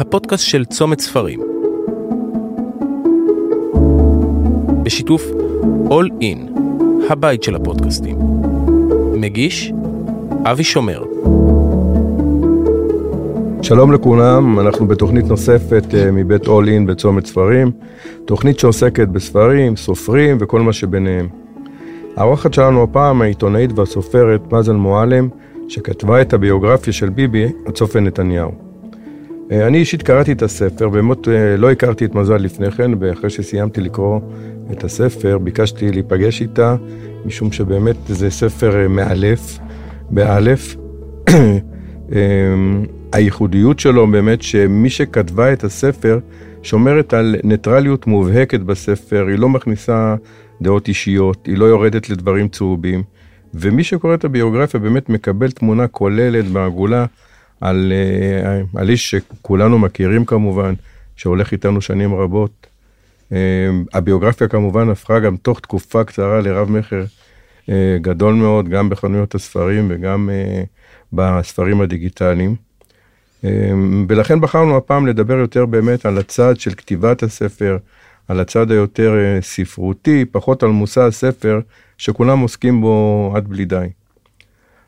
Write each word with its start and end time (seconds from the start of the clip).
הפודקאסט 0.00 0.44
של 0.44 0.64
צומת 0.64 1.00
ספרים. 1.00 1.40
בשיתוף 4.82 5.30
All 5.88 6.22
In, 6.22 6.60
הבית 7.10 7.42
של 7.42 7.54
הפודקאסטים. 7.54 8.18
מגיש 9.14 9.72
אבי 10.44 10.64
שומר. 10.64 11.04
שלום 13.62 13.92
לכולם, 13.92 14.60
אנחנו 14.60 14.86
בתוכנית 14.86 15.24
נוספת 15.24 15.94
אה, 15.94 16.10
מבית 16.10 16.44
All 16.44 16.48
In 16.48 16.86
בצומת 16.86 17.26
ספרים, 17.26 17.70
תוכנית 18.24 18.58
שעוסקת 18.58 19.08
בספרים, 19.08 19.76
סופרים 19.76 20.36
וכל 20.40 20.60
מה 20.60 20.72
שביניהם. 20.72 21.28
האורחת 22.16 22.54
שלנו 22.54 22.82
הפעם 22.82 23.22
העיתונאית 23.22 23.78
והסופרת 23.78 24.52
מזל 24.52 24.72
מועלם, 24.72 25.28
שכתבה 25.68 26.20
את 26.20 26.32
הביוגרפיה 26.32 26.92
של 26.92 27.08
ביבי, 27.08 27.52
הצופן 27.66 28.04
נתניהו. 28.04 28.69
אה, 29.50 29.66
אני 29.66 29.78
אישית 29.78 30.02
קראתי 30.02 30.32
את 30.32 30.42
הספר, 30.42 30.88
באמת 30.88 31.28
אה, 31.28 31.56
לא 31.56 31.70
הכרתי 31.70 32.04
את 32.04 32.14
מזל 32.14 32.36
לפני 32.36 32.70
כן, 32.70 32.90
ואחרי 33.00 33.30
שסיימתי 33.30 33.80
לקרוא 33.80 34.20
את 34.72 34.84
הספר, 34.84 35.38
ביקשתי 35.38 35.92
להיפגש 35.92 36.42
איתה, 36.42 36.76
משום 37.24 37.52
שבאמת 37.52 37.96
זה 38.06 38.30
ספר 38.30 38.88
מאלף, 38.88 39.58
באלף. 40.10 40.76
הייחודיות 43.12 43.78
שלו 43.78 44.06
באמת 44.06 44.42
שמי 44.42 44.90
שכתבה 44.90 45.52
את 45.52 45.64
הספר 45.64 46.18
שומרת 46.62 47.14
על 47.14 47.36
ניטרליות 47.44 48.06
מובהקת 48.06 48.60
בספר, 48.60 49.26
היא 49.28 49.38
לא 49.38 49.48
מכניסה 49.48 50.14
דעות 50.62 50.88
אישיות, 50.88 51.46
היא 51.46 51.58
לא 51.58 51.64
יורדת 51.64 52.10
לדברים 52.10 52.48
צהובים, 52.48 53.02
ומי 53.54 53.84
שקורא 53.84 54.14
את 54.14 54.24
הביוגרפיה 54.24 54.80
באמת 54.80 55.08
מקבל 55.08 55.50
תמונה 55.50 55.86
כוללת 55.86 56.46
בעגולה 56.46 57.06
על, 57.60 57.92
אה, 57.92 58.60
על 58.80 58.90
איש 58.90 59.10
שכולנו 59.10 59.78
מכירים 59.78 60.24
כמובן, 60.24 60.74
שהולך 61.16 61.52
איתנו 61.52 61.80
שנים 61.80 62.14
רבות. 62.14 62.66
אה, 63.32 63.38
הביוגרפיה 63.92 64.48
כמובן 64.48 64.88
הפכה 64.88 65.18
גם 65.18 65.36
תוך 65.36 65.60
תקופה 65.60 66.04
קצרה 66.04 66.40
לרב 66.40 66.70
מכר 66.70 67.04
אה, 67.68 67.96
גדול 68.00 68.34
מאוד, 68.34 68.68
גם 68.68 68.88
בחנויות 68.88 69.34
הספרים 69.34 69.86
וגם 69.90 70.30
בספרים 71.12 71.80
הדיגיטליים. 71.80 72.56
ולכן 74.08 74.40
בחרנו 74.40 74.76
הפעם 74.76 75.06
לדבר 75.06 75.34
יותר 75.34 75.66
באמת 75.66 76.06
על 76.06 76.18
הצד 76.18 76.60
של 76.60 76.70
כתיבת 76.74 77.22
הספר, 77.22 77.76
על 78.28 78.40
הצד 78.40 78.70
היותר 78.70 79.14
ספרותי, 79.40 80.24
פחות 80.24 80.62
על 80.62 80.70
מושא 80.70 81.00
הספר, 81.00 81.60
שכולם 81.98 82.38
עוסקים 82.38 82.80
בו 82.80 83.32
עד 83.36 83.48
בלי 83.48 83.64
די. 83.64 83.86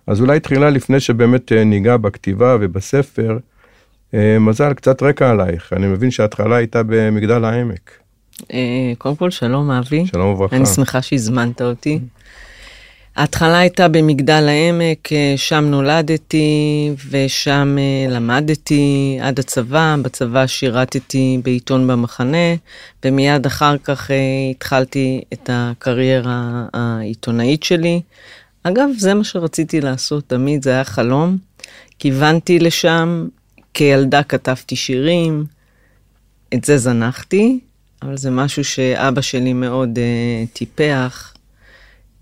אז 0.07 0.21
אולי 0.21 0.41
תחילה 0.41 0.71
לפני 0.71 1.01
שבאמת 1.01 1.53
אה, 1.53 1.65
ניגע 1.65 1.97
בכתיבה 1.97 2.57
ובספר, 2.61 3.39
אה, 4.15 4.39
מזל, 4.41 4.73
קצת 4.73 5.03
רקע 5.03 5.31
עלייך. 5.31 5.73
אני 5.73 5.87
מבין 5.87 6.11
שההתחלה 6.11 6.57
הייתה 6.57 6.83
במגדל 6.87 7.45
העמק. 7.45 7.91
אה, 8.53 8.93
קודם 8.99 9.17
כל, 9.17 9.31
שלום 9.31 9.71
אבי. 9.71 10.07
שלום 10.07 10.29
וברכה. 10.35 10.57
אני 10.57 10.67
שמחה 10.67 11.03
שהזמנת 11.03 11.63
אותי. 11.63 11.99
ההתחלה 13.17 13.59
הייתה 13.59 13.89
במגדל 13.89 14.49
העמק, 14.49 15.09
שם 15.37 15.65
נולדתי 15.65 16.91
ושם 17.11 17.77
למדתי 18.11 19.19
עד 19.23 19.39
הצבא. 19.39 19.97
בצבא 20.03 20.47
שירתתי 20.47 21.41
בעיתון 21.45 21.87
במחנה, 21.87 22.55
ומיד 23.05 23.47
אחר 23.47 23.77
כך 23.85 24.11
התחלתי 24.51 25.23
את 25.33 25.51
הקריירה 25.53 26.65
העיתונאית 26.73 27.63
שלי. 27.63 28.01
אגב, 28.63 28.89
זה 28.99 29.15
מה 29.15 29.25
שרציתי 29.25 29.81
לעשות 29.81 30.29
תמיד, 30.29 30.63
זה 30.63 30.71
היה 30.71 30.85
חלום. 30.85 31.39
כיוונתי 31.99 32.59
לשם, 32.59 33.29
כילדה 33.75 34.23
כתבתי 34.23 34.77
שירים, 34.77 35.45
את 36.55 36.65
זה 36.65 36.79
זנחתי, 36.79 37.61
אבל 38.03 38.17
זה 38.17 38.31
משהו 38.31 38.65
שאבא 38.65 39.21
שלי 39.21 39.53
מאוד 39.53 39.99
uh, 39.99 40.57
טיפח, 40.57 41.35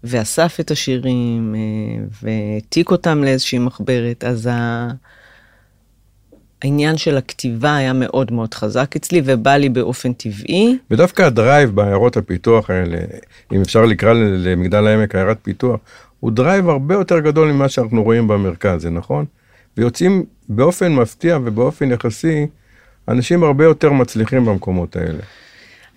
ואסף 0.04 0.56
את 0.60 0.70
השירים, 0.70 1.54
uh, 1.54 2.14
והעתיק 2.22 2.90
אותם 2.90 3.24
לאיזושהי 3.24 3.58
מחברת, 3.58 4.24
אז 4.24 4.46
ה... 4.46 4.88
העניין 6.62 6.96
של 6.96 7.16
הכתיבה 7.16 7.76
היה 7.76 7.92
מאוד 7.92 8.32
מאוד 8.32 8.54
חזק 8.54 8.96
אצלי 8.96 9.22
ובא 9.24 9.56
לי 9.56 9.68
באופן 9.68 10.12
טבעי. 10.12 10.78
ודווקא 10.90 11.22
ה 11.22 11.30
drive 11.30 11.70
בעיירות 11.70 12.16
הפיתוח 12.16 12.70
האלה, 12.70 12.98
אם 13.52 13.60
אפשר 13.60 13.84
לקרוא 13.84 14.12
למגדל 14.12 14.86
העמק 14.86 15.14
עיירת 15.14 15.38
פיתוח, 15.42 15.80
הוא 16.20 16.32
drive 16.32 16.68
הרבה 16.68 16.94
יותר 16.94 17.18
גדול 17.20 17.52
ממה 17.52 17.68
שאנחנו 17.68 18.02
רואים 18.02 18.28
במרכז, 18.28 18.82
זה 18.82 18.90
נכון? 18.90 19.24
ויוצאים 19.76 20.24
באופן 20.48 20.92
מפתיע 20.92 21.38
ובאופן 21.44 21.92
יחסי 21.92 22.46
אנשים 23.08 23.42
הרבה 23.42 23.64
יותר 23.64 23.92
מצליחים 23.92 24.44
במקומות 24.44 24.96
האלה. 24.96 25.22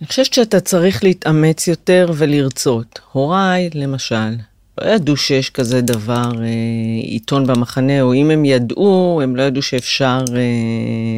אני 0.02 0.08
חושבת 0.08 0.34
שאתה 0.34 0.60
צריך 0.60 1.04
להתאמץ 1.04 1.68
יותר 1.68 2.12
ולרצות. 2.16 3.00
הוריי, 3.12 3.70
למשל, 3.74 4.36
לא 4.82 4.88
ידעו 4.88 5.18
שיש 5.18 5.50
כזה 5.50 5.82
דבר, 5.82 6.32
אה, 6.42 6.48
עיתון 7.02 7.48
במחנה, 7.48 8.02
או 8.02 8.14
אם 8.14 8.32
הם 8.32 8.46
ידעו, 8.46 9.20
הם 9.24 9.36
לא 9.36 9.42
ידעו 9.42 9.62
שאפשר 9.62 10.24
אה, 10.36 10.42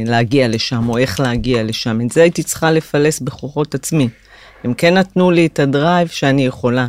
להגיע 0.05 0.47
לשם, 0.47 0.89
או 0.89 0.97
איך 0.97 1.19
להגיע 1.19 1.63
לשם. 1.63 2.01
את 2.01 2.11
זה 2.11 2.21
הייתי 2.21 2.43
צריכה 2.43 2.71
לפלס 2.71 3.19
בכוחות 3.19 3.75
עצמי. 3.75 4.09
הם 4.63 4.73
כן 4.73 4.93
נתנו 4.93 5.31
לי 5.31 5.45
את 5.45 5.59
הדרייב 5.59 6.07
שאני 6.07 6.45
יכולה. 6.45 6.87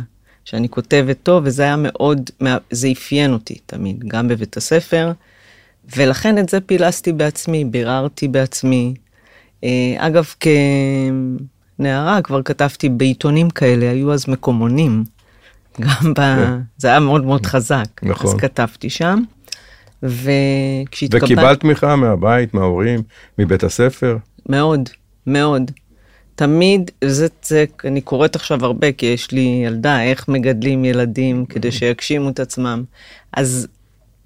שאני 0.49 0.69
כותבת 0.69 1.17
טוב, 1.23 1.43
וזה 1.45 1.63
היה 1.63 1.75
מאוד, 1.77 2.29
זה 2.71 2.87
אפיין 2.91 3.33
אותי 3.33 3.57
תמיד, 3.65 4.03
גם 4.07 4.27
בבית 4.27 4.57
הספר, 4.57 5.11
ולכן 5.97 6.37
את 6.37 6.49
זה 6.49 6.61
פילסתי 6.61 7.13
בעצמי, 7.13 7.65
ביררתי 7.65 8.27
בעצמי. 8.27 8.93
אה, 9.63 9.95
אגב, 9.97 10.33
כנערה 11.79 12.21
כבר 12.21 12.41
כתבתי 12.43 12.89
בעיתונים 12.89 13.49
כאלה, 13.49 13.89
היו 13.89 14.13
אז 14.13 14.29
מקומונים. 14.29 15.03
גם 15.79 16.13
ב... 16.13 16.15
כן. 16.15 16.59
זה 16.77 16.87
היה 16.87 16.99
מאוד 16.99 17.25
מאוד 17.25 17.45
חזק. 17.45 18.03
נכון. 18.03 18.31
אז 18.31 18.37
כתבתי 18.37 18.89
שם. 18.89 19.19
וכשהתקבלת... 20.03 21.23
וקיבלת 21.23 21.59
תמיכה 21.59 21.95
מהבית, 21.95 22.53
מההורים, 22.53 23.01
מבית 23.37 23.63
הספר? 23.63 24.17
מאוד, 24.49 24.89
מאוד. 25.27 25.71
תמיד, 26.37 26.91
זה, 27.03 27.27
זה, 27.43 27.65
אני 27.85 28.01
קוראת 28.01 28.35
עכשיו 28.35 28.65
הרבה, 28.65 28.91
כי 28.91 29.05
יש 29.05 29.31
לי 29.31 29.61
ילדה, 29.65 30.03
איך 30.03 30.27
מגדלים 30.27 30.85
ילדים 30.85 31.45
כדי 31.45 31.71
שיגשימו 31.71 32.29
את 32.29 32.39
עצמם. 32.39 32.83
אז 33.33 33.67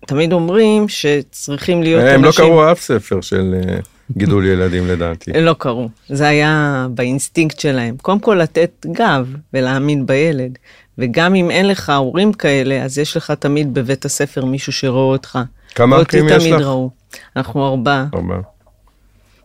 תמיד 0.07 0.33
אומרים 0.33 0.89
שצריכים 0.89 1.83
להיות 1.83 2.01
הם 2.01 2.07
אנשים... 2.07 2.19
הם 2.19 2.25
לא 2.25 2.31
קראו 2.31 2.71
אף 2.71 2.81
ספר 2.81 3.21
של 3.21 3.55
אה, 3.55 3.77
גידול 4.17 4.45
ילדים 4.45 4.87
לדעתי. 4.87 5.31
לא 5.33 5.55
קראו, 5.57 5.89
זה 6.09 6.27
היה 6.27 6.87
באינסטינקט 6.89 7.59
שלהם. 7.59 7.97
קודם 8.01 8.19
כל 8.19 8.39
לתת 8.41 8.85
גב 8.91 9.35
ולהאמין 9.53 10.05
בילד, 10.05 10.57
וגם 10.97 11.35
אם 11.35 11.51
אין 11.51 11.67
לך 11.67 11.89
הורים 11.89 12.33
כאלה, 12.33 12.83
אז 12.83 12.97
יש 12.97 13.17
לך 13.17 13.31
תמיד 13.31 13.73
בבית 13.73 14.05
הספר 14.05 14.45
מישהו 14.45 14.73
שרואה 14.73 15.03
אותך. 15.03 15.39
כמה 15.75 16.01
אחים 16.01 16.27
יש 16.27 16.45
לך? 16.45 16.61
ראו. 16.61 16.89
אנחנו 17.35 17.67
ארבעה. 17.67 18.05
ארבעה. 18.13 18.39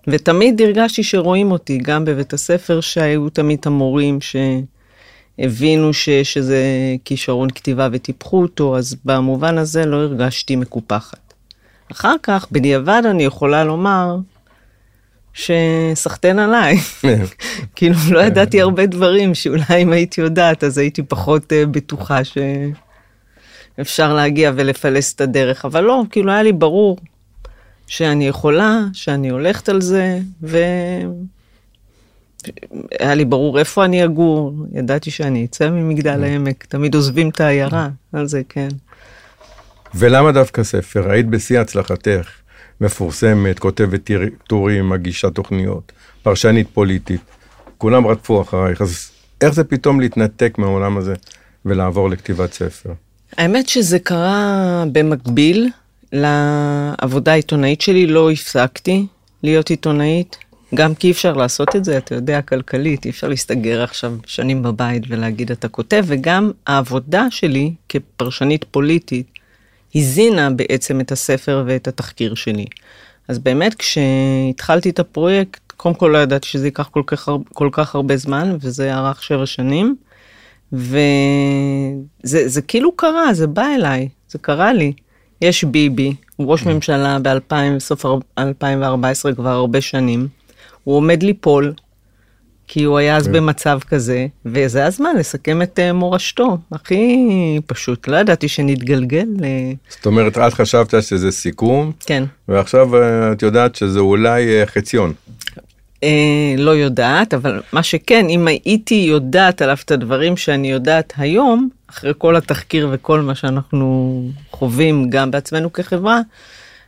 ותמיד 0.08 0.62
הרגשתי 0.62 1.02
שרואים 1.02 1.52
אותי, 1.52 1.78
גם 1.78 2.04
בבית 2.04 2.32
הספר, 2.32 2.80
שהיו 2.80 3.28
תמיד 3.28 3.58
המורים 3.66 4.18
שהבינו 5.38 5.92
שיש 5.92 6.36
איזה 6.36 6.62
כישרון 7.04 7.50
כתיבה 7.50 7.88
וטיפחו 7.92 8.42
אותו, 8.42 8.76
אז 8.76 8.96
במובן 9.04 9.58
הזה 9.58 9.86
לא 9.86 9.96
הרגשתי 9.96 10.56
מקופחת. 10.56 11.34
אחר 11.92 12.14
כך, 12.22 12.46
בדיעבד 12.52 13.02
אני 13.04 13.24
יכולה 13.24 13.64
לומר 13.64 14.16
שסחטיין 15.34 16.38
עליי. 16.38 16.76
כאילו, 17.76 17.94
לא 18.10 18.20
ידעתי 18.20 18.60
הרבה 18.60 18.86
דברים 18.86 19.34
שאולי 19.34 19.82
אם 19.82 19.92
הייתי 19.92 20.20
יודעת, 20.20 20.64
אז 20.64 20.78
הייתי 20.78 21.02
פחות 21.02 21.42
uh, 21.42 21.66
בטוחה 21.70 22.18
שאפשר 23.78 24.14
להגיע 24.14 24.52
ולפלס 24.54 25.14
את 25.14 25.20
הדרך, 25.20 25.64
אבל 25.64 25.84
לא, 25.84 26.02
כאילו 26.10 26.32
היה 26.32 26.42
לי 26.42 26.52
ברור 26.52 26.98
שאני 27.86 28.28
יכולה, 28.28 28.80
שאני 28.92 29.28
הולכת 29.28 29.68
על 29.68 29.80
זה, 29.80 30.18
והיה 30.42 31.04
לי 33.00 33.24
ברור 33.24 33.58
איפה 33.58 33.84
אני 33.84 34.04
אגור, 34.04 34.54
ידעתי 34.72 35.10
שאני 35.10 35.44
אצא 35.44 35.70
ממגדל 35.70 36.24
העמק, 36.24 36.64
תמיד 36.64 36.94
עוזבים 36.94 37.28
את 37.28 37.40
העיירה, 37.40 37.88
על 38.12 38.26
זה 38.26 38.42
כן. 38.48 38.68
ולמה 39.94 40.32
דווקא 40.32 40.62
ספר? 40.62 41.10
היית 41.10 41.26
בשיא 41.26 41.60
הצלחתך, 41.60 42.30
מפורסמת, 42.80 43.58
כותבת 43.58 44.10
טורים, 44.46 44.88
מגישה 44.88 45.30
תוכניות, 45.30 45.92
פרשנית 46.22 46.66
פוליטית, 46.72 47.20
כולם 47.78 48.06
רדפו 48.06 48.42
אחרייך, 48.42 48.82
אז 48.82 49.10
איך 49.40 49.54
זה 49.54 49.64
פתאום 49.64 50.00
להתנתק 50.00 50.58
מהעולם 50.58 50.96
הזה 50.96 51.14
ולעבור 51.64 52.10
לכתיבת 52.10 52.52
ספר? 52.52 52.92
האמת 53.36 53.68
שזה 53.68 53.98
קרה 53.98 54.84
במקביל, 54.92 55.70
לעבודה 56.12 57.32
העיתונאית 57.32 57.80
שלי 57.80 58.06
לא 58.06 58.30
הפסקתי 58.30 59.06
להיות 59.42 59.70
עיתונאית, 59.70 60.36
גם 60.74 60.94
כי 60.94 61.06
אי 61.06 61.12
אפשר 61.12 61.32
לעשות 61.32 61.76
את 61.76 61.84
זה, 61.84 61.98
אתה 61.98 62.14
יודע, 62.14 62.42
כלכלית, 62.42 63.04
אי 63.04 63.10
אפשר 63.10 63.28
להסתגר 63.28 63.82
עכשיו 63.82 64.14
שנים 64.26 64.62
בבית 64.62 65.02
ולהגיד 65.08 65.50
אתה 65.50 65.68
כותב, 65.68 66.04
וגם 66.06 66.50
העבודה 66.66 67.26
שלי 67.30 67.72
כפרשנית 67.88 68.64
פוליטית 68.70 69.26
הזינה 69.94 70.50
בעצם 70.50 71.00
את 71.00 71.12
הספר 71.12 71.64
ואת 71.66 71.88
התחקיר 71.88 72.34
שלי. 72.34 72.64
אז 73.28 73.38
באמת 73.38 73.74
כשהתחלתי 73.74 74.90
את 74.90 74.98
הפרויקט, 74.98 75.72
קודם 75.76 75.94
כל 75.94 76.10
לא 76.12 76.18
ידעתי 76.18 76.48
שזה 76.48 76.66
ייקח 76.66 76.88
כל 76.88 77.02
כך, 77.06 77.28
כל 77.52 77.68
כך 77.72 77.94
הרבה 77.94 78.16
זמן, 78.16 78.56
וזה 78.60 78.94
ארך 78.94 79.22
שבע 79.22 79.46
שנים. 79.46 79.96
וזה 80.72 82.48
זה 82.48 82.62
כאילו 82.62 82.96
קרה, 82.96 83.34
זה 83.34 83.46
בא 83.46 83.66
אליי, 83.74 84.08
זה 84.28 84.38
קרה 84.38 84.72
לי. 84.72 84.92
יש 85.40 85.64
ביבי, 85.64 86.14
הוא 86.36 86.52
ראש 86.52 86.66
ממשלה 86.66 87.18
ב-2000, 87.22 87.78
סוף 87.78 88.04
2014 88.38 89.34
כבר 89.34 89.50
הרבה 89.50 89.80
שנים. 89.80 90.28
הוא 90.84 90.96
עומד 90.96 91.22
ליפול, 91.22 91.72
כי 92.68 92.84
הוא 92.84 92.98
היה 92.98 93.16
אז 93.16 93.28
במצב 93.28 93.78
כזה, 93.88 94.26
וזה 94.46 94.86
הזמן 94.86 95.16
לסכם 95.18 95.62
את 95.62 95.78
אה, 95.78 95.92
מורשתו. 95.92 96.58
הכי 96.72 97.16
פשוט, 97.66 98.08
לא 98.08 98.16
ידעתי 98.16 98.48
שנתגלגל. 98.48 99.26
אה, 99.44 99.72
זאת 99.88 100.06
אומרת, 100.06 100.38
את 100.38 100.54
חשבת 100.54 101.02
שזה 101.02 101.30
סיכום, 101.30 101.92
כן. 102.06 102.24
ועכשיו 102.48 102.96
אה, 102.96 103.32
את 103.32 103.42
יודעת 103.42 103.74
שזה 103.74 103.98
אולי 103.98 104.66
חציון. 104.66 105.12
אה, 106.02 106.54
לא 106.58 106.70
יודעת, 106.70 107.34
אבל 107.34 107.62
מה 107.72 107.82
שכן, 107.82 108.26
אם 108.28 108.48
הייתי 108.48 108.94
יודעת 108.94 109.62
עליו 109.62 109.76
את 109.84 109.90
הדברים 109.90 110.36
שאני 110.36 110.70
יודעת 110.70 111.12
היום, 111.16 111.68
אחרי 111.90 112.12
כל 112.18 112.36
התחקיר 112.36 112.88
וכל 112.92 113.20
מה 113.20 113.34
שאנחנו 113.34 114.22
חווים 114.50 115.10
גם 115.10 115.30
בעצמנו 115.30 115.72
כחברה, 115.72 116.20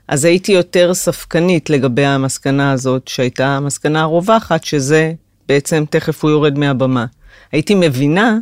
אז 0.08 0.24
הייתי 0.24 0.52
יותר 0.52 0.94
ספקנית 0.94 1.70
לגבי 1.70 2.04
המסקנה 2.04 2.72
הזאת, 2.72 3.08
שהייתה 3.08 3.46
המסקנה 3.46 4.02
הרווחת, 4.02 4.64
שזה 4.64 5.12
בעצם 5.48 5.84
תכף 5.90 6.24
הוא 6.24 6.30
יורד 6.30 6.58
מהבמה. 6.58 7.06
הייתי 7.52 7.74
מבינה, 7.74 8.38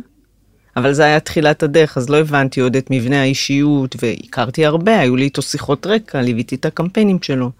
אבל 0.77 0.93
זה 0.93 1.03
היה 1.03 1.19
תחילת 1.19 1.63
הדרך, 1.63 1.97
אז 1.97 2.09
לא 2.09 2.17
הבנתי 2.17 2.59
עוד 2.59 2.75
את 2.75 2.87
מבנה 2.91 3.21
האישיות, 3.21 3.95
והכרתי 4.01 4.65
הרבה, 4.65 4.99
היו 4.99 5.15
לי 5.15 5.23
איתו 5.23 5.41
שיחות 5.41 5.87
רקע, 5.87 6.21
ליוויתי 6.21 6.55
את 6.55 6.65
הקמפיינים 6.65 7.17
שלו. 7.21 7.51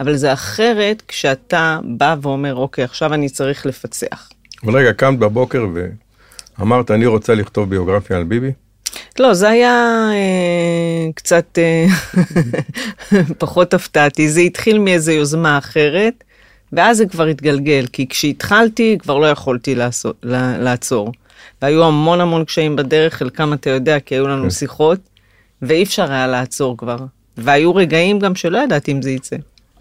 אבל 0.00 0.16
זה 0.16 0.32
אחרת 0.32 1.02
כשאתה 1.08 1.78
בא 1.84 2.16
ואומר, 2.22 2.54
אוקיי, 2.54 2.84
עכשיו 2.84 3.14
אני 3.14 3.28
צריך 3.28 3.66
לפצח. 3.66 4.28
אבל 4.64 4.76
רגע, 4.76 4.92
קמת 4.92 5.18
בבוקר 5.18 5.66
ואמרת, 6.58 6.90
אני 6.90 7.06
רוצה 7.06 7.34
לכתוב 7.34 7.70
ביוגרפיה 7.70 8.16
על 8.16 8.24
ביבי? 8.24 8.52
לא, 9.18 9.34
זה 9.34 9.48
היה 9.48 10.08
אה, 10.12 11.12
קצת 11.14 11.58
אה, 11.58 11.86
פחות 13.38 13.74
הפתעתי, 13.74 14.28
זה 14.28 14.40
התחיל 14.40 14.78
מאיזו 14.78 15.12
יוזמה 15.12 15.58
אחרת, 15.58 16.24
ואז 16.72 16.96
זה 16.96 17.06
כבר 17.06 17.26
התגלגל, 17.26 17.86
כי 17.92 18.08
כשהתחלתי 18.08 18.96
כבר 18.98 19.18
לא 19.18 19.26
יכולתי 19.26 19.74
לעשות, 19.74 20.16
לעצור. 20.58 21.12
והיו 21.62 21.84
המון 21.84 22.20
המון 22.20 22.44
קשיים 22.44 22.76
בדרך, 22.76 23.14
חלקם 23.14 23.52
אתה 23.52 23.70
יודע, 23.70 24.00
כי 24.00 24.14
היו 24.14 24.28
לנו 24.28 24.42
כן. 24.42 24.50
שיחות, 24.50 24.98
ואי 25.62 25.82
אפשר 25.82 26.12
היה 26.12 26.26
לעצור 26.26 26.76
כבר. 26.76 26.96
והיו 27.36 27.74
רגעים 27.74 28.18
גם 28.18 28.34
שלא 28.34 28.58
ידעתי 28.58 28.92
אם 28.92 29.02
זה 29.02 29.10
יצא. 29.10 29.36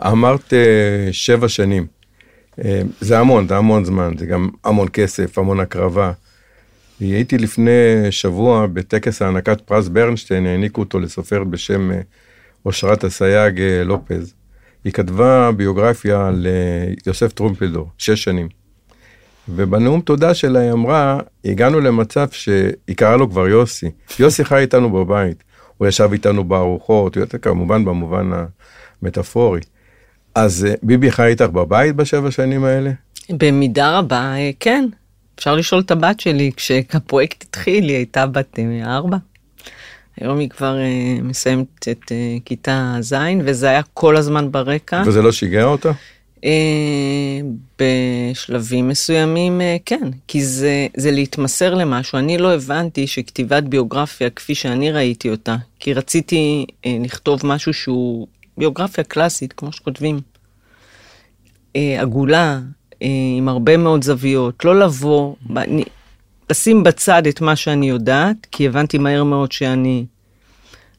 אמרת 0.06 0.54
אה, 0.54 1.10
שבע 1.12 1.50
שנים. 1.50 1.88
אה, 2.66 2.82
זה 3.02 3.20
המון, 3.20 3.48
זה 3.48 3.58
המון 3.58 3.86
זמן, 3.86 4.12
זה 4.18 4.26
גם 4.26 4.50
המון 4.64 4.88
כסף, 4.94 5.38
המון 5.38 5.60
הקרבה. 5.60 6.12
הייתי 7.00 7.38
לפני 7.38 7.72
שבוע 8.10 8.68
בטקס 8.68 9.22
הענקת 9.22 9.62
פרס 9.62 9.88
ברנשטיין, 9.88 10.46
העניקו 10.46 10.82
אותו 10.82 11.00
לסופרת 11.00 11.48
בשם 11.48 11.92
אה, 11.92 12.02
אושרת 12.66 13.06
אסייג 13.06 13.62
אה, 13.62 13.84
לופז. 13.84 14.34
היא 14.84 14.94
כתבה 14.94 15.52
ביוגרפיה 15.52 16.28
על 16.28 16.48
אה, 16.48 16.94
יוסף 17.08 17.34
טרומפלדור, 17.34 17.90
שש 17.98 18.24
שנים. 18.24 18.48
ובנאום 19.50 20.02
תודה 20.02 20.34
שלה 20.34 20.60
היא 20.60 20.72
אמרה, 20.72 21.20
הגענו 21.46 21.80
למצב 21.80 22.28
שהיא 22.32 22.96
קראה 22.96 23.18
לו 23.18 23.30
כבר 23.30 23.48
יוסי. 23.48 23.90
יוסי 24.20 24.46
חי 24.46 24.58
איתנו 24.58 24.90
בבית, 24.90 25.44
הוא 25.78 25.88
ישב 25.88 26.10
איתנו 26.12 26.44
בארוחות, 26.44 27.16
הוא 27.16 27.22
יותר 27.22 27.38
כמובן 27.38 27.86
במובן 27.86 28.30
המטאפורי. 29.02 29.62
אז 30.36 30.66
אה, 30.70 30.74
ביבי 30.84 31.12
חי 31.12 31.28
איתך 31.28 31.46
בבית 31.46 31.96
בשבע 31.96 32.32
שנים 32.32 32.64
האלה? 32.64 32.92
במידה 33.30 33.98
רבה, 34.00 34.34
כן. 34.60 34.86
אפשר 35.40 35.56
לשאול 35.56 35.82
את 35.82 35.92
הבת 35.92 36.20
שלי, 36.20 36.52
כשהפרויקט 36.56 37.44
התחיל, 37.44 37.84
היא 37.84 37.96
הייתה 37.96 38.26
בת 38.26 38.60
אה, 38.60 38.96
ארבע. 38.96 39.18
היום 40.22 40.40
היא 40.40 40.50
כבר 40.50 40.78
אה, 40.80 41.22
מסיימת 41.22 41.88
את 41.92 42.12
אה, 42.12 42.38
כיתה 42.46 42.98
ז', 43.02 43.16
וזה 43.46 43.70
היה 43.70 43.82
כל 43.94 44.18
הזמן 44.18 44.52
ברקע. 44.52 45.04
וזה 45.06 45.22
לא 45.22 45.32
שיגע 45.32 45.64
אותה? 45.64 45.92
אה, 46.44 47.40
בשלבים 47.80 48.88
מסוימים 48.88 49.62
אה, 49.62 49.78
כן, 49.86 50.10
כי 50.28 50.44
זה, 50.44 50.88
זה 50.98 51.12
להתמסר 51.12 51.74
למשהו. 51.74 52.18
אני 52.18 52.38
לא 52.38 52.54
הבנתי 52.54 53.08
שכתיבת 53.08 53.64
ביוגרפיה 53.64 54.30
כפי 54.30 54.56
שאני 54.56 54.92
ראיתי 54.92 55.30
אותה, 55.30 55.56
כי 55.80 55.94
רציתי 55.94 56.66
אה, 56.86 56.98
לכתוב 57.04 57.42
משהו 57.44 57.74
שהוא 57.74 58.28
ביוגרפיה 58.58 59.04
קלאסית, 59.04 59.54
כמו 59.54 59.72
שכותבים. 59.72 60.20
אה, 61.76 62.02
עגולה, 62.02 62.60
עם 63.02 63.50
הרבה 63.50 63.78
מאוד 63.78 64.04
זוויות, 64.04 64.66
לא 64.66 64.80
לבוא, 64.80 65.36
אני- 65.58 65.84
לשים 66.50 66.84
בצד 66.84 67.28
את 67.28 67.42
מה 67.42 67.56
שאני 67.56 67.90
יודעת, 67.90 68.48
כי 68.52 68.68
הבנתי 68.68 68.98
מהר 68.98 69.24
מאוד 69.24 69.52
שאני 69.52 70.06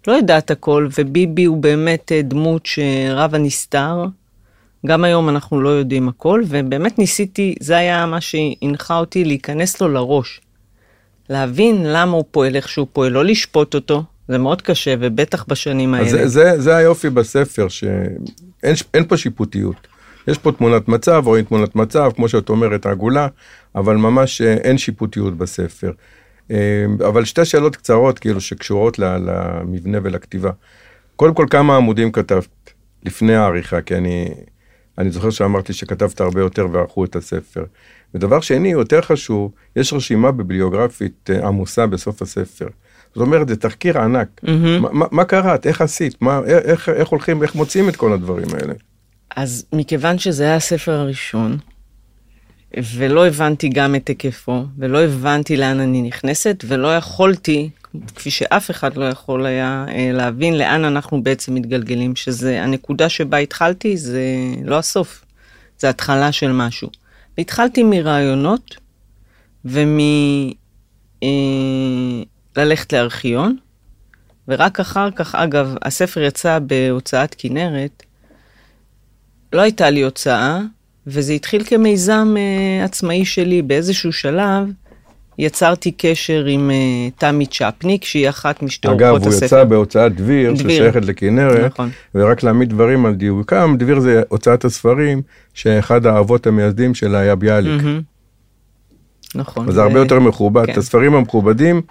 לא 0.06 0.12
יודעת 0.12 0.50
הכל, 0.50 0.88
וביבי 0.98 1.44
הוא 1.44 1.56
באמת 1.56 2.12
אה, 2.12 2.22
דמות 2.22 2.66
שרב 2.66 3.34
הנסתר. 3.34 4.04
גם 4.86 5.04
היום 5.04 5.28
אנחנו 5.28 5.60
לא 5.60 5.68
יודעים 5.68 6.08
הכל, 6.08 6.42
ובאמת 6.48 6.98
ניסיתי, 6.98 7.54
זה 7.60 7.76
היה 7.76 8.06
מה 8.06 8.20
שהנחה 8.20 8.98
אותי 8.98 9.24
להיכנס 9.24 9.80
לו 9.80 9.88
לראש. 9.88 10.40
להבין 11.30 11.82
למה 11.86 12.12
הוא 12.12 12.24
פועל 12.30 12.56
איך 12.56 12.68
שהוא 12.68 12.86
פועל, 12.92 13.12
לא 13.12 13.24
לשפוט 13.24 13.74
אותו, 13.74 14.02
זה 14.28 14.38
מאוד 14.38 14.62
קשה, 14.62 14.94
ובטח 15.00 15.44
בשנים 15.48 15.94
האלה. 15.94 16.08
זה, 16.08 16.28
זה, 16.28 16.60
זה 16.60 16.76
היופי 16.76 17.10
בספר, 17.10 17.68
שאין 17.68 19.04
פה 19.08 19.16
שיפוטיות. 19.16 19.86
יש 20.28 20.38
פה 20.38 20.52
תמונת 20.52 20.88
מצב, 20.88 21.22
רואים 21.26 21.44
תמונת 21.44 21.76
מצב, 21.76 22.10
כמו 22.16 22.28
שאת 22.28 22.48
אומרת, 22.48 22.86
עגולה, 22.86 23.28
אבל 23.74 23.96
ממש 23.96 24.40
אה, 24.40 24.54
אין 24.54 24.78
שיפוטיות 24.78 25.38
בספר. 25.38 25.92
אה, 26.50 26.84
אבל 27.08 27.24
שתי 27.24 27.44
שאלות 27.44 27.76
קצרות, 27.76 28.18
כאילו, 28.18 28.40
שקשורות 28.40 28.98
למבנה 28.98 29.98
ולכתיבה. 30.02 30.50
קודם 31.16 31.34
כל, 31.34 31.46
כמה 31.50 31.76
עמודים 31.76 32.12
כתבת 32.12 32.48
לפני 33.04 33.34
העריכה? 33.34 33.80
כי 33.80 33.94
אני, 33.94 34.28
אני 34.98 35.10
זוכר 35.10 35.30
שאמרתי 35.30 35.72
שכתבת 35.72 36.20
הרבה 36.20 36.40
יותר 36.40 36.66
וערכו 36.72 37.04
את 37.04 37.16
הספר. 37.16 37.64
ודבר 38.14 38.40
שני, 38.40 38.68
יותר 38.68 39.00
חשוב, 39.00 39.52
יש 39.76 39.92
רשימה 39.92 40.32
ביבליוגרפית 40.32 41.30
אה, 41.30 41.46
עמוסה 41.48 41.86
בסוף 41.86 42.22
הספר. 42.22 42.66
זאת 43.14 43.26
אומרת, 43.26 43.48
זה 43.48 43.56
תחקיר 43.56 43.98
ענק. 43.98 44.28
מהמם. 44.42 44.82
מה, 44.82 44.88
מה, 44.92 45.06
מה 45.10 45.24
קראת? 45.24 45.66
איך 45.66 45.80
עשית? 45.80 46.22
מה, 46.22 46.40
איך, 46.46 46.88
איך 46.88 47.08
הולכים, 47.08 47.42
איך 47.42 47.54
מוצאים 47.54 47.88
את 47.88 47.96
כל 47.96 48.12
הדברים 48.12 48.46
האלה? 48.54 48.74
אז 49.38 49.64
מכיוון 49.72 50.18
שזה 50.18 50.44
היה 50.44 50.56
הספר 50.56 50.92
הראשון, 50.92 51.58
ולא 52.76 53.26
הבנתי 53.26 53.68
גם 53.68 53.94
את 53.94 54.08
היקפו, 54.08 54.64
ולא 54.78 55.04
הבנתי 55.04 55.56
לאן 55.56 55.80
אני 55.80 56.02
נכנסת, 56.02 56.64
ולא 56.68 56.96
יכולתי, 56.96 57.70
כפי 58.14 58.30
שאף 58.30 58.70
אחד 58.70 58.96
לא 58.96 59.04
יכול 59.04 59.46
היה 59.46 59.84
אה, 59.88 60.10
להבין 60.12 60.58
לאן 60.58 60.84
אנחנו 60.84 61.22
בעצם 61.22 61.54
מתגלגלים, 61.54 62.16
שזה 62.16 62.62
הנקודה 62.62 63.08
שבה 63.08 63.36
התחלתי, 63.36 63.96
זה 63.96 64.22
לא 64.64 64.78
הסוף, 64.78 65.24
זה 65.78 65.88
התחלה 65.88 66.32
של 66.32 66.52
משהו. 66.52 66.90
והתחלתי 67.38 67.82
מרעיונות, 67.82 68.76
ומ... 69.64 69.98
אה, 71.22 71.28
לארכיון, 72.92 73.56
ורק 74.48 74.80
אחר 74.80 75.10
כך, 75.10 75.34
אגב, 75.34 75.74
הספר 75.82 76.22
יצא 76.22 76.58
בהוצאת 76.58 77.34
כנרת, 77.38 78.02
לא 79.52 79.60
הייתה 79.60 79.90
לי 79.90 80.02
הוצאה, 80.02 80.60
וזה 81.06 81.32
התחיל 81.32 81.64
כמיזם 81.64 82.34
uh, 82.36 82.84
עצמאי 82.84 83.24
שלי. 83.24 83.62
באיזשהו 83.62 84.12
שלב 84.12 84.64
יצרתי 85.38 85.92
קשר 85.96 86.44
עם 86.44 86.70
uh, 86.70 87.20
תמי 87.20 87.46
צ'פניק, 87.46 88.04
שהיא 88.04 88.28
אחת 88.28 88.62
משתי 88.62 88.88
אגב, 88.88 89.08
אורחות 89.08 89.22
הוא 89.22 89.32
הספר. 89.32 89.46
יצא 89.46 89.64
בהוצאת 89.64 90.14
דביר, 90.16 90.52
דביר. 90.52 90.70
ששייכת 90.70 91.04
לכנרת, 91.04 91.72
נכון. 91.72 91.90
ורק 92.14 92.42
להעמיד 92.42 92.68
דברים 92.68 93.06
על 93.06 93.14
דיוקם, 93.14 93.76
דביר 93.78 94.00
זה 94.00 94.22
הוצאת 94.28 94.64
הספרים, 94.64 95.22
שאחד 95.54 96.06
האבות 96.06 96.46
המייסדים 96.46 96.94
שלה 96.94 97.18
היה 97.18 97.34
ביאליק. 97.34 97.82
מהמם. 97.82 98.00
נכון. 99.34 99.68
אז 99.68 99.74
זה 99.74 99.82
הרבה 99.82 99.98
יותר 99.98 100.20
מכובד. 100.20 100.66
כן. 100.66 100.72
את 100.72 100.78
הספרים 100.78 101.14
המכובדים 101.14 101.82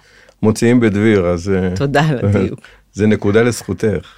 מוציאים 0.42 0.80
בדביר, 0.80 1.26
אז 1.26 1.50
אה, 1.50 1.76
תודה 1.76 2.08
על 2.08 2.18
הדיוק. 2.22 2.60
זה 2.92 3.06
נקודה 3.06 3.42
לזכותך. 3.42 4.17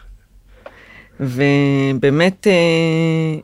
ובאמת 1.21 2.47
אה, 2.47 3.41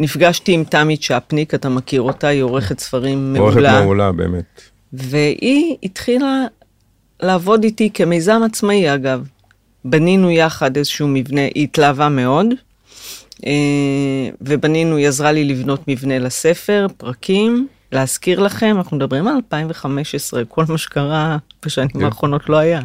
נפגשתי 0.00 0.52
עם 0.52 0.64
תמי 0.64 0.96
צ'פניק, 0.96 1.54
אתה 1.54 1.68
מכיר 1.68 2.02
אותה, 2.02 2.28
היא 2.28 2.42
עורכת 2.42 2.78
ספרים 2.78 3.36
עורכת 3.38 3.54
מעולה. 3.54 3.80
מעולה, 3.80 4.12
באמת. 4.12 4.62
והיא 4.92 5.76
התחילה 5.82 6.44
לעבוד 7.22 7.64
איתי 7.64 7.90
כמיזם 7.94 8.40
עצמאי, 8.44 8.94
אגב. 8.94 9.28
בנינו 9.84 10.30
יחד 10.30 10.76
איזשהו 10.76 11.08
מבנה, 11.08 11.40
היא 11.40 11.64
התלהבה 11.64 12.08
מאוד, 12.08 12.46
אה, 13.46 13.52
ובנינו, 14.40 14.96
היא 14.96 15.08
עזרה 15.08 15.32
לי 15.32 15.44
לבנות 15.44 15.88
מבנה 15.88 16.18
לספר, 16.18 16.86
פרקים. 16.96 17.68
להזכיר 17.92 18.40
לכם, 18.40 18.76
אנחנו 18.78 18.96
מדברים 18.96 19.28
על 19.28 19.34
2015, 19.34 20.44
כל 20.44 20.64
מה 20.68 20.78
שקרה 20.78 21.36
בשנים 21.66 21.88
כן. 21.88 22.04
האחרונות 22.04 22.48
לא 22.48 22.56
היה. 22.56 22.80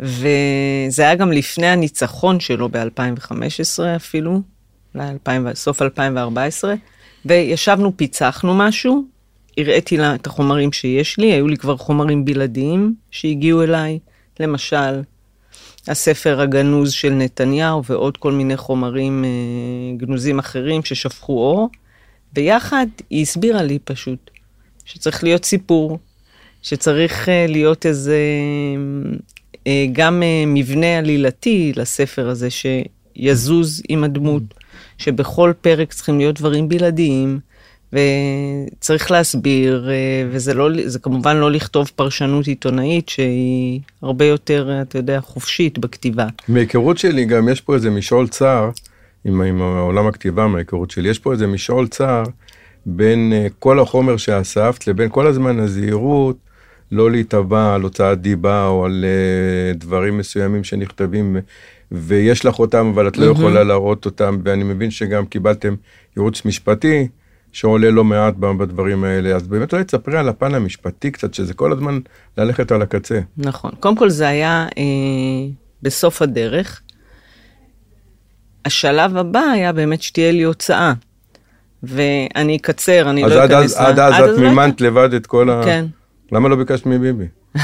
וזה 0.00 1.02
היה 1.02 1.14
גם 1.14 1.32
לפני 1.32 1.66
הניצחון 1.66 2.40
שלו 2.40 2.68
ב-2015 2.68 3.82
אפילו, 3.96 4.40
אולי 4.94 5.08
2000, 5.10 5.54
סוף 5.54 5.82
2014, 5.82 6.74
וישבנו, 7.24 7.96
פיצחנו 7.96 8.54
משהו, 8.54 9.04
הראיתי 9.58 9.96
לה 9.96 10.14
את 10.14 10.26
החומרים 10.26 10.72
שיש 10.72 11.18
לי, 11.18 11.32
היו 11.32 11.48
לי 11.48 11.56
כבר 11.56 11.76
חומרים 11.76 12.24
בלעדיים 12.24 12.94
שהגיעו 13.10 13.62
אליי, 13.62 13.98
למשל, 14.40 15.02
הספר 15.88 16.40
הגנוז 16.40 16.92
של 16.92 17.10
נתניהו 17.10 17.84
ועוד 17.84 18.16
כל 18.16 18.32
מיני 18.32 18.56
חומרים 18.56 19.24
אה, 19.24 19.96
גנוזים 19.96 20.38
אחרים 20.38 20.84
ששפכו 20.84 21.32
אור. 21.32 21.68
ביחד 22.32 22.86
היא 23.10 23.22
הסבירה 23.22 23.62
לי 23.62 23.78
פשוט 23.78 24.30
שצריך 24.84 25.24
להיות 25.24 25.44
סיפור, 25.44 25.98
שצריך 26.62 27.28
אה, 27.28 27.46
להיות 27.48 27.86
איזה 27.86 28.18
גם 29.92 30.22
אה, 30.22 30.44
מבנה 30.46 30.98
עלילתי 30.98 31.72
לספר 31.76 32.28
הזה 32.28 32.48
שיזוז 32.50 33.82
עם 33.88 34.04
הדמות, 34.04 34.42
שבכל 34.98 35.52
פרק 35.60 35.92
צריכים 35.92 36.18
להיות 36.18 36.38
דברים 36.38 36.68
בלעדיים. 36.68 37.40
וצריך 37.92 39.10
להסביר, 39.10 39.90
אה, 39.90 40.28
וזה 40.30 40.54
לא, 40.54 40.68
זה 40.84 40.98
כמובן 40.98 41.36
לא 41.36 41.50
לכתוב 41.50 41.90
פרשנות 41.96 42.46
עיתונאית 42.46 43.08
שהיא 43.08 43.80
הרבה 44.02 44.24
יותר, 44.24 44.78
אתה 44.82 44.98
יודע, 44.98 45.20
חופשית 45.20 45.78
בכתיבה. 45.78 46.26
מהיכרות 46.48 46.98
שלי 46.98 47.24
גם 47.24 47.48
יש 47.48 47.60
פה 47.60 47.74
איזה 47.74 47.90
משעול 47.90 48.28
צר, 48.28 48.70
עם, 49.24 49.42
עם 49.42 49.62
עולם 49.62 50.06
הכתיבה 50.06 50.46
מההיכרות 50.46 50.90
שלי, 50.90 51.08
יש 51.08 51.18
פה 51.18 51.32
איזה 51.32 51.46
משעול 51.46 51.88
צר 51.88 52.22
בין 52.86 53.32
כל 53.58 53.80
החומר 53.80 54.16
שאספת 54.16 54.86
לבין 54.86 55.08
כל 55.10 55.26
הזמן 55.26 55.60
הזהירות, 55.60 56.36
לא 56.92 57.10
להיתבע 57.10 57.74
על 57.74 57.82
הוצאת 57.82 58.20
דיבה 58.20 58.66
או 58.66 58.84
על 58.84 59.04
uh, 59.04 59.78
דברים 59.78 60.18
מסוימים 60.18 60.64
שנכתבים. 60.64 61.36
ויש 61.92 62.44
לך 62.44 62.58
אותם 62.58 62.90
אבל 62.94 63.08
את 63.08 63.18
לא 63.18 63.24
יכולה 63.24 63.64
להראות 63.64 64.06
אותם 64.06 64.38
ואני 64.44 64.64
מבין 64.64 64.90
שגם 64.90 65.26
קיבלתם 65.26 65.74
ייעוץ 66.16 66.44
משפטי 66.44 67.08
שעולה 67.52 67.90
לא 67.90 68.04
מעט 68.04 68.34
בדברים 68.34 69.04
האלה, 69.04 69.36
אז 69.36 69.48
באמת 69.48 69.72
אולי 69.72 69.84
תספרי 69.84 70.18
על 70.18 70.28
הפן 70.28 70.54
המשפטי 70.54 71.10
קצת, 71.10 71.34
שזה 71.34 71.54
כל 71.54 71.72
הזמן 71.72 71.98
ללכת 72.38 72.72
על 72.72 72.82
הקצה. 72.82 73.20
נכון. 73.36 73.70
קודם 73.80 73.96
כל 73.96 74.10
זה 74.10 74.28
היה 74.28 74.66
אה, 74.78 74.82
בסוף 75.82 76.22
הדרך. 76.22 76.80
השלב 78.64 79.16
הבא 79.16 79.40
היה 79.40 79.72
באמת 79.72 80.02
שתהיה 80.02 80.32
לי 80.32 80.42
הוצאה. 80.42 80.92
ואני 81.82 82.56
אקצר, 82.56 83.10
אני 83.10 83.22
לא 83.22 83.44
אכנס... 83.44 83.76
אז 83.76 83.98
עד 83.98 83.98
אז 83.98 84.30
את 84.30 84.38
מימנת 84.38 84.80
לבד 84.80 85.14
את 85.14 85.26
כל 85.26 85.50
ה... 85.50 85.60
כן. 85.64 85.86
למה 86.32 86.48
לא 86.48 86.56
ביקשת 86.56 86.86
מביבי? 86.86 87.24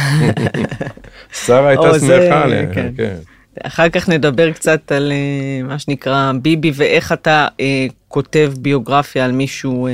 שרה 1.44 1.68
הייתה 1.68 1.98
שמחה 2.00 2.42
עליה. 2.42 2.74
כן. 2.74 2.92
כן. 2.96 3.16
אחר 3.62 3.88
כך 3.88 4.08
נדבר 4.08 4.52
קצת 4.52 4.92
על 4.92 5.12
uh, 5.12 5.66
מה 5.68 5.78
שנקרא 5.78 6.32
ביבי 6.42 6.72
ואיך 6.74 7.12
אתה 7.12 7.48
uh, 7.58 7.60
כותב 8.08 8.52
ביוגרפיה 8.60 9.24
על 9.24 9.32
מישהו 9.32 9.88
uh, 9.88 9.90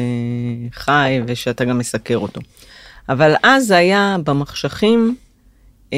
חי 0.75 1.21
ושאתה 1.27 1.65
גם 1.65 1.79
מסקר 1.79 2.17
אותו. 2.17 2.41
אבל 3.09 3.35
אז 3.43 3.67
זה 3.67 3.77
היה 3.77 4.17
במחשכים, 4.25 5.17
uh, 5.91 5.95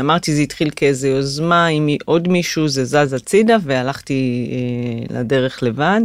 אמרתי 0.00 0.34
זה 0.34 0.42
התחיל 0.42 0.70
כאיזה 0.76 1.08
יוזמה, 1.08 1.66
עם 1.66 1.88
עוד 2.04 2.28
מישהו 2.28 2.68
זה 2.68 2.84
זז 2.84 3.12
הצידה 3.12 3.56
והלכתי 3.62 4.48
uh, 4.50 5.12
לדרך 5.14 5.62
לבד. 5.62 6.00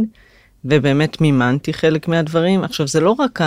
ובאמת 0.64 1.20
מימנתי 1.20 1.72
חלק 1.72 2.08
מהדברים. 2.08 2.64
עכשיו, 2.64 2.86
זה 2.88 3.00
לא 3.00 3.10
רק 3.10 3.40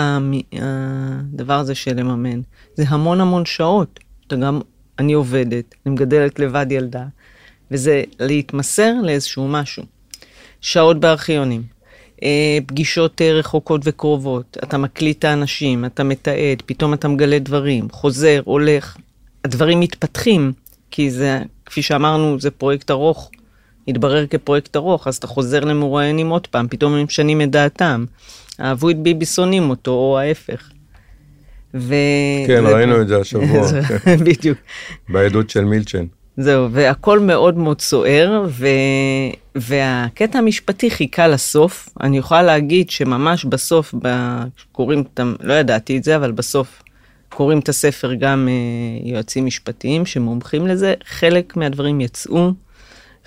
הדבר 0.52 1.58
הזה 1.58 1.74
של 1.74 1.96
לממן, 1.96 2.40
זה 2.74 2.84
המון 2.88 3.20
המון 3.20 3.44
שעות. 3.44 4.00
אתה 4.26 4.36
גם, 4.36 4.60
אני 4.98 5.12
עובדת, 5.12 5.74
אני 5.86 5.94
מגדלת 5.94 6.38
לבד 6.38 6.66
ילדה, 6.70 7.04
וזה 7.70 8.02
להתמסר 8.20 8.94
לאיזשהו 9.02 9.48
משהו. 9.48 9.82
שעות 10.60 11.00
בארכיונים, 11.00 11.62
אה, 12.22 12.58
פגישות 12.66 13.22
אה, 13.22 13.32
רחוקות 13.32 13.80
וקרובות, 13.84 14.56
אתה 14.62 14.78
מקליט 14.78 15.18
את 15.18 15.24
האנשים, 15.24 15.84
אתה 15.84 16.04
מתעד, 16.04 16.62
פתאום 16.66 16.94
אתה 16.94 17.08
מגלה 17.08 17.38
דברים, 17.38 17.88
חוזר, 17.90 18.40
הולך, 18.44 18.96
הדברים 19.44 19.80
מתפתחים, 19.80 20.52
כי 20.90 21.10
זה, 21.10 21.42
כפי 21.66 21.82
שאמרנו, 21.82 22.40
זה 22.40 22.50
פרויקט 22.50 22.90
ארוך, 22.90 23.30
התברר 23.88 24.26
כפרויקט 24.26 24.76
ארוך, 24.76 25.06
אז 25.06 25.16
אתה 25.16 25.26
חוזר 25.26 25.60
למרואיינים 25.60 26.28
עוד 26.28 26.46
פעם, 26.46 26.68
פתאום 26.68 26.94
הם 26.94 27.04
משנים 27.04 27.42
את 27.42 27.50
דעתם. 27.50 28.04
אהבו 28.60 28.90
את 28.90 28.96
ביבי, 28.96 29.26
שונאים 29.26 29.70
אותו, 29.70 29.90
או 29.90 30.18
ההפך. 30.18 30.70
ו... 31.74 31.94
כן, 32.46 32.64
ראינו 32.66 33.00
את 33.00 33.08
זה 33.08 33.20
השבוע. 33.20 33.68
בדיוק. 34.26 34.58
בעדות 35.08 35.50
של 35.50 35.64
מילצ'ן. 35.64 36.04
זהו, 36.36 36.68
והכל 36.72 37.18
מאוד 37.18 37.56
מאוד 37.56 37.80
סוער, 37.80 38.44
ו... 38.48 38.66
והקטע 39.54 40.38
המשפטי 40.38 40.90
חיכה 40.90 41.28
לסוף. 41.28 41.88
אני 42.00 42.18
יכולה 42.18 42.42
להגיד 42.42 42.90
שממש 42.90 43.44
בסוף, 43.44 43.94
ב... 44.02 44.08
קוראים, 44.72 45.04
לא 45.40 45.54
ידעתי 45.54 45.98
את 45.98 46.04
זה, 46.04 46.16
אבל 46.16 46.32
בסוף 46.32 46.82
קוראים 47.28 47.58
את 47.58 47.68
הספר 47.68 48.14
גם 48.14 48.48
uh, 48.48 49.08
יועצים 49.08 49.46
משפטיים 49.46 50.06
שמומחים 50.06 50.66
לזה, 50.66 50.94
חלק 51.04 51.56
מהדברים 51.56 52.00
יצאו, 52.00 52.52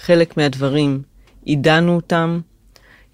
חלק 0.02 0.38
מהדברים 0.38 1.02
עידנו 1.46 1.96
אותם, 1.96 2.40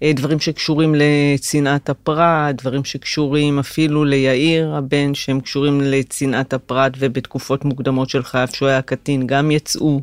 אה, 0.02 0.12
דברים 0.12 0.40
שקשורים 0.40 0.94
לצנעת 0.98 1.90
הפרט, 1.90 2.54
דברים 2.54 2.84
שקשורים 2.84 3.58
אפילו 3.58 4.04
ליאיר 4.04 4.74
הבן, 4.74 5.14
שהם 5.14 5.40
קשורים 5.40 5.80
לצנעת 5.80 6.52
הפרט 6.52 6.92
ובתקופות 6.98 7.64
מוקדמות 7.64 8.10
של 8.10 8.22
חייו 8.22 8.48
שהוא 8.52 8.68
היה 8.68 8.82
קטין, 8.82 9.26
גם 9.26 9.50
יצאו. 9.50 10.00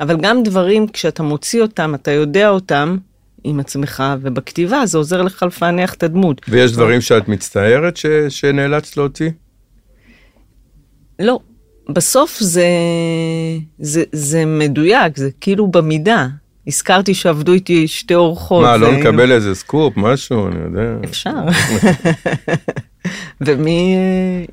אבל 0.00 0.16
גם 0.16 0.42
דברים, 0.42 0.88
כשאתה 0.88 1.22
מוציא 1.22 1.62
אותם, 1.62 1.94
אתה 1.94 2.10
יודע 2.10 2.48
אותם 2.48 2.96
עם 3.44 3.60
עצמך, 3.60 4.02
ובכתיבה 4.20 4.86
זה 4.86 4.98
עוזר 4.98 5.22
לך 5.22 5.42
לפענח 5.42 5.94
את 5.94 6.02
הדמות. 6.02 6.40
ויש 6.48 6.72
דברים 6.72 7.00
שאת 7.00 7.28
מצטערת 7.28 7.96
ש... 7.96 8.06
שנאלצת 8.28 8.96
להוציא? 8.96 9.30
לא. 11.18 11.38
בסוף 11.88 12.40
זה, 12.40 12.66
זה, 13.78 14.04
זה 14.12 14.44
מדויק, 14.46 15.16
זה 15.16 15.30
כאילו 15.40 15.66
במידה. 15.66 16.28
הזכרתי 16.66 17.14
שעבדו 17.14 17.52
איתי 17.52 17.88
שתי 17.88 18.14
אורחות. 18.14 18.64
מה, 18.64 18.76
לא 18.76 18.92
נקבל 18.92 19.32
איזה 19.32 19.54
סקופ, 19.54 19.96
משהו, 19.96 20.48
אני 20.48 20.56
יודע. 20.64 21.04
אפשר. 21.04 21.30
ומי, 23.40 23.96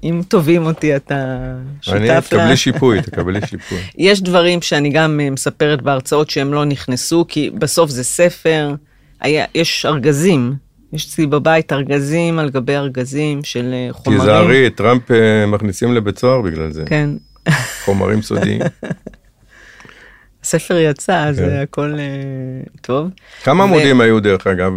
אם 0.03 0.21
תובעים 0.27 0.65
אותי, 0.65 0.95
אתה 0.95 1.37
שותף 1.81 1.99
לה? 1.99 2.13
אני, 2.13 2.21
תקבלי 2.21 2.57
שיפוי, 2.57 3.01
תקבלי 3.01 3.39
שיפוי. 3.47 3.77
יש 3.97 4.21
דברים 4.21 4.61
שאני 4.61 4.89
גם 4.89 5.19
אה, 5.19 5.29
מספרת 5.29 5.81
בהרצאות 5.81 6.29
שהם 6.29 6.53
לא 6.53 6.65
נכנסו, 6.65 7.25
כי 7.27 7.49
בסוף 7.49 7.89
זה 7.89 8.03
ספר, 8.03 8.75
היה, 9.21 9.45
יש 9.55 9.85
ארגזים. 9.85 10.53
יש 10.93 11.05
אצלי 11.05 11.27
בבית 11.27 11.73
ארגזים 11.73 12.39
על 12.39 12.49
גבי 12.49 12.75
ארגזים 12.75 13.43
של 13.43 13.73
אה, 13.73 13.93
חומרים. 13.93 14.19
תיזהרי, 14.19 14.69
טראמפ 14.69 15.11
אה, 15.11 15.45
מכניסים 15.45 15.93
לבית 15.93 16.17
סוהר 16.19 16.41
בגלל 16.41 16.71
זה. 16.71 16.83
כן. 16.85 17.09
חומרים 17.85 18.21
סודיים. 18.21 18.61
הספר 20.43 20.77
יצא, 20.77 21.23
אז 21.23 21.39
כן. 21.39 21.59
הכל 21.63 21.93
uh, 21.93 22.79
טוב. 22.81 23.09
כמה 23.43 23.63
עמודים 23.63 24.01
היו 24.01 24.19
דרך 24.19 24.47
אגב 24.47 24.71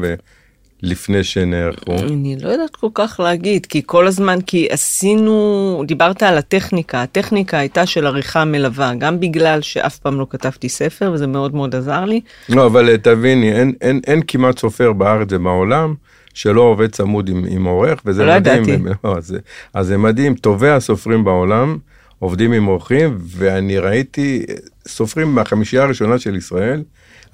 לפני 0.83 1.25
שנערכו? 1.25 1.99
אני 1.99 2.37
לא 2.43 2.49
יודעת 2.49 2.77
כל 2.77 2.89
כך 2.95 3.21
להגיד, 3.21 3.67
כי 3.67 3.83
כל 3.87 4.07
הזמן, 4.07 4.39
כי 4.47 4.69
עשינו, 4.71 5.83
דיברת 5.87 6.23
על 6.23 6.39
הטכניקה, 6.39 7.03
הטכניקה 7.03 7.59
הייתה 7.59 7.87
של 7.87 8.07
עריכה 8.07 8.45
מלווה, 8.45 8.95
גם 8.99 9.21
בגלל 9.21 9.61
שאף 9.61 9.99
פעם 9.99 10.21
לא 10.21 10.27
כתבתי 10.31 10.69
ספר, 10.69 11.11
וזה 11.15 11.27
מאוד 11.27 11.55
מאוד 11.55 11.75
עזר 11.75 12.05
לי. 12.05 12.21
לא, 12.49 12.67
אבל 12.67 12.89
אה, 12.89 12.99
תביני, 12.99 13.53
אין, 13.53 13.73
אין, 13.81 14.01
אין 14.07 14.21
כמעט 14.27 14.59
סופר 14.59 14.93
בארץ 14.93 15.29
ובעולם. 15.31 15.95
שלא 16.35 16.61
עובד 16.61 16.91
צמוד 16.91 17.29
עם, 17.29 17.45
עם 17.49 17.65
עורך, 17.65 18.03
וזה 18.07 18.25
לא 18.25 18.35
מדהים. 18.37 18.63
ידעתי. 18.63 18.83
לא, 19.05 19.17
אז, 19.17 19.37
אז 19.75 19.87
זה 19.87 19.99
מדהים, 19.99 20.35
טובי 20.35 20.71
הסופרים 20.71 21.25
בעולם 21.25 21.79
עובדים 22.19 22.53
עם 22.53 22.65
עורכים, 22.65 23.19
ואני 23.27 23.79
ראיתי 23.79 24.45
סופרים 24.89 25.35
מהחמישייה 25.35 25.83
הראשונה 25.83 26.19
של 26.19 26.37
ישראל, 26.37 26.83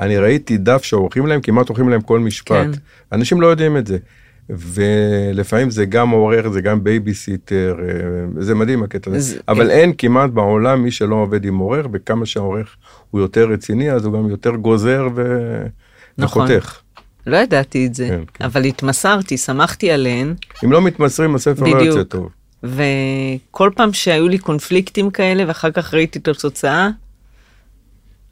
אני 0.01 0.19
ראיתי 0.19 0.57
דף 0.57 0.83
שעורכים 0.83 1.27
להם, 1.27 1.41
כמעט 1.41 1.69
עורכים 1.69 1.89
להם 1.89 2.01
כל 2.01 2.21
משפט. 2.21 2.51
כן. 2.51 2.71
אנשים 3.13 3.41
לא 3.41 3.47
יודעים 3.47 3.77
את 3.77 3.87
זה. 3.87 3.99
ולפעמים 4.51 5.71
זה 5.71 5.85
גם 5.85 6.11
עורך, 6.11 6.49
זה 6.49 6.61
גם 6.61 6.85
בייביסיטר, 6.85 7.77
אה, 7.83 8.43
זה 8.43 8.55
מדהים 8.55 8.83
הקטע 8.83 9.11
הזה. 9.11 9.39
אבל 9.49 9.71
אין 9.71 9.93
כמעט 9.99 10.31
בעולם 10.31 10.83
מי 10.83 10.91
שלא 10.91 11.15
עובד 11.15 11.45
עם 11.45 11.59
עורך, 11.59 11.87
וכמה 11.93 12.27
שהעורך 12.27 12.77
הוא 13.11 13.21
יותר 13.21 13.49
רציני, 13.49 13.93
אז 13.93 14.05
הוא 14.05 14.15
גם 14.15 14.29
יותר 14.29 14.51
גוזר 14.51 15.09
ו... 15.15 15.47
נכון. 16.19 16.45
וחותך. 16.45 16.81
לא 17.27 17.37
ידעתי 17.37 17.87
את 17.87 17.95
זה, 17.95 18.09
כן, 18.09 18.21
כן. 18.35 18.45
אבל 18.45 18.65
התמסרתי, 18.65 19.37
שמחתי 19.37 19.91
עליהן. 19.91 20.35
אם 20.65 20.73
לא 20.73 20.83
מתמסרים, 20.83 21.35
הספר 21.35 21.63
בדיוק. 21.63 21.79
לא 21.79 21.85
יוצא 21.85 22.03
טוב. 22.03 22.29
וכל 22.63 23.71
פעם 23.77 23.93
שהיו 23.93 24.29
לי 24.29 24.39
קונפליקטים 24.39 25.11
כאלה, 25.11 25.45
ואחר 25.47 25.71
כך 25.71 25.95
ראיתי 25.95 26.19
את 26.19 26.29
התוצאה, 26.29 26.89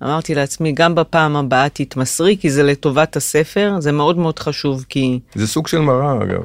אמרתי 0.02 0.34
לעצמי, 0.34 0.72
גם 0.72 0.94
בפעם 0.94 1.36
הבאה 1.36 1.68
תתמסרי, 1.68 2.36
כי 2.40 2.50
זה 2.50 2.62
לטובת 2.62 3.16
הספר, 3.16 3.74
זה 3.78 3.92
מאוד 3.92 4.18
מאוד 4.18 4.38
חשוב, 4.38 4.84
כי... 4.88 5.20
זה 5.34 5.46
סוג 5.46 5.66
של 5.66 5.78
מראה, 5.78 6.22
אגב. 6.22 6.42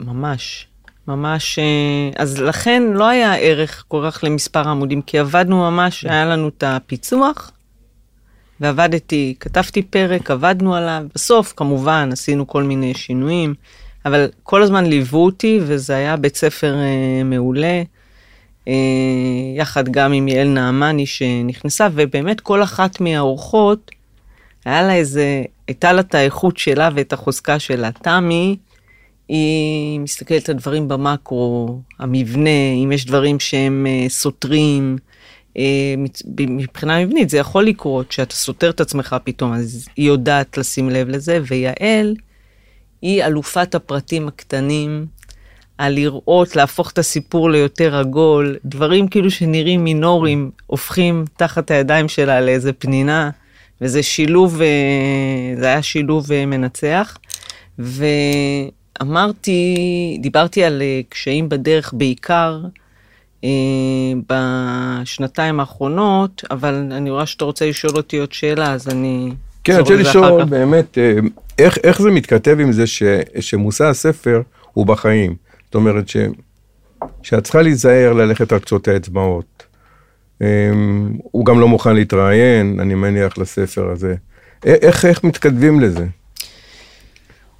ממש. 0.00 0.66
ממש, 1.08 1.58
אה, 1.58 2.10
אז 2.16 2.40
לכן 2.40 2.82
לא 2.94 3.08
היה 3.08 3.34
ערך 3.34 3.84
כל 3.88 4.10
כך 4.10 4.24
למספר 4.24 4.68
עמודים, 4.68 5.02
כי 5.02 5.18
עבדנו 5.18 5.70
ממש, 5.70 6.04
היה 6.04 6.24
לנו 6.24 6.48
את 6.48 6.62
הפיצוח, 6.66 7.50
ועבדתי, 8.60 9.34
כתבתי 9.40 9.82
פרק, 9.82 10.30
עבדנו 10.30 10.74
עליו, 10.74 11.02
בסוף 11.14 11.52
כמובן 11.56 12.08
עשינו 12.12 12.46
כל 12.46 12.62
מיני 12.62 12.94
שינויים, 12.94 13.54
אבל 14.06 14.26
כל 14.42 14.62
הזמן 14.62 14.86
ליוו 14.86 15.24
אותי, 15.24 15.60
וזה 15.62 15.96
היה 15.96 16.16
בית 16.16 16.36
ספר 16.36 16.74
אה, 16.74 17.24
מעולה, 17.24 17.82
יחד 19.56 19.88
גם 19.88 20.12
עם 20.12 20.28
יעל 20.28 20.48
נעמני 20.48 21.06
שנכנסה, 21.06 21.88
ובאמת 21.94 22.40
כל 22.40 22.62
אחת 22.62 23.00
מהאורחות, 23.00 23.90
היה 24.64 24.82
לה 24.82 24.94
איזה, 24.94 25.42
הייתה 25.68 25.92
לה 25.92 26.00
את 26.00 26.14
האיכות 26.14 26.56
שלה 26.56 26.88
ואת 26.94 27.12
החוזקה 27.12 27.58
שלה. 27.58 27.92
תמי, 27.92 28.56
היא 29.28 30.00
מסתכלת 30.00 30.48
על 30.48 30.56
דברים 30.56 30.88
במקרו, 30.88 31.80
המבנה, 31.98 32.72
אם 32.84 32.92
יש 32.92 33.06
דברים 33.06 33.40
שהם 33.40 33.86
uh, 33.86 34.10
סותרים. 34.10 34.96
Uh, 35.54 35.58
מבחינה 36.40 37.04
מבנית 37.04 37.30
זה 37.30 37.38
יכול 37.38 37.64
לקרות 37.64 38.12
שאתה 38.12 38.34
סותר 38.34 38.70
את 38.70 38.80
עצמך 38.80 39.16
פתאום, 39.24 39.52
אז 39.52 39.88
היא 39.96 40.06
יודעת 40.06 40.58
לשים 40.58 40.90
לב 40.90 41.08
לזה, 41.08 41.40
ויעל 41.46 42.16
היא 43.02 43.24
אלופת 43.24 43.74
הפרטים 43.74 44.28
הקטנים, 44.28 45.06
על 45.78 45.92
לראות, 45.94 46.56
להפוך 46.56 46.90
את 46.90 46.98
הסיפור 46.98 47.50
ליותר 47.50 47.96
עגול, 47.96 48.56
דברים 48.64 49.08
כאילו 49.08 49.30
שנראים 49.30 49.84
מינורים, 49.84 50.50
הופכים 50.66 51.24
תחת 51.36 51.70
הידיים 51.70 52.08
שלה 52.08 52.40
לאיזה 52.40 52.72
פנינה, 52.72 53.30
וזה 53.80 54.02
שילוב, 54.02 54.60
uh, 54.60 55.60
זה 55.60 55.66
היה 55.66 55.82
שילוב 55.82 56.26
uh, 56.26 56.46
מנצח. 56.46 57.18
ו... 57.78 58.04
אמרתי, 59.02 59.76
דיברתי 60.20 60.64
על 60.64 60.82
אה, 60.82 61.00
קשיים 61.08 61.48
בדרך 61.48 61.94
בעיקר 61.96 62.60
אה, 63.44 63.50
בשנתיים 64.28 65.60
האחרונות, 65.60 66.44
אבל 66.50 66.74
אני 66.74 67.10
רואה 67.10 67.26
שאתה 67.26 67.44
רוצה 67.44 67.66
לשאול 67.66 67.92
אותי 67.96 68.18
עוד 68.18 68.32
שאלה, 68.32 68.72
אז 68.72 68.88
אני... 68.88 69.32
כן, 69.64 69.72
אני 69.72 69.80
רוצה 69.80 69.94
לשאול 69.94 70.44
באמת, 70.44 70.98
אה, 70.98 71.14
איך, 71.58 71.78
איך 71.84 72.02
זה 72.02 72.10
מתכתב 72.10 72.56
עם 72.60 72.72
זה 72.72 72.86
ש, 72.86 73.02
שמושא 73.40 73.84
הספר 73.84 74.42
הוא 74.72 74.86
בחיים? 74.86 75.34
זאת 75.72 75.74
אומרת 75.74 76.08
ש, 76.08 76.16
שאת 77.22 77.44
צריכה 77.44 77.62
להיזהר 77.62 78.12
ללכת 78.12 78.52
על 78.52 78.58
קצות 78.58 78.88
האצבעות. 78.88 79.66
אה, 80.42 80.70
הוא 81.22 81.46
גם 81.46 81.60
לא 81.60 81.68
מוכן 81.68 81.94
להתראיין, 81.94 82.80
אני 82.80 82.94
מניח, 82.94 83.38
לספר 83.38 83.90
הזה. 83.90 84.14
איך, 84.64 85.04
איך 85.04 85.24
מתכתבים 85.24 85.80
לזה? 85.80 86.06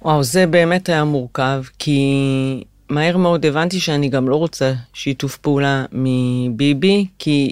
וואו, 0.01 0.23
זה 0.23 0.47
באמת 0.47 0.89
היה 0.89 1.03
מורכב, 1.03 1.63
כי 1.79 2.63
מהר 2.89 3.17
מאוד 3.17 3.45
הבנתי 3.45 3.79
שאני 3.79 4.09
גם 4.09 4.29
לא 4.29 4.35
רוצה 4.35 4.73
שיתוף 4.93 5.37
פעולה 5.37 5.85
מביבי, 5.91 7.05
כי, 7.19 7.51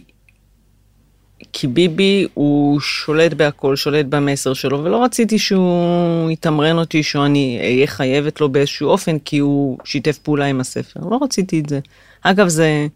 כי 1.54 1.68
ביבי 1.68 2.28
הוא 2.34 2.80
שולט 2.80 3.34
בהכל, 3.34 3.76
שולט 3.76 4.06
במסר 4.06 4.54
שלו, 4.54 4.84
ולא 4.84 5.04
רציתי 5.04 5.40
שהוא 5.40 6.32
יתמרן 6.32 6.78
אותי, 6.78 7.04
שאני 7.04 7.60
אהיה 7.62 7.88
חייבת 7.88 8.42
לו 8.42 8.50
באיזשהו 8.50 8.90
אופן, 8.90 9.20
כי 9.20 9.38
הוא 9.38 9.78
שיתף 9.84 10.18
פעולה 10.18 10.46
עם 10.46 10.60
הספר. 10.60 11.00
לא 11.12 11.20
רציתי 11.22 11.60
את 11.60 11.70
זה. 11.70 11.80
אגב, 12.22 12.48
זה 12.48 12.88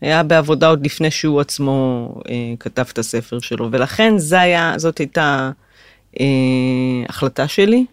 היה 0.00 0.22
בעבודה 0.22 0.68
עוד 0.68 0.84
לפני 0.84 1.10
שהוא 1.10 1.40
עצמו 1.40 2.08
אה, 2.28 2.54
כתב 2.60 2.84
את 2.92 2.98
הספר 2.98 3.38
שלו, 3.38 3.68
ולכן 3.72 4.18
זה 4.18 4.40
היה, 4.40 4.74
זאת 4.76 4.98
הייתה 4.98 5.50
אה, 6.20 6.26
החלטה 7.08 7.48
שלי. 7.48 7.86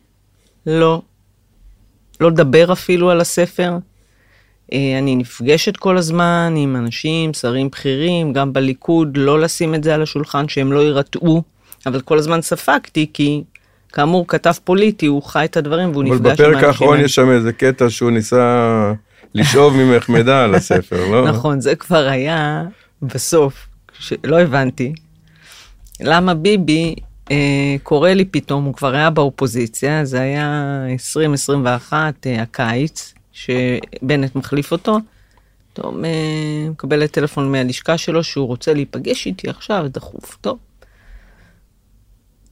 לא, 0.65 1.01
לא 2.19 2.31
לדבר 2.31 2.73
אפילו 2.73 3.11
על 3.11 3.21
הספר. 3.21 3.77
אה, 4.73 4.99
אני 4.99 5.15
נפגשת 5.15 5.77
כל 5.77 5.97
הזמן 5.97 6.53
עם 6.57 6.75
אנשים, 6.75 7.33
שרים 7.33 7.69
בכירים, 7.69 8.33
גם 8.33 8.53
בליכוד, 8.53 9.17
לא 9.17 9.41
לשים 9.41 9.75
את 9.75 9.83
זה 9.83 9.95
על 9.95 10.01
השולחן, 10.01 10.47
שהם 10.47 10.71
לא 10.71 10.79
יירתעו, 10.79 11.43
אבל 11.85 12.01
כל 12.01 12.17
הזמן 12.17 12.41
ספגתי, 12.41 13.07
כי 13.13 13.43
כאמור, 13.93 14.27
כתב 14.27 14.53
פוליטי, 14.63 15.05
הוא 15.05 15.23
חי 15.23 15.45
את 15.45 15.57
הדברים 15.57 15.91
והוא 15.91 16.03
נפגש 16.03 16.17
עם 16.19 16.25
האנשים. 16.25 16.45
אבל 16.45 16.53
בפרק 16.53 16.63
האחרון 16.63 16.99
יש 16.99 17.15
שם 17.15 17.29
איזה 17.29 17.53
קטע 17.53 17.89
שהוא 17.89 18.11
ניסה 18.11 18.93
לשאוב 19.35 19.73
ממך 19.73 20.09
מידע 20.09 20.43
על 20.43 20.55
הספר, 20.55 21.09
לא? 21.11 21.27
נכון, 21.27 21.61
זה 21.61 21.75
כבר 21.75 22.07
היה 22.07 22.63
בסוף, 23.01 23.67
לא 24.23 24.39
הבנתי. 24.39 24.93
למה 26.01 26.33
ביבי 26.33 26.95
אה, 27.31 27.75
קורה 27.83 28.13
לי 28.13 28.25
פתאום, 28.25 28.63
הוא 28.63 28.73
כבר 28.73 28.95
היה 28.95 29.09
באופוזיציה, 29.09 30.05
זה 30.05 30.21
היה 30.21 30.77
2021, 30.91 32.27
אה, 32.27 32.41
הקיץ, 32.41 33.12
שבנט 33.33 34.35
מחליף 34.35 34.71
אותו. 34.71 34.97
פתאום 35.73 36.05
אה, 36.05 36.69
מקבלת 36.69 37.11
טלפון 37.11 37.51
מהלשכה 37.51 37.97
שלו 37.97 38.23
שהוא 38.23 38.47
רוצה 38.47 38.73
להיפגש 38.73 39.25
איתי 39.25 39.49
עכשיו, 39.49 39.85
דחוף, 39.87 40.37
טוב. 40.41 40.57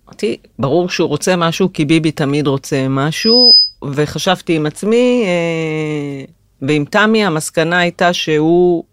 אמרתי, 0.08 0.38
ברור 0.60 0.90
שהוא 0.90 1.10
רוצה 1.10 1.36
משהו, 1.36 1.74
כי 1.74 1.86
ביבי 1.86 2.12
תמיד 2.12 2.48
רוצה 2.48 2.88
משהו, 2.90 3.54
וחשבתי 3.94 4.56
עם 4.56 4.66
עצמי, 4.66 5.24
אה, 5.26 6.26
ועם 6.68 6.86
תמי 6.86 7.26
המסקנה 7.26 7.80
הייתה 7.80 8.14
שהוא 8.14 8.84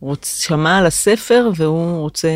רוצ, 0.00 0.42
שמע 0.46 0.78
על 0.78 0.86
הספר 0.86 1.50
והוא 1.56 2.00
רוצה 2.00 2.30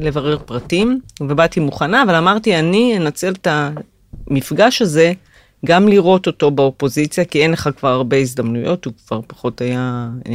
לברר 0.00 0.38
פרטים, 0.38 1.00
ובאתי 1.20 1.60
מוכנה, 1.60 2.02
אבל 2.02 2.14
אמרתי, 2.14 2.58
אני 2.58 2.96
אנצל 2.96 3.32
את 3.32 3.46
המפגש 4.26 4.82
הזה 4.82 5.12
גם 5.64 5.88
לראות 5.88 6.26
אותו 6.26 6.50
באופוזיציה, 6.50 7.24
כי 7.24 7.42
אין 7.42 7.50
לך 7.50 7.68
כבר 7.76 7.88
הרבה 7.88 8.16
הזדמנויות, 8.16 8.84
הוא 8.84 8.94
כבר 9.06 9.20
פחות 9.26 9.60
היה 9.60 10.08
אה, 10.28 10.34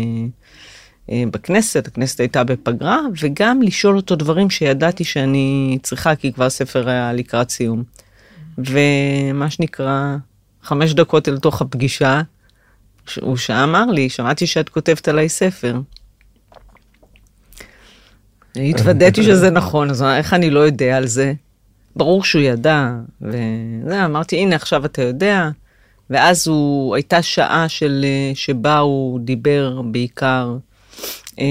אה, 1.12 1.24
בכנסת, 1.32 1.88
הכנסת 1.88 2.20
הייתה 2.20 2.44
בפגרה, 2.44 3.00
וגם 3.22 3.62
לשאול 3.62 3.96
אותו 3.96 4.16
דברים 4.16 4.50
שידעתי 4.50 5.04
שאני 5.04 5.78
צריכה, 5.84 6.16
כי 6.16 6.34
כבר 6.34 6.46
הספר 6.46 6.90
היה 6.90 7.14
לקראת 7.14 7.50
סיום. 7.50 7.84
ומה 8.58 9.50
שנקרא, 9.50 10.16
חמש 10.64 10.94
דקות 10.94 11.28
אל 11.28 11.38
תוך 11.38 11.62
הפגישה, 11.62 12.22
הוא 13.22 13.38
שאמר 13.38 13.86
לי, 13.86 14.10
שמעתי 14.10 14.48
שאת 14.48 14.70
כותבת 14.70 15.08
עליי 15.08 15.30
ספר. 15.30 15.80
התוודעתי 18.56 19.24
שזה 19.24 19.50
נכון, 19.50 19.90
אז 19.90 20.04
איך 20.04 20.34
אני 20.34 20.50
לא 20.50 20.60
יודע 20.60 20.98
על 20.98 21.08
זה? 21.08 21.34
ברור 21.96 22.24
שהוא 22.24 22.42
ידע, 22.42 22.90
וזה, 23.22 24.06
אמרתי, 24.06 24.38
הנה 24.38 24.56
עכשיו 24.56 24.86
אתה 24.86 25.02
יודע. 25.02 25.50
ואז 26.10 26.48
הוא, 26.48 26.96
הייתה 26.96 27.22
שעה 27.22 27.70
של, 27.70 28.06
שבה 28.34 28.78
הוא 28.78 29.20
דיבר 29.20 29.82
בעיקר 29.82 30.58
אה, 31.40 31.46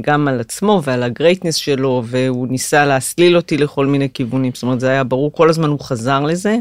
גם 0.00 0.28
על 0.28 0.40
עצמו 0.40 0.80
ועל 0.84 1.02
הגרייטנס 1.02 1.54
שלו, 1.54 2.02
והוא 2.06 2.48
ניסה 2.48 2.84
להסליל 2.84 3.36
אותי 3.36 3.56
לכל 3.56 3.86
מיני 3.86 4.08
כיוונים, 4.14 4.52
זאת 4.54 4.62
אומרת, 4.62 4.80
זה 4.80 4.90
היה 4.90 5.04
ברור, 5.04 5.32
כל 5.32 5.50
הזמן 5.50 5.68
הוא 5.68 5.80
חזר 5.80 6.20
לזה, 6.20 6.56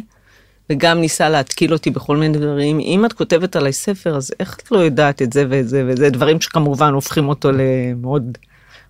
וגם 0.70 1.02
ניסה 1.02 1.30
להתקיל 1.30 1.74
אותי 1.74 1.90
בכל 1.90 2.18
מיני 2.18 2.38
דברים. 2.38 2.80
אם 2.80 3.06
את 3.06 3.14
כותבת 3.14 3.56
עליי 3.56 3.74
ספר, 3.74 4.16
אז 4.16 4.32
איך 4.40 4.58
את 4.64 4.72
לא 4.72 4.78
יודעת 4.78 5.22
את 5.22 5.34
זה 5.34 5.46
ואת 5.50 5.68
זה 5.68 5.84
וזה, 5.88 6.10
דברים 6.10 6.42
שכמובן 6.42 6.94
הופכים 6.94 7.30
אותו 7.30 7.52
למאוד... 7.52 8.38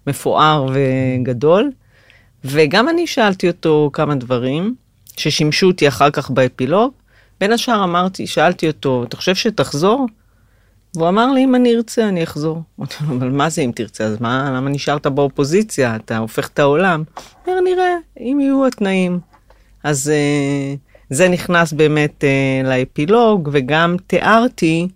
מפואר 0.07 0.67
וגדול. 0.73 1.71
וגם 2.45 2.89
אני 2.89 3.07
שאלתי 3.07 3.47
אותו 3.47 3.89
כמה 3.93 4.15
דברים 4.15 4.75
ששימשו 5.17 5.67
אותי 5.67 5.87
אחר 5.87 6.09
כך 6.09 6.29
באפילוג. 6.29 6.91
בין 7.39 7.51
השאר 7.51 7.83
אמרתי, 7.83 8.27
שאלתי 8.27 8.67
אותו, 8.67 9.03
אתה 9.03 9.17
חושב 9.17 9.35
שתחזור? 9.35 10.05
והוא 10.95 11.09
אמר 11.09 11.31
לי, 11.31 11.43
אם 11.43 11.55
אני 11.55 11.75
ארצה, 11.75 12.07
אני 12.07 12.23
אחזור. 12.23 12.61
אמרתי 12.79 12.95
לו, 13.07 13.15
אבל 13.17 13.29
מה 13.29 13.49
זה 13.49 13.61
אם 13.61 13.71
תרצה? 13.75 14.03
אז 14.03 14.21
מה, 14.21 14.51
למה 14.55 14.69
נשארת 14.69 15.07
באופוזיציה? 15.07 15.95
אתה 15.95 16.17
הופך 16.17 16.47
את 16.47 16.59
העולם. 16.59 17.03
הוא 17.15 17.53
אומר, 17.53 17.61
נראה, 17.61 17.95
אם 18.19 18.37
יהיו 18.41 18.65
התנאים. 18.65 19.19
אז 19.83 20.11
uh, 20.11 20.77
זה 21.09 21.29
נכנס 21.29 21.73
באמת 21.73 22.23
uh, 22.23 22.67
לאפילוג, 22.67 23.49
וגם 23.51 23.95
תיארתי 24.07 24.87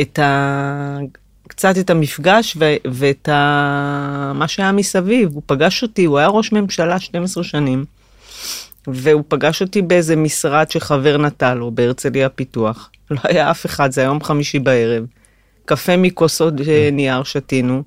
את 0.00 0.18
ה... 0.18 0.98
קצת 1.48 1.78
את 1.78 1.90
המפגש 1.90 2.56
ו- 2.60 2.76
ואת 2.92 3.28
ה- 3.28 4.32
מה 4.34 4.48
שהיה 4.48 4.72
מסביב. 4.72 5.30
הוא 5.34 5.42
פגש 5.46 5.82
אותי, 5.82 6.04
הוא 6.04 6.18
היה 6.18 6.28
ראש 6.28 6.52
ממשלה 6.52 7.00
12 7.00 7.44
שנים, 7.44 7.84
והוא 8.86 9.22
פגש 9.28 9.62
אותי 9.62 9.82
באיזה 9.82 10.16
משרד 10.16 10.70
שחבר 10.70 11.18
נטע 11.18 11.54
לו 11.54 11.70
בהרצליה 11.70 12.28
פיתוח. 12.28 12.90
לא 13.10 13.20
היה 13.24 13.50
אף 13.50 13.66
אחד, 13.66 13.92
זה 13.92 14.00
היום 14.00 14.22
חמישי 14.22 14.58
בערב. 14.58 15.04
קפה 15.64 15.96
מכוסות 15.96 16.54
נייר 16.92 17.22
שתינו, 17.22 17.82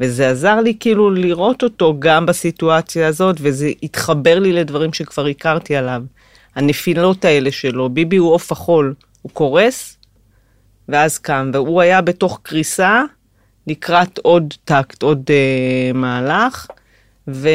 וזה 0.00 0.30
עזר 0.30 0.60
לי 0.60 0.76
כאילו 0.80 1.10
לראות 1.10 1.62
אותו 1.62 1.96
גם 1.98 2.26
בסיטואציה 2.26 3.08
הזאת, 3.08 3.36
וזה 3.40 3.70
התחבר 3.82 4.38
לי 4.38 4.52
לדברים 4.52 4.92
שכבר 4.92 5.26
הכרתי 5.26 5.76
עליו. 5.76 6.02
הנפילות 6.54 7.24
האלה 7.24 7.52
שלו, 7.52 7.88
ביבי 7.88 8.16
הוא 8.16 8.34
עוף 8.34 8.52
החול, 8.52 8.94
הוא 9.22 9.32
קורס, 9.32 9.96
ואז 10.90 11.18
קם, 11.18 11.50
והוא 11.54 11.80
היה 11.80 12.00
בתוך 12.00 12.40
קריסה 12.42 13.02
לקראת 13.66 14.18
עוד 14.18 14.54
טקט, 14.64 15.02
עוד 15.02 15.22
uh, 15.26 15.96
מהלך, 15.96 16.66
ו... 17.28 17.48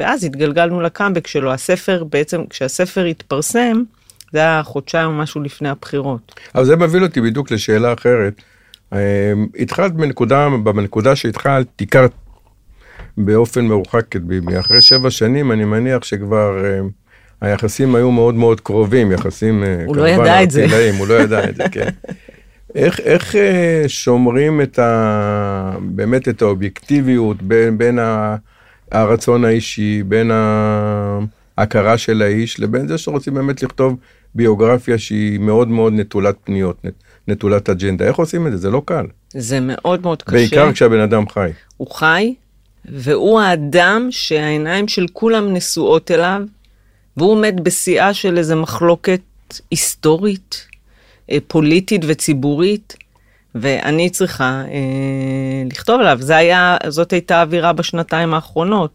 ואז 0.00 0.24
התגלגלנו 0.24 0.80
לקאמבק 0.80 1.26
שלו. 1.26 1.52
הספר, 1.52 2.04
בעצם, 2.04 2.46
כשהספר 2.50 3.04
התפרסם, 3.04 3.82
זה 4.32 4.38
היה 4.38 4.62
חודשיים 4.62 5.06
או 5.08 5.12
משהו 5.12 5.40
לפני 5.40 5.68
הבחירות. 5.68 6.40
אבל 6.54 6.64
זה 6.64 6.76
מביא 6.76 7.00
אותי 7.00 7.20
בדיוק 7.20 7.50
לשאלה 7.50 7.92
אחרת. 7.92 8.42
אה, 8.92 9.32
התחלת 9.58 9.92
בנקודה, 9.92 10.48
בנקודה 10.64 11.16
שהתחלת, 11.16 11.66
הכרת 11.80 12.12
באופן 13.18 13.64
מרוחק. 13.64 14.06
אחרי 14.60 14.82
שבע 14.82 15.10
שנים 15.10 15.52
אני 15.52 15.64
מניח 15.64 16.04
שכבר 16.04 16.64
אה, 16.64 16.80
היחסים 17.44 17.94
היו 17.94 18.10
מאוד 18.10 18.34
מאוד 18.34 18.60
קרובים, 18.60 19.12
יחסים... 19.12 19.64
אה, 19.64 19.84
הוא 19.86 19.96
לא 19.96 20.08
ידע 20.08 20.42
את 20.42 20.50
זה. 20.50 20.62
ארטילאיים, 20.62 20.94
הוא 20.94 21.06
לא 21.06 21.14
ידע 21.14 21.48
את 21.48 21.56
זה, 21.56 21.64
כן. 21.70 21.88
איך, 22.74 23.00
איך 23.00 23.36
אה, 23.36 23.84
שומרים 23.86 24.60
את 24.60 24.78
ה... 24.78 25.76
באמת 25.80 26.28
את 26.28 26.42
האובייקטיביות 26.42 27.42
בין, 27.42 27.78
בין 27.78 27.98
ה, 27.98 28.36
הרצון 28.92 29.44
האישי, 29.44 30.02
בין 30.02 30.30
ההכרה 31.58 31.98
של 31.98 32.22
האיש, 32.22 32.60
לבין 32.60 32.88
זה 32.88 32.98
שרוצים 32.98 33.34
באמת 33.34 33.62
לכתוב 33.62 33.96
ביוגרפיה 34.34 34.98
שהיא 34.98 35.38
מאוד 35.38 35.68
מאוד 35.68 35.92
נטולת 35.92 36.36
פניות, 36.44 36.82
נטולת 37.28 37.70
אג'נדה. 37.70 38.04
איך 38.04 38.16
עושים 38.16 38.46
את 38.46 38.52
זה? 38.52 38.58
זה 38.58 38.70
לא 38.70 38.82
קל. 38.84 39.06
זה 39.30 39.60
מאוד 39.60 40.02
מאוד 40.02 40.22
קשה. 40.22 40.32
בעיקר 40.32 40.72
כשהבן 40.72 41.00
אדם 41.00 41.28
חי. 41.28 41.50
הוא 41.76 41.90
חי, 41.90 42.34
והוא 42.84 43.40
האדם 43.40 44.06
שהעיניים 44.10 44.88
של 44.88 45.06
כולם 45.12 45.54
נשואות 45.54 46.10
אליו, 46.10 46.42
והוא 47.16 47.30
עומד 47.30 47.60
בשיאה 47.62 48.14
של 48.14 48.38
איזו 48.38 48.56
מחלוקת 48.56 49.20
היסטורית, 49.70 50.66
אה, 51.30 51.38
פוליטית 51.46 52.02
וציבורית, 52.06 52.96
ואני 53.54 54.10
צריכה 54.10 54.62
אה, 54.68 55.62
לכתוב 55.70 56.00
עליו. 56.00 56.18
זה 56.20 56.36
היה, 56.36 56.76
זאת 56.88 57.12
הייתה 57.12 57.36
האווירה 57.36 57.72
בשנתיים 57.72 58.34
האחרונות. 58.34 58.90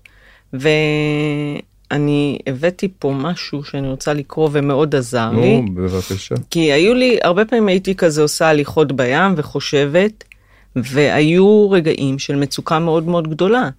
ואני 0.53 2.39
הבאתי 2.47 2.87
פה 2.99 3.11
משהו 3.11 3.63
שאני 3.63 3.89
רוצה 3.89 4.13
לקרוא 4.13 4.49
ומאוד 4.51 4.95
עזר 4.95 5.31
נו, 5.31 5.41
לי. 5.41 5.61
בבקשה. 5.73 6.35
כי 6.49 6.59
היו 6.59 6.93
לי, 6.93 7.17
הרבה 7.23 7.45
פעמים 7.45 7.67
הייתי 7.67 7.95
כזה 7.95 8.21
עושה 8.21 8.49
הליכות 8.49 8.91
בים 8.91 9.33
וחושבת, 9.37 10.23
והיו 10.75 11.71
רגעים 11.71 12.19
של 12.19 12.35
מצוקה 12.35 12.79
מאוד 12.79 13.07
מאוד 13.07 13.27
גדולה. 13.29 13.69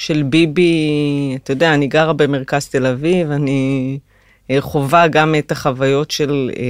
של 0.00 0.22
ביבי, 0.22 1.38
אתה 1.42 1.52
יודע, 1.52 1.74
אני 1.74 1.86
גרה 1.86 2.12
במרכז 2.12 2.68
תל 2.68 2.86
אביב, 2.86 3.30
אני 3.30 3.98
אה, 4.50 4.60
חווה 4.60 5.08
גם 5.08 5.34
את 5.38 5.52
החוויות 5.52 6.10
של 6.10 6.50
אה, 6.56 6.62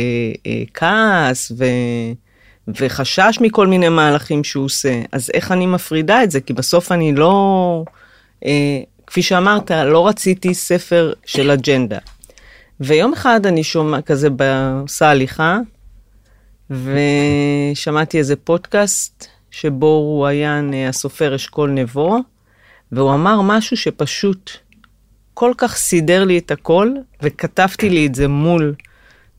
אה, 0.46 0.62
כעס 0.74 1.52
ו, 1.58 1.64
וחשש 2.68 3.38
מכל 3.40 3.66
מיני 3.66 3.88
מהלכים 3.88 4.44
שהוא 4.44 4.64
עושה. 4.64 5.02
אז 5.12 5.30
איך 5.34 5.52
אני 5.52 5.66
מפרידה 5.66 6.22
את 6.22 6.30
זה? 6.30 6.40
כי 6.40 6.52
בסוף 6.52 6.92
אני 6.92 7.14
לא, 7.14 7.84
אה, 8.44 8.80
כפי 9.06 9.22
שאמרת, 9.22 9.70
לא 9.70 10.08
רציתי 10.08 10.54
ספר 10.54 11.12
של 11.24 11.50
אג'נדה. 11.50 11.98
ויום 12.80 13.12
אחד 13.12 13.46
אני 13.46 13.64
שומע 13.64 14.02
כזה, 14.02 14.28
עושה 14.82 15.10
הליכה, 15.10 15.58
ושמעתי 16.70 18.18
איזה 18.18 18.36
פודקאסט 18.36 19.26
שבו 19.50 19.86
הוא 19.86 20.26
היה 20.26 20.60
הסופר 20.88 21.34
אשכול 21.34 21.70
נבו, 21.70 22.18
והוא 22.92 23.14
אמר 23.14 23.40
משהו 23.40 23.76
שפשוט 23.76 24.50
כל 25.34 25.52
כך 25.56 25.76
סידר 25.76 26.24
לי 26.24 26.38
את 26.38 26.50
הכל, 26.50 26.92
וכתבתי 27.22 27.90
לי 27.90 28.06
את 28.06 28.14
זה 28.14 28.28
מול, 28.28 28.74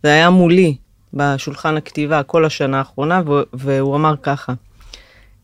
זה 0.03 0.09
היה 0.09 0.29
מולי 0.29 0.75
בשולחן 1.13 1.77
הכתיבה 1.77 2.23
כל 2.23 2.45
השנה 2.45 2.77
האחרונה, 2.77 3.21
והוא 3.53 3.95
אמר 3.95 4.15
ככה, 4.23 4.53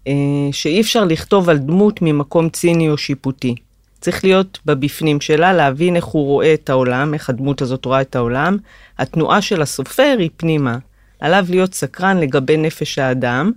אה, 0.07 0.13
שאי 0.51 0.81
אפשר 0.81 1.05
לכתוב 1.05 1.49
על 1.49 1.57
דמות 1.57 2.01
ממקום 2.01 2.49
ציני 2.49 2.89
או 2.89 2.97
שיפוטי. 2.97 3.55
צריך 3.99 4.23
להיות 4.23 4.59
בבפנים 4.65 5.21
שלה, 5.21 5.53
להבין 5.53 5.95
איך 5.95 6.05
הוא 6.05 6.25
רואה 6.25 6.53
את 6.53 6.69
העולם, 6.69 7.13
איך 7.13 7.29
הדמות 7.29 7.61
הזאת 7.61 7.85
רואה 7.85 8.01
את 8.01 8.15
העולם. 8.15 8.57
התנועה 8.97 9.41
של 9.41 9.61
הסופר 9.61 10.15
היא 10.19 10.29
פנימה. 10.37 10.77
עליו 11.19 11.45
להיות 11.49 11.73
סקרן 11.73 12.17
לגבי 12.17 12.57
נפש 12.57 12.99
האדם, 12.99 13.51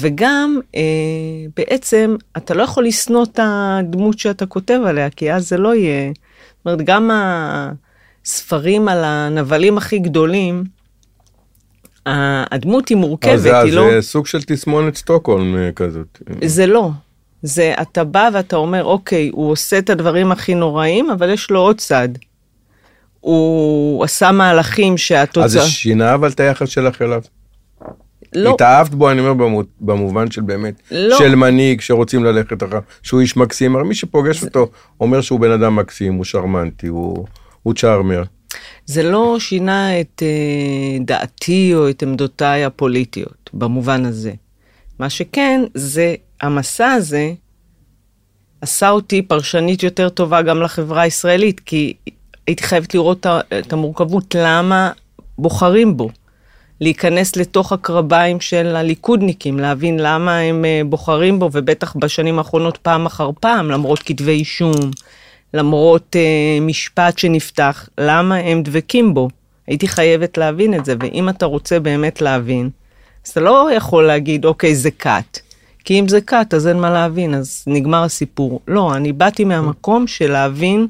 וגם 0.00 0.60
אה, 0.76 0.80
בעצם 1.56 2.16
אתה 2.36 2.54
לא 2.54 2.62
יכול 2.62 2.84
לשנוא 2.84 3.24
את 3.24 3.40
הדמות 3.42 4.18
שאתה 4.18 4.46
כותב 4.46 4.80
עליה, 4.86 5.10
כי 5.10 5.32
אז 5.32 5.48
זה 5.48 5.56
לא 5.56 5.74
יהיה. 5.74 6.12
זאת 6.56 6.66
אומרת, 6.66 6.82
גם 6.82 7.10
הספרים 8.24 8.88
על 8.88 9.04
הנבלים 9.04 9.78
הכי 9.78 9.98
גדולים, 9.98 10.64
הדמות 12.06 12.88
היא 12.88 12.96
מורכבת, 12.96 13.32
אה, 13.32 13.38
זה, 13.38 13.60
היא 13.60 13.70
זה 13.70 13.76
לא... 13.76 13.90
זה 13.90 14.02
סוג 14.02 14.26
של 14.26 14.42
תסמונת 14.42 14.96
סטוקהולם 14.96 15.56
אה, 15.56 15.72
כזאת. 15.72 16.22
זה 16.44 16.66
לא. 16.66 16.90
זה, 17.42 17.74
אתה 17.82 18.04
בא 18.04 18.28
ואתה 18.32 18.56
אומר, 18.56 18.84
אוקיי, 18.84 19.30
הוא 19.32 19.50
עושה 19.50 19.78
את 19.78 19.90
הדברים 19.90 20.32
הכי 20.32 20.54
נוראים, 20.54 21.10
אבל 21.10 21.30
יש 21.30 21.50
לו 21.50 21.60
עוד 21.60 21.78
צד. 21.78 22.08
הוא 23.20 24.04
עשה 24.04 24.32
מהלכים 24.32 24.98
שהתוצאה... 24.98 25.44
אז 25.44 25.52
זה 25.52 25.60
שינה 25.60 26.14
אבל 26.14 26.30
את 26.30 26.40
היחס 26.40 26.68
שלך 26.68 27.02
אליו. 27.02 27.22
לא, 28.38 28.50
התאהבת 28.54 28.90
בו, 28.94 29.10
אני 29.10 29.20
אומר, 29.20 29.34
במו- 29.34 29.62
במובן 29.80 30.30
של 30.30 30.40
באמת, 30.40 30.74
לא. 30.90 31.18
של 31.18 31.34
מנהיג 31.34 31.80
שרוצים 31.80 32.24
ללכת 32.24 32.62
אחריו, 32.62 32.82
שהוא 33.02 33.20
איש 33.20 33.36
מקסים, 33.36 33.76
הרי 33.76 33.84
מי 33.84 33.94
שפוגש 33.94 34.44
אותו 34.44 34.68
אומר 35.00 35.20
שהוא 35.20 35.40
בן 35.40 35.50
אדם 35.50 35.76
מקסים, 35.76 36.14
הוא 36.14 36.24
שרמנטי, 36.24 36.86
הוא 36.86 37.26
הוא 37.62 37.74
צ'ארמר. 37.74 38.22
זה 38.86 39.02
לא 39.02 39.36
שינה 39.38 40.00
את 40.00 40.22
אה, 40.22 40.98
דעתי 41.04 41.72
או 41.74 41.88
את 41.90 42.02
עמדותיי 42.02 42.64
הפוליטיות, 42.64 43.50
במובן 43.54 44.04
הזה. 44.04 44.32
מה 44.98 45.10
שכן, 45.10 45.60
זה, 45.74 46.14
המסע 46.40 46.88
הזה 46.88 47.32
עשה 48.60 48.90
אותי 48.90 49.22
פרשנית 49.22 49.82
יותר 49.82 50.08
טובה 50.08 50.42
גם 50.42 50.62
לחברה 50.62 51.02
הישראלית, 51.02 51.60
כי 51.60 51.94
הייתי 52.46 52.62
חייבת 52.62 52.94
לראות 52.94 53.26
את 53.58 53.72
המורכבות, 53.72 54.34
למה 54.38 54.90
בוחרים 55.38 55.96
בו. 55.96 56.10
להיכנס 56.80 57.36
לתוך 57.36 57.72
הקרביים 57.72 58.40
של 58.40 58.76
הליכודניקים, 58.76 59.58
להבין 59.58 59.98
למה 59.98 60.38
הם 60.38 60.64
אה, 60.64 60.80
בוחרים 60.86 61.38
בו, 61.38 61.50
ובטח 61.52 61.96
בשנים 61.96 62.38
האחרונות 62.38 62.76
פעם 62.76 63.06
אחר 63.06 63.30
פעם, 63.40 63.70
למרות 63.70 64.02
כתבי 64.02 64.30
אישום, 64.30 64.90
למרות 65.54 66.16
אה, 66.16 66.60
משפט 66.60 67.18
שנפתח, 67.18 67.88
למה 67.98 68.34
הם 68.34 68.62
דבקים 68.62 69.14
בו. 69.14 69.28
הייתי 69.66 69.88
חייבת 69.88 70.38
להבין 70.38 70.74
את 70.74 70.84
זה, 70.84 70.94
ואם 71.00 71.28
אתה 71.28 71.46
רוצה 71.46 71.80
באמת 71.80 72.20
להבין, 72.20 72.70
אז 73.26 73.30
אתה 73.30 73.40
לא 73.40 73.68
יכול 73.76 74.06
להגיד, 74.06 74.44
אוקיי, 74.44 74.74
זה 74.74 74.90
כת. 74.90 75.38
כי 75.84 76.00
אם 76.00 76.08
זה 76.08 76.20
כת, 76.20 76.54
אז 76.54 76.68
אין 76.68 76.80
מה 76.80 76.90
להבין, 76.90 77.34
אז 77.34 77.64
נגמר 77.66 78.02
הסיפור. 78.02 78.60
לא, 78.68 78.94
אני 78.94 79.12
באתי 79.12 79.44
מהמקום 79.44 80.06
של 80.06 80.32
להבין, 80.32 80.86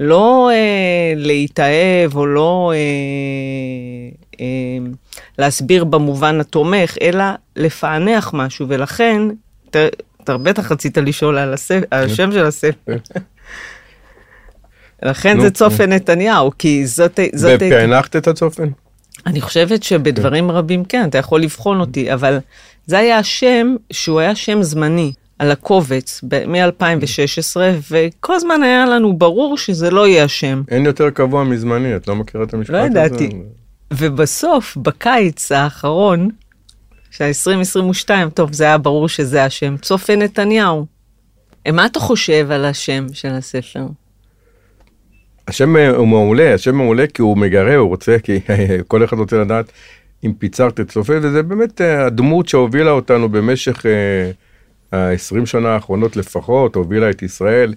לא 0.00 0.50
אה, 0.52 1.12
להתאהב 1.16 2.16
או 2.16 2.26
לא 2.26 2.72
אה, 2.74 4.27
להסביר 5.38 5.84
במובן 5.84 6.40
התומך, 6.40 6.96
אלא 7.02 7.24
לפענח 7.56 8.30
משהו, 8.34 8.66
ולכן, 8.68 9.22
אתה, 9.70 10.38
בטח 10.38 10.72
רצית 10.72 10.98
לשאול 10.98 11.38
על, 11.38 11.54
על 11.90 12.04
השם 12.04 12.32
של 12.32 12.46
הספר. 12.46 12.96
לכן 15.02 15.40
זה 15.40 15.50
צופן 15.50 15.92
נתניהו, 15.92 16.50
כי 16.58 16.86
זאת... 16.86 17.20
ופענחת 17.40 18.16
את 18.16 18.28
הצופן? 18.28 18.68
אני 19.26 19.40
חושבת 19.40 19.82
שבדברים 19.82 20.50
רבים 20.50 20.84
כן, 20.84 21.08
אתה 21.08 21.18
יכול 21.18 21.40
לבחון 21.40 21.80
אותי, 21.80 22.12
אבל 22.12 22.38
זה 22.86 22.98
היה 22.98 23.18
השם 23.18 23.76
שהוא 23.92 24.20
היה 24.20 24.34
שם 24.34 24.62
זמני 24.62 25.12
על 25.38 25.50
הקובץ 25.50 26.20
מ-2016, 26.48 27.56
וכל 27.90 28.34
הזמן 28.34 28.62
היה 28.62 28.86
לנו 28.86 29.12
ברור 29.12 29.58
שזה 29.58 29.90
לא 29.90 30.06
יהיה 30.08 30.24
השם. 30.24 30.62
אין 30.68 30.86
יותר 30.86 31.10
קבוע 31.10 31.44
מזמני, 31.44 31.96
את 31.96 32.08
לא 32.08 32.16
מכירה 32.16 32.44
את 32.44 32.54
המשפט 32.54 32.74
לא 32.74 32.78
הזה? 32.78 32.86
ידעתי. 32.86 33.30
ובסוף, 33.92 34.76
בקיץ 34.76 35.52
האחרון, 35.52 36.28
שה-2022, 37.10 38.10
טוב, 38.34 38.52
זה 38.52 38.64
היה 38.64 38.78
ברור 38.78 39.08
שזה 39.08 39.44
השם, 39.44 39.76
צופן 39.76 40.22
נתניהו. 40.22 40.86
מה 41.72 41.86
אתה 41.86 42.00
חושב 42.00 42.50
על 42.50 42.64
השם 42.64 43.06
של 43.12 43.28
הספר? 43.28 43.86
השם 45.48 45.76
אה, 45.76 45.88
הוא 45.88 46.08
מעולה, 46.08 46.54
השם 46.54 46.74
מעולה 46.74 47.06
כי 47.06 47.22
הוא 47.22 47.38
מגרה, 47.38 47.76
הוא 47.76 47.88
רוצה, 47.88 48.16
כי 48.22 48.40
כל 48.88 49.04
אחד 49.04 49.16
רוצה 49.18 49.36
לדעת 49.36 49.72
אם 50.24 50.32
פיצרת 50.32 50.80
את 50.80 50.90
צופה, 50.90 51.12
וזה 51.22 51.42
באמת 51.42 51.80
אה, 51.80 52.06
הדמות 52.06 52.48
שהובילה 52.48 52.90
אותנו 52.90 53.28
במשך 53.28 53.86
ה-20 54.92 55.46
שנה 55.46 55.68
האחרונות 55.68 56.16
לפחות, 56.16 56.74
הובילה 56.74 57.10
את 57.10 57.22
ישראל. 57.22 57.74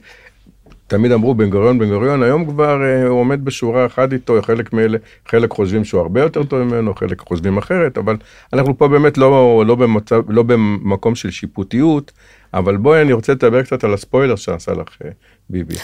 תמיד 0.91 1.11
אמרו 1.11 1.35
בן 1.35 1.49
גוריון, 1.49 1.79
בן 1.79 1.89
גוריון, 1.89 2.23
היום 2.23 2.45
כבר 2.45 2.83
אה, 2.83 3.07
הוא 3.07 3.19
עומד 3.19 3.45
בשורה 3.45 3.85
אחת 3.85 4.13
איתו, 4.13 4.41
חלק 4.41 4.73
מאלה, 4.73 4.97
חלק 5.27 5.51
חושבים 5.51 5.85
שהוא 5.85 6.01
הרבה 6.01 6.21
יותר 6.21 6.43
טוב 6.43 6.63
ממנו, 6.63 6.95
חלק 6.95 7.19
חושבים 7.19 7.57
אחרת, 7.57 7.97
אבל 7.97 8.17
אנחנו 8.53 8.77
פה 8.77 8.87
באמת 8.87 9.17
לא, 9.17 9.63
לא, 9.67 9.75
במצב, 9.75 10.21
לא 10.31 10.43
במקום 10.43 11.15
של 11.15 11.31
שיפוטיות, 11.31 12.11
אבל 12.53 12.77
בואי 12.77 13.01
אני 13.01 13.13
רוצה 13.13 13.33
לדבר 13.33 13.63
קצת 13.63 13.83
על 13.83 13.93
הספוילר 13.93 14.35
שעשה 14.35 14.71
לך 14.71 14.97
אה, 15.05 15.09
ביבי. 15.49 15.75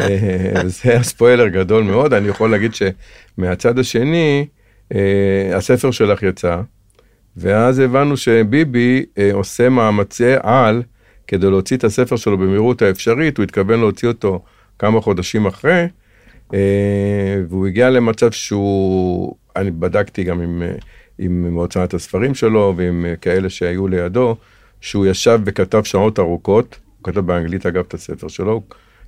אה, 0.00 0.62
זה 0.64 0.90
היה 0.90 1.02
ספוילר 1.02 1.48
גדול 1.48 1.84
מאוד, 1.84 2.12
אני 2.12 2.28
יכול 2.28 2.50
להגיד 2.50 2.72
שמהצד 2.74 3.78
השני, 3.78 4.46
אה, 4.94 5.56
הספר 5.56 5.90
שלך 5.90 6.22
יצא, 6.22 6.60
ואז 7.36 7.78
הבנו 7.78 8.16
שביבי 8.16 9.04
אה, 9.18 9.30
עושה 9.32 9.68
מאמצי 9.68 10.32
על 10.42 10.82
כדי 11.26 11.50
להוציא 11.50 11.76
את 11.76 11.84
הספר 11.84 12.16
שלו 12.16 12.38
במהירות 12.38 12.82
האפשרית, 12.82 13.36
הוא 13.36 13.44
התכוון 13.44 13.80
להוציא 13.80 14.08
אותו 14.08 14.44
כמה 14.78 15.00
חודשים 15.00 15.46
אחרי, 15.46 15.86
והוא 17.48 17.66
הגיע 17.66 17.90
למצב 17.90 18.30
שהוא, 18.30 19.36
אני 19.56 19.70
בדקתי 19.70 20.24
גם 20.24 20.40
עם, 20.40 20.62
עם 21.18 21.54
הוצאת 21.54 21.94
הספרים 21.94 22.34
שלו 22.34 22.74
ועם 22.76 23.06
כאלה 23.20 23.50
שהיו 23.50 23.88
לידו, 23.88 24.36
שהוא 24.80 25.06
ישב 25.06 25.40
וכתב 25.44 25.82
שעות 25.84 26.18
ארוכות, 26.18 26.78
הוא 26.98 27.04
כתב 27.04 27.20
באנגלית 27.20 27.66
אגב 27.66 27.84
את 27.88 27.94
הספר 27.94 28.28
שלו, 28.28 28.62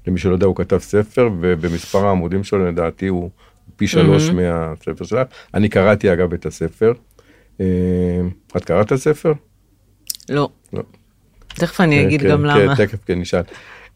למי 0.07 0.19
שלא 0.19 0.33
יודע 0.33 0.47
הוא 0.47 0.57
כתב 0.57 0.79
ספר 0.79 1.31
ובמספר 1.41 2.07
העמודים 2.07 2.45
שלו 2.45 2.67
לדעתי 2.67 3.07
הוא 3.07 3.31
פי 3.77 3.87
שלוש 3.87 4.29
mm-hmm. 4.29 4.33
מהספר 4.33 5.05
שלה. 5.05 5.23
אני 5.55 5.69
קראתי 5.69 6.13
אגב 6.13 6.33
את 6.33 6.47
הספר. 6.47 6.93
את 8.57 8.65
קראת 8.65 8.87
את 8.87 8.93
הספר? 8.93 9.33
לא. 10.29 10.49
לא. 10.73 10.83
תכף 11.55 11.81
אני 11.81 12.03
אגיד 12.03 12.21
כן, 12.21 12.29
גם 12.29 12.39
כן, 12.39 12.65
למה. 12.65 12.77
תכף 12.77 12.99
כן 13.07 13.21
נשאל. 13.21 13.43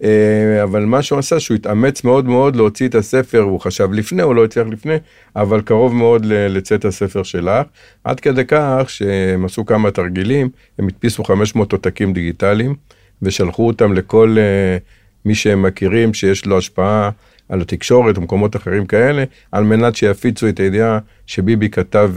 אה, 0.04 0.62
אבל 0.62 0.84
מה 0.84 1.02
שהוא 1.02 1.18
עשה 1.18 1.40
שהוא 1.40 1.54
התאמץ 1.54 2.04
מאוד 2.04 2.24
מאוד 2.24 2.56
להוציא 2.56 2.88
את 2.88 2.94
הספר 2.94 3.40
הוא 3.40 3.60
חשב 3.60 3.92
לפני 3.92 4.22
הוא 4.22 4.34
לא 4.34 4.44
הצליח 4.44 4.66
לפני 4.66 4.96
אבל 5.36 5.60
קרוב 5.60 5.94
מאוד 5.94 6.24
לצאת 6.26 6.84
הספר 6.84 7.22
שלך 7.22 7.66
עד 8.04 8.20
כדי 8.20 8.42
כך 8.48 8.84
שהם 8.88 9.44
עשו 9.44 9.66
כמה 9.66 9.90
תרגילים 9.90 10.48
הם 10.78 10.88
הדפיסו 10.88 11.24
500 11.24 11.72
עותקים 11.72 12.12
דיגיטליים 12.12 12.74
ושלחו 13.22 13.66
אותם 13.66 13.92
לכל 13.92 14.36
אה, 14.38 14.78
מי 15.24 15.34
שהם 15.34 15.62
מכירים 15.62 16.14
שיש 16.14 16.46
לו 16.46 16.58
השפעה 16.58 17.10
על 17.48 17.60
התקשורת 17.60 18.18
ומקומות 18.18 18.56
אחרים 18.56 18.86
כאלה 18.86 19.24
על 19.52 19.64
מנת 19.64 19.96
שיפיצו 19.96 20.48
את 20.48 20.60
הידיעה 20.60 20.98
שביבי 21.26 21.68
כתב 21.68 22.12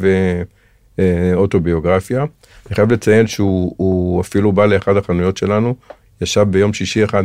אה, 0.99 1.33
אוטוביוגרפיה. 1.33 2.25
אני 2.67 2.75
חייב 2.75 2.93
לציין 2.93 3.27
שהוא 3.27 4.21
אפילו 4.21 4.51
בא 4.51 4.65
לאחד 4.65 4.97
החנויות 4.97 5.37
שלנו 5.37 5.75
ישב 6.21 6.45
ביום 6.49 6.73
שישי 6.73 7.03
אחד 7.03 7.23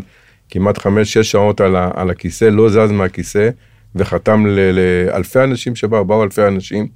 כמעט 0.51 0.79
חמש-שש 0.79 1.31
שעות 1.31 1.61
על, 1.61 1.77
ה, 1.77 1.91
על 1.95 2.11
הכיסא, 2.11 2.45
לא 2.45 2.69
זז 2.69 2.91
מהכיסא, 2.91 3.49
וחתם 3.95 4.47
ל, 4.47 4.71
לאלפי 4.71 5.41
אנשים 5.41 5.77
שבאו, 5.77 6.05
באו 6.05 6.23
אלפי 6.23 6.43
אנשים. 6.43 6.87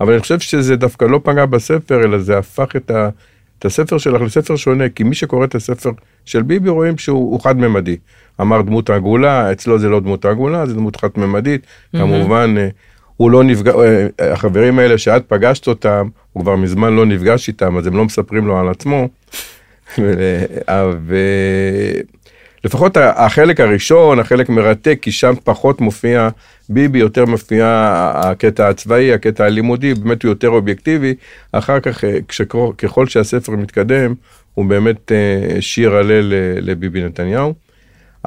אבל 0.00 0.12
אני 0.12 0.20
חושב 0.20 0.40
שזה 0.40 0.76
דווקא 0.76 1.04
לא 1.04 1.20
פגע 1.24 1.46
בספר, 1.46 2.04
אלא 2.04 2.18
זה 2.18 2.38
הפך 2.38 2.76
את, 2.76 2.90
ה, 2.90 3.08
את 3.58 3.64
הספר 3.64 3.98
שלך 3.98 4.22
לספר 4.22 4.56
שונה, 4.56 4.88
כי 4.88 5.02
מי 5.02 5.14
שקורא 5.14 5.44
את 5.44 5.54
הספר 5.54 5.90
של 6.24 6.42
ביבי 6.42 6.70
רואים 6.70 6.98
שהוא 6.98 7.40
חד-ממדי. 7.40 7.96
אמר 8.40 8.62
דמות 8.62 8.90
עגולה, 8.90 9.52
אצלו 9.52 9.78
זה 9.78 9.88
לא 9.88 10.00
דמות 10.00 10.24
עגולה, 10.24 10.66
זה 10.66 10.74
דמות 10.74 10.96
חד-ממדית. 10.96 11.62
Mm-hmm. 11.62 11.98
כמובן, 11.98 12.54
אה, 12.58 12.68
הוא 13.18 13.30
לא 13.30 13.44
נפגע, 13.44 13.72
אה, 13.72 14.32
החברים 14.32 14.78
האלה 14.78 14.98
שאת 14.98 15.24
פגשת 15.28 15.68
אותם, 15.68 16.08
הוא 16.32 16.42
כבר 16.42 16.56
מזמן 16.56 16.96
לא 16.96 17.06
נפגש 17.06 17.48
איתם, 17.48 17.76
אז 17.76 17.86
הם 17.86 17.96
לא 17.96 18.04
מספרים 18.04 18.46
לו 18.46 18.58
על 18.58 18.68
עצמו. 18.68 19.08
ו... 21.06 21.16
לפחות 22.64 22.96
החלק 22.96 23.60
הראשון, 23.60 24.18
החלק 24.18 24.48
מרתק, 24.48 24.98
כי 25.02 25.12
שם 25.12 25.34
פחות 25.44 25.80
מופיע 25.80 26.28
ביבי, 26.68 26.98
יותר 26.98 27.24
מופיע 27.24 27.90
הקטע 28.14 28.68
הצבאי, 28.68 29.12
הקטע 29.12 29.44
הלימודי, 29.44 29.94
באמת 29.94 30.22
הוא 30.22 30.28
יותר 30.28 30.48
אובייקטיבי. 30.48 31.14
אחר 31.52 31.80
כך, 31.80 32.04
אה, 32.04 32.18
ככל 32.78 33.06
שהספר 33.06 33.52
מתקדם, 33.52 34.14
הוא 34.54 34.64
באמת 34.64 35.12
אה, 35.12 35.60
שיר 35.60 35.96
הלל 35.96 36.32
לביבי 36.60 37.04
נתניהו. 37.04 37.67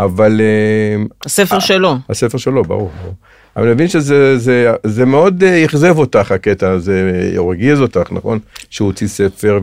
אבל... 0.04 0.42
אה, 0.42 1.04
הספר 1.26 1.60
שלו. 1.60 1.96
הספר 2.10 2.38
שלו, 2.38 2.64
ברור. 2.64 2.92
ברור. 3.02 3.14
אבל 3.56 3.66
אני 3.66 3.74
מבין 3.74 3.88
שזה 3.88 4.38
זה, 4.38 4.72
זה 4.84 5.06
מאוד 5.06 5.44
אכזב 5.44 5.98
אותך 5.98 6.32
הקטע 6.32 6.70
הזה, 6.70 7.32
או 7.38 7.48
הרגיז 7.48 7.82
אותך, 7.82 8.12
נכון? 8.12 8.40
שהוא 8.70 8.86
הוציא 8.86 9.08
ספר 9.08 9.60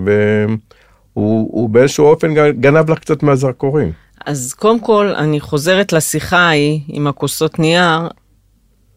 והוא 1.14 1.68
באיזשהו 1.68 2.06
אופן 2.06 2.34
גנב 2.60 2.90
לך 2.90 2.98
קצת 2.98 3.22
מהזרקורים. 3.22 3.92
אז 4.26 4.54
קודם 4.54 4.80
כל, 4.80 5.06
אני 5.16 5.40
חוזרת 5.40 5.92
לשיחה 5.92 6.38
ההיא 6.38 6.80
עם 6.88 7.06
הכוסות 7.06 7.58
נייר, 7.58 8.08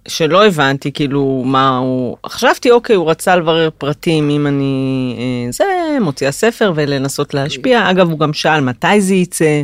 שלא 0.08 0.46
הבנתי 0.46 0.92
כאילו 0.92 1.44
מה 1.46 1.78
הוא, 1.78 2.18
חשבתי 2.26 2.72
אוקיי 2.72 2.96
הוא 2.96 3.10
רצה 3.10 3.36
לברר 3.36 3.70
פרטים 3.78 4.30
אם 4.30 4.48
אני 4.48 5.16
אה, 5.18 5.52
זה 5.52 5.64
מוציאה 6.02 6.32
ספר 6.32 6.74
ולנסות 6.76 7.34
להשפיע 7.34 7.90
אגב 7.92 8.10
הוא 8.10 8.20
גם 8.20 8.34
שאל 8.34 8.62
מתי 8.62 9.02
זה 9.02 9.14
יצא 9.14 9.64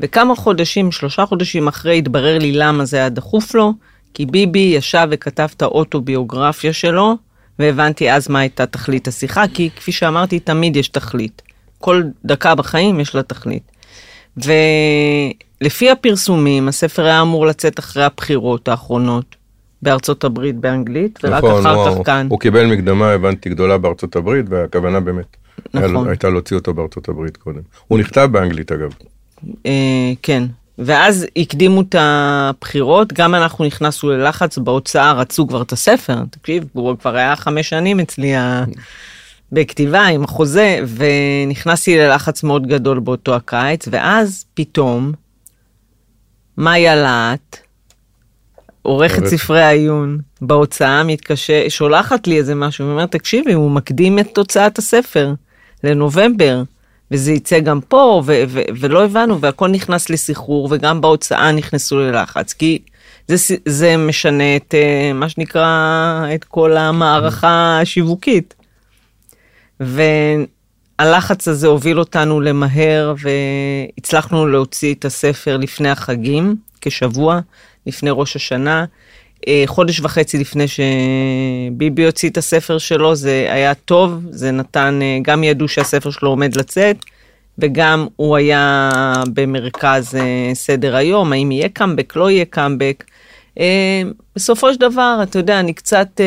וכמה 0.00 0.36
חודשים 0.36 0.92
שלושה 0.92 1.26
חודשים 1.26 1.68
אחרי 1.68 1.98
התברר 1.98 2.38
לי 2.38 2.52
למה 2.52 2.84
זה 2.84 2.96
היה 2.96 3.08
דחוף 3.08 3.54
לו 3.54 3.72
כי 4.14 4.26
ביבי 4.26 4.72
ישב 4.76 5.08
וכתב 5.10 5.48
את 5.56 5.62
האוטוביוגרפיה 5.62 6.72
שלו 6.72 7.16
והבנתי 7.58 8.10
אז 8.10 8.28
מה 8.28 8.38
הייתה 8.38 8.66
תכלית 8.66 9.08
השיחה 9.08 9.44
כי 9.54 9.70
כפי 9.76 9.92
שאמרתי 9.92 10.40
תמיד 10.40 10.76
יש 10.76 10.88
תכלית 10.88 11.42
כל 11.82 12.02
דקה 12.24 12.54
בחיים 12.54 13.00
יש 13.00 13.14
לה 13.14 13.22
תכלית. 13.22 13.72
ולפי 14.36 15.90
הפרסומים, 15.90 16.68
הספר 16.68 17.04
היה 17.04 17.22
אמור 17.22 17.46
לצאת 17.46 17.78
אחרי 17.78 18.04
הבחירות 18.04 18.68
האחרונות 18.68 19.36
בארצות 19.82 20.24
הברית 20.24 20.56
באנגלית, 20.56 21.18
ורק 21.24 21.44
נכון, 21.44 21.66
אחר 21.66 21.74
הוא, 21.74 21.98
כך 21.98 22.06
כאן. 22.06 22.26
הוא 22.30 22.40
קיבל 22.40 22.66
מקדמה, 22.66 23.10
הבנתי, 23.10 23.50
גדולה 23.50 23.78
בארצות 23.78 24.16
הברית, 24.16 24.46
והכוונה 24.48 25.00
באמת 25.00 25.36
נכון. 25.74 26.08
הייתה 26.08 26.30
להוציא 26.30 26.56
אותו 26.56 26.74
בארצות 26.74 27.08
הברית 27.08 27.36
קודם. 27.36 27.60
הוא 27.88 27.98
נכתב 27.98 28.28
באנגלית 28.32 28.72
אגב. 28.72 28.90
אה, 29.66 30.12
כן, 30.22 30.42
ואז 30.78 31.26
הקדימו 31.36 31.80
את 31.80 31.94
הבחירות, 31.98 33.12
גם 33.12 33.34
אנחנו 33.34 33.64
נכנסנו 33.64 34.10
ללחץ 34.10 34.58
בהוצאה, 34.58 35.12
רצו 35.12 35.48
כבר 35.48 35.62
את 35.62 35.72
הספר, 35.72 36.22
תקשיב, 36.30 36.64
הוא 36.72 36.98
כבר 36.98 37.16
היה 37.16 37.36
חמש 37.36 37.68
שנים 37.68 38.00
אצלי 38.00 38.32
בכתיבה 39.52 40.06
עם 40.06 40.24
החוזה, 40.24 40.78
ונכנסתי 40.96 41.98
ללחץ 41.98 42.42
מאוד 42.42 42.66
גדול 42.66 43.00
באותו 43.00 43.34
הקיץ, 43.34 43.88
ואז 43.90 44.44
פתאום, 44.54 45.12
מאיה 46.58 46.96
להט, 46.96 47.56
עורכת 48.82 49.26
ספרי 49.26 49.62
העיון 49.62 50.18
בהוצאה, 50.40 51.04
מתקשה, 51.04 51.70
שולחת 51.70 52.26
לי 52.26 52.38
איזה 52.38 52.54
משהו, 52.54 52.86
ואומרת, 52.86 53.12
תקשיבי, 53.12 53.52
הוא 53.52 53.70
מקדים 53.70 54.18
את 54.18 54.28
תוצאת 54.34 54.78
הספר 54.78 55.34
לנובמבר, 55.84 56.62
וזה 57.12 57.32
יצא 57.32 57.60
גם 57.60 57.80
פה, 57.80 58.22
ו- 58.26 58.42
ו- 58.48 58.62
ולא 58.80 59.04
הבנו, 59.04 59.40
והכל 59.40 59.68
נכנס 59.68 60.10
לסחרור, 60.10 60.68
וגם 60.70 61.00
בהוצאה 61.00 61.52
נכנסו 61.52 61.98
ללחץ, 61.98 62.52
כי 62.52 62.78
זה, 63.28 63.56
זה 63.66 63.96
משנה 63.96 64.56
את 64.56 64.74
אה, 64.74 65.12
מה 65.12 65.28
שנקרא, 65.28 66.24
את 66.34 66.44
כל 66.44 66.76
המערכה 66.76 67.78
השיווקית. 67.82 68.54
והלחץ 69.80 71.48
הזה 71.48 71.66
הוביל 71.66 71.98
אותנו 71.98 72.40
למהר 72.40 73.14
והצלחנו 73.18 74.46
להוציא 74.46 74.94
את 74.94 75.04
הספר 75.04 75.56
לפני 75.56 75.90
החגים, 75.90 76.56
כשבוע, 76.80 77.40
לפני 77.86 78.10
ראש 78.12 78.36
השנה. 78.36 78.84
אה, 79.48 79.62
חודש 79.66 80.00
וחצי 80.00 80.38
לפני 80.38 80.64
שביבי 80.68 82.06
הוציא 82.06 82.30
את 82.30 82.36
הספר 82.36 82.78
שלו, 82.78 83.14
זה 83.14 83.46
היה 83.50 83.74
טוב, 83.74 84.20
זה 84.30 84.50
נתן, 84.50 84.98
אה, 85.02 85.18
גם 85.22 85.44
ידעו 85.44 85.68
שהספר 85.68 86.10
שלו 86.10 86.28
עומד 86.28 86.56
לצאת, 86.56 86.96
וגם 87.58 88.06
הוא 88.16 88.36
היה 88.36 88.90
במרכז 89.34 90.14
אה, 90.14 90.50
סדר 90.54 90.96
היום, 90.96 91.32
האם 91.32 91.52
יהיה 91.52 91.68
קאמבק, 91.68 92.16
לא 92.16 92.30
יהיה 92.30 92.44
קאמבק. 92.44 93.04
בסופו 94.36 94.72
של 94.72 94.80
דבר, 94.80 95.20
אתה 95.22 95.38
יודע, 95.38 95.60
אני 95.60 95.72
קצת... 95.72 96.20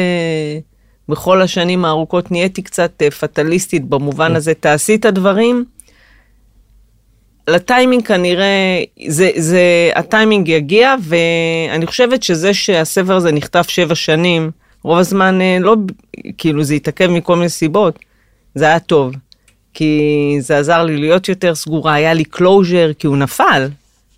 בכל 1.10 1.42
השנים 1.42 1.86
הארוכות 1.86 2.32
נהייתי 2.32 2.62
קצת 2.62 2.92
אה, 3.02 3.12
פטליסטית 3.12 3.86
במובן 3.86 4.30
כן. 4.30 4.36
הזה, 4.36 4.54
תעשי 4.54 4.96
את 4.96 5.06
הדברים. 5.06 5.66
לטיימינג 7.48 8.06
כנראה, 8.08 8.84
זה, 9.08 9.30
זה, 9.36 9.92
הטיימינג 9.96 10.48
יגיע, 10.48 10.96
ואני 11.02 11.86
חושבת 11.86 12.24
שזה 12.24 12.54
שהספר 12.54 13.16
הזה 13.16 13.32
נכתב 13.32 13.64
שבע 13.68 13.96
שנים, 13.96 14.52
רוב 14.84 14.98
הזמן 14.98 15.42
אה, 15.42 15.58
לא, 15.60 15.76
כאילו 16.38 16.64
זה 16.64 16.74
התעכב 16.74 17.08
מכל 17.08 17.36
מיני 17.36 17.50
סיבות, 17.50 18.00
זה 18.56 18.66
היה 18.66 18.80
טוב. 18.80 19.14
כי 19.74 20.38
זה 20.40 20.58
עזר 20.58 20.84
לי 20.84 20.98
להיות 20.98 21.30
יותר 21.30 21.56
סגורה, 21.56 21.94
היה 21.94 22.14
לי 22.14 22.24
closure, 22.24 22.92
כי 23.00 23.08
הוא 23.08 23.18
נפל. 23.18 23.68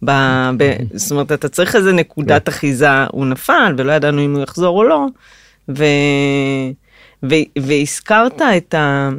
ב, 0.06 0.12
ב, 0.58 0.74
זאת 0.94 1.12
אומרת, 1.12 1.32
אתה 1.32 1.50
צריך 1.50 1.76
איזה 1.76 1.94
נקודת 1.94 2.46
כן. 2.46 2.52
אחיזה, 2.52 3.06
הוא 3.12 3.26
נפל, 3.26 3.76
ולא 3.78 3.92
ידענו 3.92 4.26
אם 4.26 4.36
הוא 4.36 4.44
יחזור 4.44 4.78
או 4.78 4.84
לא. 4.84 5.06
ו... 5.70 5.84
ו... 7.24 7.36
והזכרת 7.60 8.42
את 8.42 8.74
ה... 8.74 9.10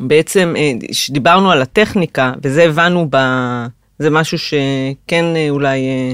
בעצם, 0.00 0.54
אה, 0.56 0.72
שדיברנו 0.92 1.50
על 1.50 1.62
הטכניקה, 1.62 2.32
וזה 2.42 2.64
הבנו 2.64 3.06
ב... 3.10 3.16
זה 3.98 4.10
משהו 4.10 4.38
שכן 4.38 5.36
אה, 5.36 5.46
אולי 5.50 5.80
אה, 5.80 6.12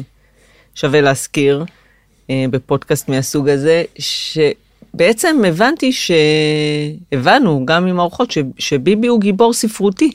שווה 0.75 1.01
להזכיר 1.01 1.64
בפודקאסט 2.51 3.09
מהסוג 3.09 3.49
הזה, 3.49 3.85
שבעצם 3.99 5.37
הבנתי 5.49 5.92
שהבנו, 5.92 7.66
גם 7.66 7.87
עם 7.87 8.01
האורחות, 8.01 8.31
ש... 8.31 8.38
שביבי 8.59 9.07
הוא 9.07 9.21
גיבור 9.21 9.53
ספרותי. 9.53 10.12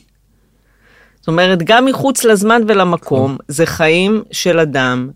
זאת 1.19 1.27
אומרת, 1.27 1.63
גם 1.63 1.86
מחוץ 1.86 2.23
לזמן 2.23 2.62
ולמקום, 2.67 3.38
זה 3.47 3.65
חיים 3.65 4.23
של 4.32 4.60
אדם 4.60 5.10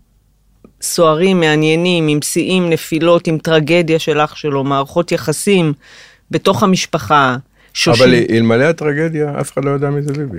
סוערים, 0.82 1.40
מעניינים, 1.40 2.08
עם 2.08 2.22
שיאים, 2.22 2.70
נפילות, 2.70 3.26
עם 3.26 3.38
טרגדיה 3.38 3.98
של 3.98 4.20
אח 4.20 4.34
שלו, 4.34 4.64
מערכות 4.64 5.12
יחסים 5.12 5.72
בתוך 6.30 6.62
המשפחה. 6.62 7.36
שושים. 7.74 8.04
אבל 8.04 8.14
אלמלא 8.30 8.64
הטרגדיה, 8.64 9.40
אף 9.40 9.52
אחד 9.52 9.64
לא 9.64 9.70
יודע 9.70 9.90
מי 9.90 10.02
זה 10.02 10.12
ביבי. 10.12 10.38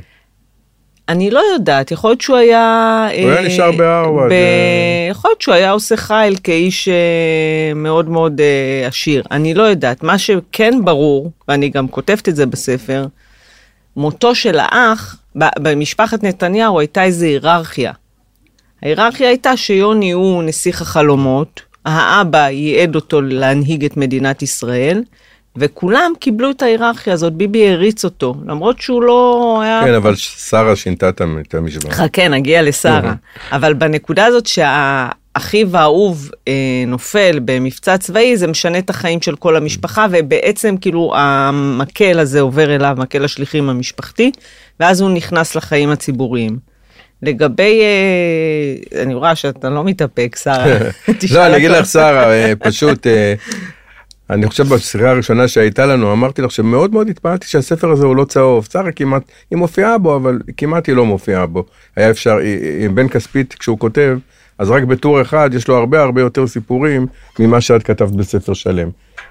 אני 1.10 1.32
לא 1.32 1.42
יודעת, 1.54 1.92
יכול 1.92 2.10
להיות 2.10 2.22
שהוא 2.22 2.38
היה... 2.38 3.08
הוא 3.22 3.30
היה 3.30 3.42
אה, 3.42 3.48
נשאר 3.48 3.72
בהרווארד, 3.72 4.30
ב- 4.30 4.32
אה. 4.32 5.08
יכול 5.10 5.30
להיות 5.30 5.42
שהוא 5.42 5.56
היה 5.56 5.72
עושה 5.72 5.98
חייל 5.98 6.36
כאיש 6.44 6.88
אה, 6.88 7.74
מאוד 7.76 8.10
מאוד 8.10 8.42
עשיר, 8.88 9.24
אני 9.32 9.54
לא 9.54 9.64
יודעת. 9.64 10.04
מה 10.04 10.18
שכן 10.18 10.74
ברור, 10.84 11.32
ואני 11.48 11.70
גם 11.70 11.88
כותבת 11.88 12.30
את 12.30 12.36
זה 12.36 12.46
בספר, 12.46 13.06
מותו 13.98 14.36
של 14.36 14.60
האח, 14.60 15.18
ב- 15.36 15.60
במשפחת 15.60 16.24
נתניהו 16.24 16.80
הייתה 16.80 17.04
איזו 17.04 17.26
היררכיה. 17.26 17.92
ההיררכיה 18.84 19.28
הייתה 19.28 19.58
שיוני 19.58 20.12
הוא 20.12 20.44
נסיך 20.44 20.82
החלומות, 20.82 21.62
האבא 21.86 22.50
ייעד 22.50 22.96
אותו 22.96 23.22
להנהיג 23.22 23.86
את 23.86 23.98
מדינת 23.98 24.42
ישראל, 24.42 25.04
וכולם 25.58 26.12
קיבלו 26.20 26.52
את 26.52 26.62
ההיררכיה 26.62 27.14
הזאת, 27.14 27.34
ביבי 27.34 27.70
הריץ 27.70 28.06
אותו, 28.06 28.36
למרות 28.48 28.82
שהוא 28.82 29.04
לא 29.04 29.60
היה... 29.64 29.82
כן, 29.86 29.94
אבל 29.94 30.14
שרה 30.16 30.76
שינתה 30.76 31.10
את 31.10 31.22
המ- 31.22 31.40
את 31.48 31.56
המשוואה. 31.56 31.94
חכה, 31.94 32.28
נגיע 32.28 32.62
לשרה. 32.62 33.14
אבל 33.52 33.74
בנקודה 33.74 34.26
הזאת 34.26 34.46
שהאחיו 34.46 35.78
האהוב 35.78 36.30
אה, 36.48 36.54
נופל 36.88 37.40
במבצע 37.46 37.98
צבאי, 37.98 38.38
זה 38.38 38.48
משנה 38.48 38.78
את 38.78 38.90
החיים 38.90 39.22
של 39.22 39.36
כל 39.36 39.56
המשפחה, 39.56 40.06
ובעצם 40.12 40.76
כאילו 40.82 41.14
המקל 41.16 42.20
הזה 42.20 42.42
עובר 42.42 42.76
אליו, 42.76 42.96
מקל 43.00 43.26
השליחים 43.26 43.70
המשפחתי, 43.70 44.32
ואז 44.80 45.02
הוא 45.02 45.10
נכנס 45.10 45.56
לחיים 45.56 45.90
הציבוריים. 45.90 46.58
לגבי, 47.22 47.82
אה, 47.82 49.02
אני 49.02 49.14
רואה 49.14 49.36
שאתה 49.36 49.70
לא 49.70 49.84
מתאפק, 49.84 50.36
שרה. 50.44 50.66
לא, 51.34 51.46
אני 51.46 51.58
אגיד. 51.58 51.72
לך, 51.72 51.86
שרה, 51.86 52.32
אה, 52.34 52.54
פשוט, 52.60 53.08
אה, 53.08 53.34
אני 54.30 54.48
חושב 54.48 54.64
בשיחה 54.64 55.10
הראשונה 55.10 55.48
שהייתה 55.48 55.86
לנו, 55.86 56.14
אמרתי 56.14 56.42
לך 56.42 56.52
שמאוד 56.52 56.94
מאוד 56.94 57.10
התפעלתי 57.10 57.48
שהספר 57.48 57.92
הזה 57.92 58.06
הוא 58.06 58.16
לא 58.16 58.26
צהוב. 58.26 58.68
שרה 58.72 58.92
כמעט, 58.92 59.24
היא 59.52 59.58
מופיעה 59.58 59.98
בו, 59.98 60.16
אבל 60.16 60.40
כמעט 60.58 60.88
היא 60.88 60.96
לא 60.96 61.06
מופיעה 61.06 61.46
בו. 61.46 61.66
היה 61.96 62.10
אפשר, 62.10 62.38
בן 62.94 63.08
כספית, 63.08 63.54
כשהוא 63.54 63.80
כותב, 63.80 64.18
אז 64.58 64.70
רק 64.70 64.84
בטור 64.84 65.22
אחד 65.22 65.50
יש 65.54 65.68
לו 65.68 65.78
הרבה 65.78 66.02
הרבה 66.02 66.22
יותר 66.22 66.48
סיפורים 66.48 67.08
ממה 67.40 67.62
שאת 67.62 67.84
כתבת 67.84 68.12
בספר 68.12 68.54
שלם. 68.54 68.90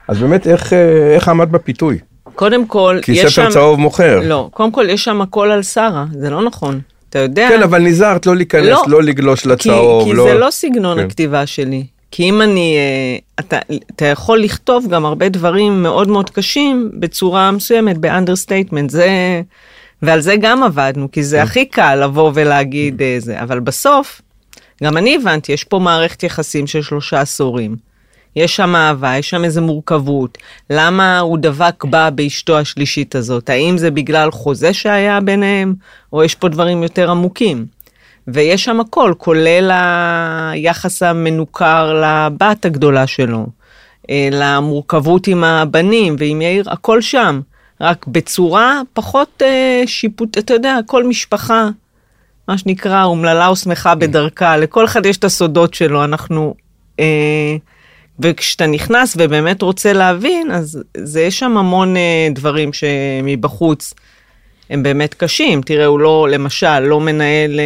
אז 0.09 0.19
באמת, 0.19 0.47
איך, 0.47 0.73
אה, 0.73 1.15
איך 1.15 1.29
עמד 1.29 1.53
בפיתוי? 1.53 1.99
קודם 2.35 2.67
כל, 2.67 2.99
כי 3.03 3.13
יש 3.13 3.21
ספר 3.21 3.31
שם... 3.31 3.51
צהוב 3.51 3.81
מוכר. 3.81 4.21
לא, 4.25 4.49
קודם 4.53 4.73
כל 4.73 4.87
יש 4.91 5.05
שם 5.05 5.21
הכל 5.21 5.51
על 5.51 5.63
שרה, 5.63 6.05
זה 6.13 6.31
לא 6.31 6.43
נכון. 6.45 6.81
אתה 7.09 7.19
יודע... 7.19 7.49
כן, 7.49 7.63
אבל 7.63 7.83
נזהרת 7.83 8.27
לא 8.27 8.37
להיכנס, 8.37 8.65
לא. 8.67 8.83
לא 8.87 9.03
לגלוש 9.03 9.41
כי, 9.41 9.49
לצהוב. 9.49 10.05
כי 10.05 10.13
לא... 10.13 10.25
זה 10.25 10.35
לא 10.35 10.51
סגנון 10.51 10.99
כן. 10.99 11.07
הכתיבה 11.07 11.47
שלי. 11.47 11.87
כי 12.13 12.23
אם 12.23 12.43
אני, 12.43 12.77
אה, 12.77 13.19
אתה, 13.41 13.59
אתה 13.97 14.05
יכול 14.05 14.43
לכתוב 14.43 14.87
גם 14.91 15.05
הרבה 15.05 15.29
דברים 15.29 15.83
מאוד 15.83 16.09
מאוד 16.09 16.31
קשים 16.31 16.91
בצורה 16.95 17.51
מסוימת, 17.51 17.99
ב 17.99 18.05
understatement, 18.05 18.91
זה, 18.91 19.43
ועל 20.03 20.21
זה 20.21 20.37
גם 20.41 20.63
עבדנו, 20.63 21.11
כי 21.11 21.21
כן. 21.21 21.27
זה 21.27 21.43
הכי 21.43 21.67
קל 21.67 22.05
לבוא 22.05 22.31
ולהגיד 22.35 23.03
אה, 23.03 23.17
זה, 23.19 23.43
אבל 23.43 23.61
בסוף, 23.61 24.23
גם 24.83 24.97
אני 24.97 25.17
הבנתי, 25.17 25.53
יש 25.53 25.65
פה 25.65 25.79
מערכת 25.79 26.23
יחסים 26.23 26.67
של 26.67 26.83
שלושה 26.83 27.21
עשורים. 27.21 27.77
יש 28.37 28.57
שם 28.57 28.77
אהבה, 28.77 29.17
יש 29.17 29.31
שם 29.31 29.45
איזו 29.45 29.63
מורכבות. 29.63 30.39
למה 30.71 31.19
הוא 31.19 31.39
דבק 31.41 31.85
בה 31.85 32.11
באשתו 32.11 32.59
השלישית 32.59 33.15
הזאת? 33.15 33.51
האם 33.51 33.79
זה 33.79 33.91
בגלל 33.91 34.31
חוזה 34.31 34.75
שהיה 34.75 35.21
ביניהם, 35.21 35.75
או 36.13 36.25
יש 36.25 36.35
פה 36.35 36.49
דברים 36.49 36.83
יותר 36.83 37.11
עמוקים? 37.11 37.67
ויש 38.29 38.65
שם 38.65 38.81
הכל, 38.81 39.15
כולל 39.19 39.71
היחס 40.53 41.03
המנוכר 41.03 42.03
לבת 42.03 42.65
הגדולה 42.65 43.07
שלו, 43.07 43.47
אה, 44.11 44.29
למורכבות 44.33 45.27
עם 45.27 45.45
הבנים 45.45 46.17
ועם 46.19 46.43
יאיר, 46.43 46.71
הכל 46.71 47.01
שם. 47.01 47.41
רק 47.81 48.07
בצורה 48.07 48.81
פחות 48.93 49.43
אה, 49.43 49.83
שיפוט, 49.87 50.39
אתה 50.39 50.55
יודע, 50.55 50.79
כל 50.87 51.05
משפחה, 51.05 51.69
מה 52.49 52.59
שנקרא, 52.59 53.05
אומללה 53.05 53.47
או 53.47 53.57
שמחה 53.57 53.95
בדרכה, 53.95 54.57
לכל 54.57 54.85
אחד 54.85 55.07
יש 55.07 55.17
את 55.17 55.25
הסודות 55.25 55.75
שלו, 55.75 56.05
אנחנו... 56.05 56.55
אה, 57.01 57.57
וכשאתה 58.21 58.67
נכנס 58.67 59.17
ובאמת 59.19 59.63
רוצה 59.63 59.93
להבין, 59.93 60.51
אז 60.51 60.83
זה, 60.97 61.21
יש 61.21 61.39
שם 61.39 61.57
המון 61.57 61.97
אה, 61.97 62.29
דברים 62.35 62.71
שמבחוץ 62.73 63.95
הם 64.73 64.83
באמת 64.83 65.15
קשים. 65.15 65.63
תראה, 65.63 65.87
הוא 65.87 66.01
לא, 66.01 66.29
למשל, 66.31 66.81
לא 66.81 67.01
מנהל 67.01 67.61
אה, 67.61 67.65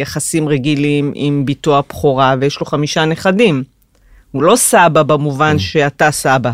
יחסים 0.00 0.48
רגילים 0.48 1.12
עם 1.14 1.44
בתו 1.44 1.78
הבכורה, 1.78 2.34
ויש 2.40 2.60
לו 2.60 2.66
חמישה 2.66 3.04
נכדים. 3.04 3.62
הוא 4.30 4.42
לא 4.42 4.56
סבא 4.56 5.02
במובן 5.02 5.58
שאתה 5.58 6.10
סבא. 6.10 6.50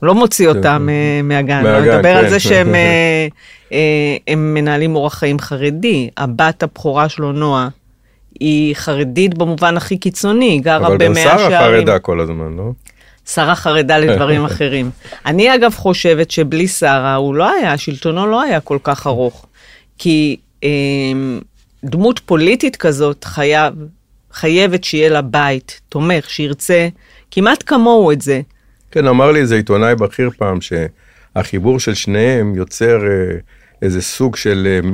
הוא 0.00 0.06
לא 0.06 0.14
מוציא 0.14 0.48
אותם 0.48 0.88
אה, 0.90 1.22
מהגן. 1.22 1.62
מהגן, 1.62 1.88
הוא 1.88 1.94
מדבר 1.94 2.16
על 2.16 2.24
כן. 2.24 2.30
זה 2.30 2.40
שהם 2.40 2.74
אה, 3.72 4.16
הם 4.28 4.54
מנהלים 4.54 4.96
אורח 4.96 5.14
חיים 5.14 5.38
חרדי. 5.38 6.10
הבת 6.16 6.62
הבכורה 6.62 7.08
שלו, 7.08 7.32
נועה, 7.32 7.68
היא 8.40 8.74
חרדית 8.74 9.38
במובן 9.38 9.76
הכי 9.76 9.96
קיצוני, 9.98 10.58
גרה 10.58 10.86
אבל 10.86 10.92
גם 10.92 10.98
במאה 10.98 11.22
שרה 11.22 11.50
שערים. 11.50 11.80
חרדה 11.80 11.98
כל 11.98 12.20
הזמן, 12.20 12.56
לא? 12.56 12.70
שרה 13.26 13.54
חרדה 13.54 13.98
לדברים 13.98 14.44
אחרים. 14.50 14.90
אני 15.26 15.54
אגב 15.54 15.74
חושבת 15.74 16.30
שבלי 16.30 16.68
שרה 16.68 17.14
הוא 17.14 17.34
לא 17.34 17.50
היה, 17.50 17.78
שלטונו 17.78 18.26
לא 18.26 18.42
היה 18.42 18.60
כל 18.60 18.78
כך 18.82 19.06
ארוך. 19.06 19.46
כי 19.98 20.36
אה, 20.64 20.68
דמות 21.84 22.18
פוליטית 22.18 22.76
כזאת 22.76 23.24
חייב, 23.24 23.74
חייבת 24.32 24.84
שיהיה 24.84 25.08
לה 25.08 25.22
בית 25.22 25.80
תומך, 25.88 26.30
שירצה 26.30 26.88
כמעט 27.30 27.62
כמוהו 27.66 28.12
את 28.12 28.22
זה. 28.22 28.40
כן, 28.90 29.06
אמר 29.06 29.32
לי 29.32 29.40
איזה 29.40 29.56
עיתונאי 29.56 29.94
בכיר 29.94 30.30
פעם, 30.38 30.58
שהחיבור 30.60 31.80
של 31.80 31.94
שניהם 31.94 32.54
יוצר 32.54 32.96
אה, 33.06 33.38
איזה 33.82 34.02
סוג 34.02 34.36
של 34.36 34.66
אה, 34.66 34.88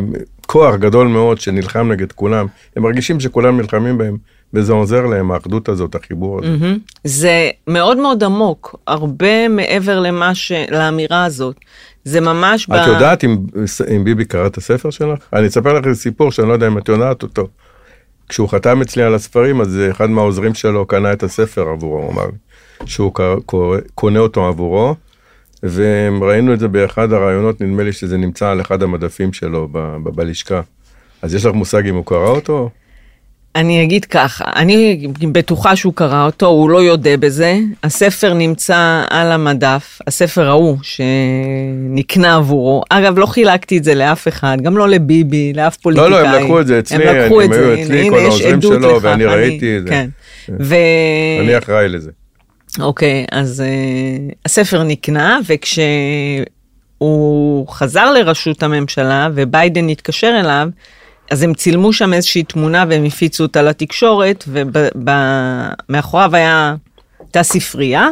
כוח 0.46 0.74
גדול 0.74 1.08
מאוד 1.08 1.40
שנלחם 1.40 1.92
נגד 1.92 2.12
כולם. 2.12 2.46
הם 2.76 2.82
מרגישים 2.82 3.20
שכולם 3.20 3.60
נלחמים 3.60 3.98
בהם, 3.98 4.16
וזה 4.54 4.72
עוזר 4.72 5.06
להם, 5.06 5.30
האחדות 5.30 5.68
הזאת, 5.68 5.94
החיבור 5.94 6.38
הזה. 6.38 6.48
מהמם. 6.50 6.78
זה 7.04 7.50
מאוד 7.66 7.96
מאוד 7.98 8.24
עמוק, 8.24 8.76
הרבה 8.86 9.48
מעבר 9.48 10.00
למה 10.00 10.34
ש... 10.34 10.52
לאמירה 10.70 11.24
הזאת. 11.24 11.56
זה 12.04 12.20
ממש... 12.20 12.68
את 12.70 12.86
יודעת 12.86 13.24
אם, 13.24 13.38
אם 13.96 14.04
ביבי 14.04 14.24
קרא 14.24 14.46
את 14.46 14.56
הספר 14.56 14.90
שלך? 14.90 15.18
אני 15.32 15.46
אספר 15.46 15.72
לך 15.72 15.86
איזה 15.86 16.00
סיפור 16.00 16.32
שאני 16.32 16.48
לא 16.48 16.52
יודע 16.52 16.66
אם 16.66 16.78
את 16.78 16.88
יודעת 16.88 17.22
אותו. 17.22 17.48
כשהוא 18.28 18.48
חתם 18.48 18.82
אצלי 18.82 19.02
על 19.02 19.14
הספרים, 19.14 19.60
אז 19.60 19.78
אחד 19.90 20.10
מהעוזרים 20.10 20.54
שלו 20.54 20.86
קנה 20.86 21.12
את 21.12 21.22
הספר 21.22 21.68
עבורו, 21.68 22.02
הוא 22.02 22.12
אמר 22.12 22.26
לי, 22.26 22.36
שהוא 22.86 23.12
קונה 23.94 24.18
אותו 24.18 24.46
עבורו, 24.46 24.94
וראינו 25.62 26.54
את 26.54 26.60
זה 26.60 26.68
באחד 26.68 27.12
הראיונות, 27.12 27.60
נדמה 27.60 27.82
לי 27.82 27.92
שזה 27.92 28.16
נמצא 28.16 28.48
על 28.48 28.60
אחד 28.60 28.82
המדפים 28.82 29.32
שלו 29.32 29.68
ב- 29.72 29.78
ב- 29.78 30.08
בלשכה. 30.16 30.60
אז 31.22 31.34
יש 31.34 31.46
לך 31.46 31.54
מושג 31.54 31.86
אם 31.88 31.94
הוא 31.94 32.06
קרא 32.06 32.28
אותו? 32.28 32.70
אני 33.56 33.82
אגיד 33.82 34.04
ככה, 34.04 34.44
אני 34.56 35.06
בטוחה 35.32 35.76
שהוא 35.76 35.92
קרא 35.94 36.26
אותו, 36.26 36.46
הוא 36.46 36.70
לא 36.70 36.82
יודה 36.82 37.16
בזה. 37.16 37.58
הספר 37.84 38.34
נמצא 38.34 39.04
על 39.10 39.32
המדף, 39.32 39.98
הספר 40.06 40.48
ההוא 40.48 40.78
שנקנה 40.82 42.36
עבורו. 42.36 42.82
אגב, 42.90 43.18
לא 43.18 43.26
חילקתי 43.26 43.78
את 43.78 43.84
זה 43.84 43.94
לאף 43.94 44.28
אחד, 44.28 44.56
גם 44.62 44.76
לא 44.78 44.88
לביבי, 44.88 45.52
לאף 45.52 45.76
לא, 45.76 45.82
פוליטיקאי. 45.82 46.10
לא, 46.10 46.28
הם 46.28 46.42
לקחו 46.42 46.60
את 46.60 46.66
זה 46.66 46.78
אצלי, 46.78 47.08
הם 47.08 47.16
לקחו 47.16 47.42
את 47.42 47.52
זה, 47.52 47.76
אצלי, 47.82 48.00
הנה, 48.00 48.10
כל 48.10 48.18
העוזרים 48.22 48.62
שלו, 48.62 48.78
לכך, 48.96 48.98
ואני 49.02 49.24
אני- 49.24 49.34
ראיתי 49.34 49.78
את 49.78 49.82
זה. 49.82 49.88
כן. 49.88 50.08
ו... 50.60 50.74
אני 51.40 51.58
אחראי 51.58 51.88
לזה. 51.88 52.10
אוקיי, 52.80 53.24
אז 53.32 53.62
uh, 53.66 54.34
הספר 54.44 54.82
נקנה, 54.82 55.38
וכשהוא 56.98 57.68
חזר 57.68 58.12
לראשות 58.12 58.62
הממשלה 58.62 59.28
וביידן 59.34 59.88
התקשר 59.88 60.36
אליו, 60.40 60.68
אז 61.32 61.42
הם 61.42 61.54
צילמו 61.54 61.92
שם 61.92 62.12
איזושהי 62.12 62.42
תמונה 62.42 62.84
והם 62.88 63.04
הפיצו 63.04 63.42
אותה 63.42 63.62
לתקשורת, 63.62 64.44
ומאחוריו 65.88 66.36
היה, 66.36 66.74
הייתה 67.20 67.42
ספרייה, 67.42 68.08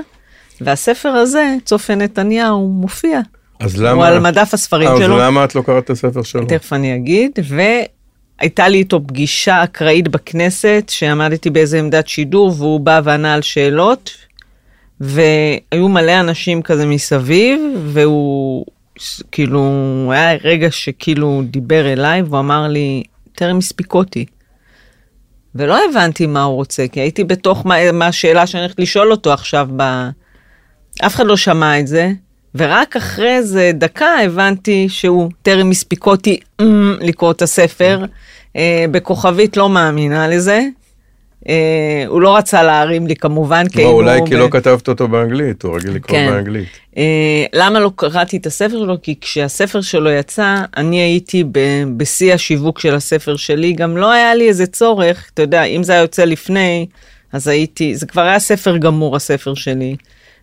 והספר 0.61 1.09
הזה, 1.09 1.57
צופה 1.65 1.95
נתניהו, 1.95 2.69
מופיע. 2.69 3.21
אז 3.61 3.81
הוא 3.81 3.89
למה... 3.89 4.07
על 4.07 4.19
מדף 4.19 4.55
הספרים 4.55 4.89
אה, 4.89 4.93
אז 4.93 4.99
שלו. 4.99 5.19
למה 5.19 5.45
את 5.45 5.55
לא 5.55 5.63
קראת 5.63 5.85
את 5.85 5.91
הספר 5.91 6.23
שלו? 6.23 6.47
תכף 6.47 6.73
אני 6.73 6.97
אגיד, 6.97 7.39
והייתה 7.45 8.69
לי 8.69 8.79
איתו 8.79 9.01
פגישה 9.07 9.65
אקראית 9.65 10.09
בכנסת, 10.09 10.85
שעמדתי 10.89 11.51
באיזה 11.51 11.79
עמדת 11.79 12.09
שידור, 12.09 12.55
והוא 12.57 12.81
בא 12.81 13.01
וענה 13.05 13.35
על 13.35 13.43
שאלות, 13.43 14.11
והיו 15.01 15.89
מלא 15.89 16.21
אנשים 16.21 16.63
כזה 16.63 16.87
מסביב, 16.87 17.61
והוא 17.87 18.67
כאילו, 19.33 19.63
היה 20.13 20.37
רגע 20.45 20.71
שכאילו 20.71 21.27
הוא 21.27 21.43
דיבר 21.45 21.93
אליי, 21.93 22.23
והוא 22.23 22.39
אמר 22.39 22.69
לי, 22.69 23.03
טרם 23.35 23.59
הספיק 23.59 23.95
אותי. 23.95 24.27
ולא 25.55 25.79
הבנתי 25.91 26.27
מה 26.27 26.43
הוא 26.43 26.55
רוצה, 26.55 26.89
כי 26.93 27.01
הייתי 27.01 27.25
בתוך 27.25 27.67
מה, 27.67 27.93
מה 27.93 28.07
השאלה 28.07 28.47
שאני 28.47 28.63
הולכת 28.63 28.81
לשאול 28.81 29.11
אותו 29.11 29.33
עכשיו 29.33 29.69
ב... 29.77 29.83
אף 31.07 31.15
אחד 31.15 31.27
לא 31.27 31.37
שמע 31.37 31.81
את 31.81 31.87
זה, 31.87 32.11
ורק 32.55 32.97
אחרי 32.97 33.37
איזה 33.37 33.71
דקה 33.75 34.19
הבנתי 34.25 34.89
שהוא 34.89 35.31
טרם 35.43 35.71
הספיק 35.71 36.07
אותי 36.07 36.41
אמ, 36.61 36.97
לקרוא 37.01 37.31
את 37.31 37.43
הספר. 37.43 38.05
אה, 38.57 38.85
בכוכבית 38.91 39.57
לא 39.57 39.69
מאמינה 39.69 40.29
לזה, 40.29 40.63
אה, 41.49 42.05
הוא 42.07 42.21
לא 42.21 42.37
רצה 42.37 42.63
להרים 42.63 43.07
לי 43.07 43.17
כמובן, 43.17 43.69
כי 43.69 43.79
לא, 43.79 43.83
היינו 43.83 43.97
אולי 43.97 44.21
כי 44.27 44.35
ב- 44.35 44.39
לא 44.39 44.49
כתבת 44.51 44.89
אותו 44.89 45.09
באנגלית, 45.09 45.63
הוא 45.63 45.77
רגיל 45.77 45.91
לקרוא 45.91 46.19
כן. 46.19 46.31
באנגלית. 46.31 46.69
אה, 46.97 47.45
למה 47.53 47.81
לא 47.81 47.91
קראתי 47.97 48.37
את 48.37 48.47
הספר 48.47 48.79
שלו? 48.85 48.97
כי 49.03 49.15
כשהספר 49.21 49.81
שלו 49.81 50.11
יצא, 50.11 50.55
אני 50.77 51.01
הייתי 51.01 51.45
ב- 51.53 51.85
בשיא 51.97 52.35
השיווק 52.35 52.79
של 52.79 52.95
הספר 52.95 53.37
שלי, 53.37 53.73
גם 53.73 53.97
לא 53.97 54.13
היה 54.13 54.35
לי 54.35 54.49
איזה 54.49 54.67
צורך, 54.67 55.31
אתה 55.35 55.43
יודע, 55.43 55.65
אם 55.65 55.83
זה 55.83 55.93
היה 55.93 56.01
יוצא 56.01 56.25
לפני, 56.25 56.87
אז 57.33 57.49
הייתי, 57.49 57.97
זה 57.97 58.07
כבר 58.07 58.23
היה 58.23 58.39
ספר 58.39 58.77
גמור 58.77 59.17
הספר 59.17 59.55
שלי, 59.55 59.97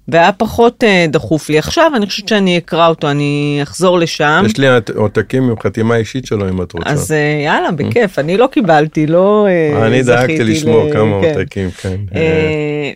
והיה 0.08 0.32
פחות 0.32 0.84
אה, 0.84 1.06
דחוף 1.10 1.50
לי. 1.50 1.58
עכשיו 1.58 1.92
אני 1.96 2.06
חושבת 2.06 2.28
שאני 2.28 2.58
אקרא 2.58 2.88
אותו, 2.88 3.12
אני 3.12 3.60
אחזור 3.64 4.00
לשם. 4.00 4.44
יש 4.46 4.58
לי 4.58 4.68
עותקים 4.96 5.50
עם 5.50 5.60
חתימה 5.64 5.96
אישית 5.96 6.26
שלו 6.26 6.50
אם 6.50 6.62
את 6.62 6.74
רוצה. 6.74 6.90
אז 6.90 7.12
אה, 7.12 7.42
יאללה, 7.46 7.72
בכיף, 7.72 8.20
אני 8.20 8.38
לא 8.38 8.48
קיבלתי, 8.52 9.08
לא 9.08 9.48
אה, 9.50 9.88
אני 9.88 10.04
דאגתי 10.04 10.44
לשמור 10.44 10.88
ל- 10.90 10.94
כמה 10.94 11.22
כן. 11.22 11.34
עותקים, 11.40 11.72
כן. 11.72 11.98
אה, 12.16 12.92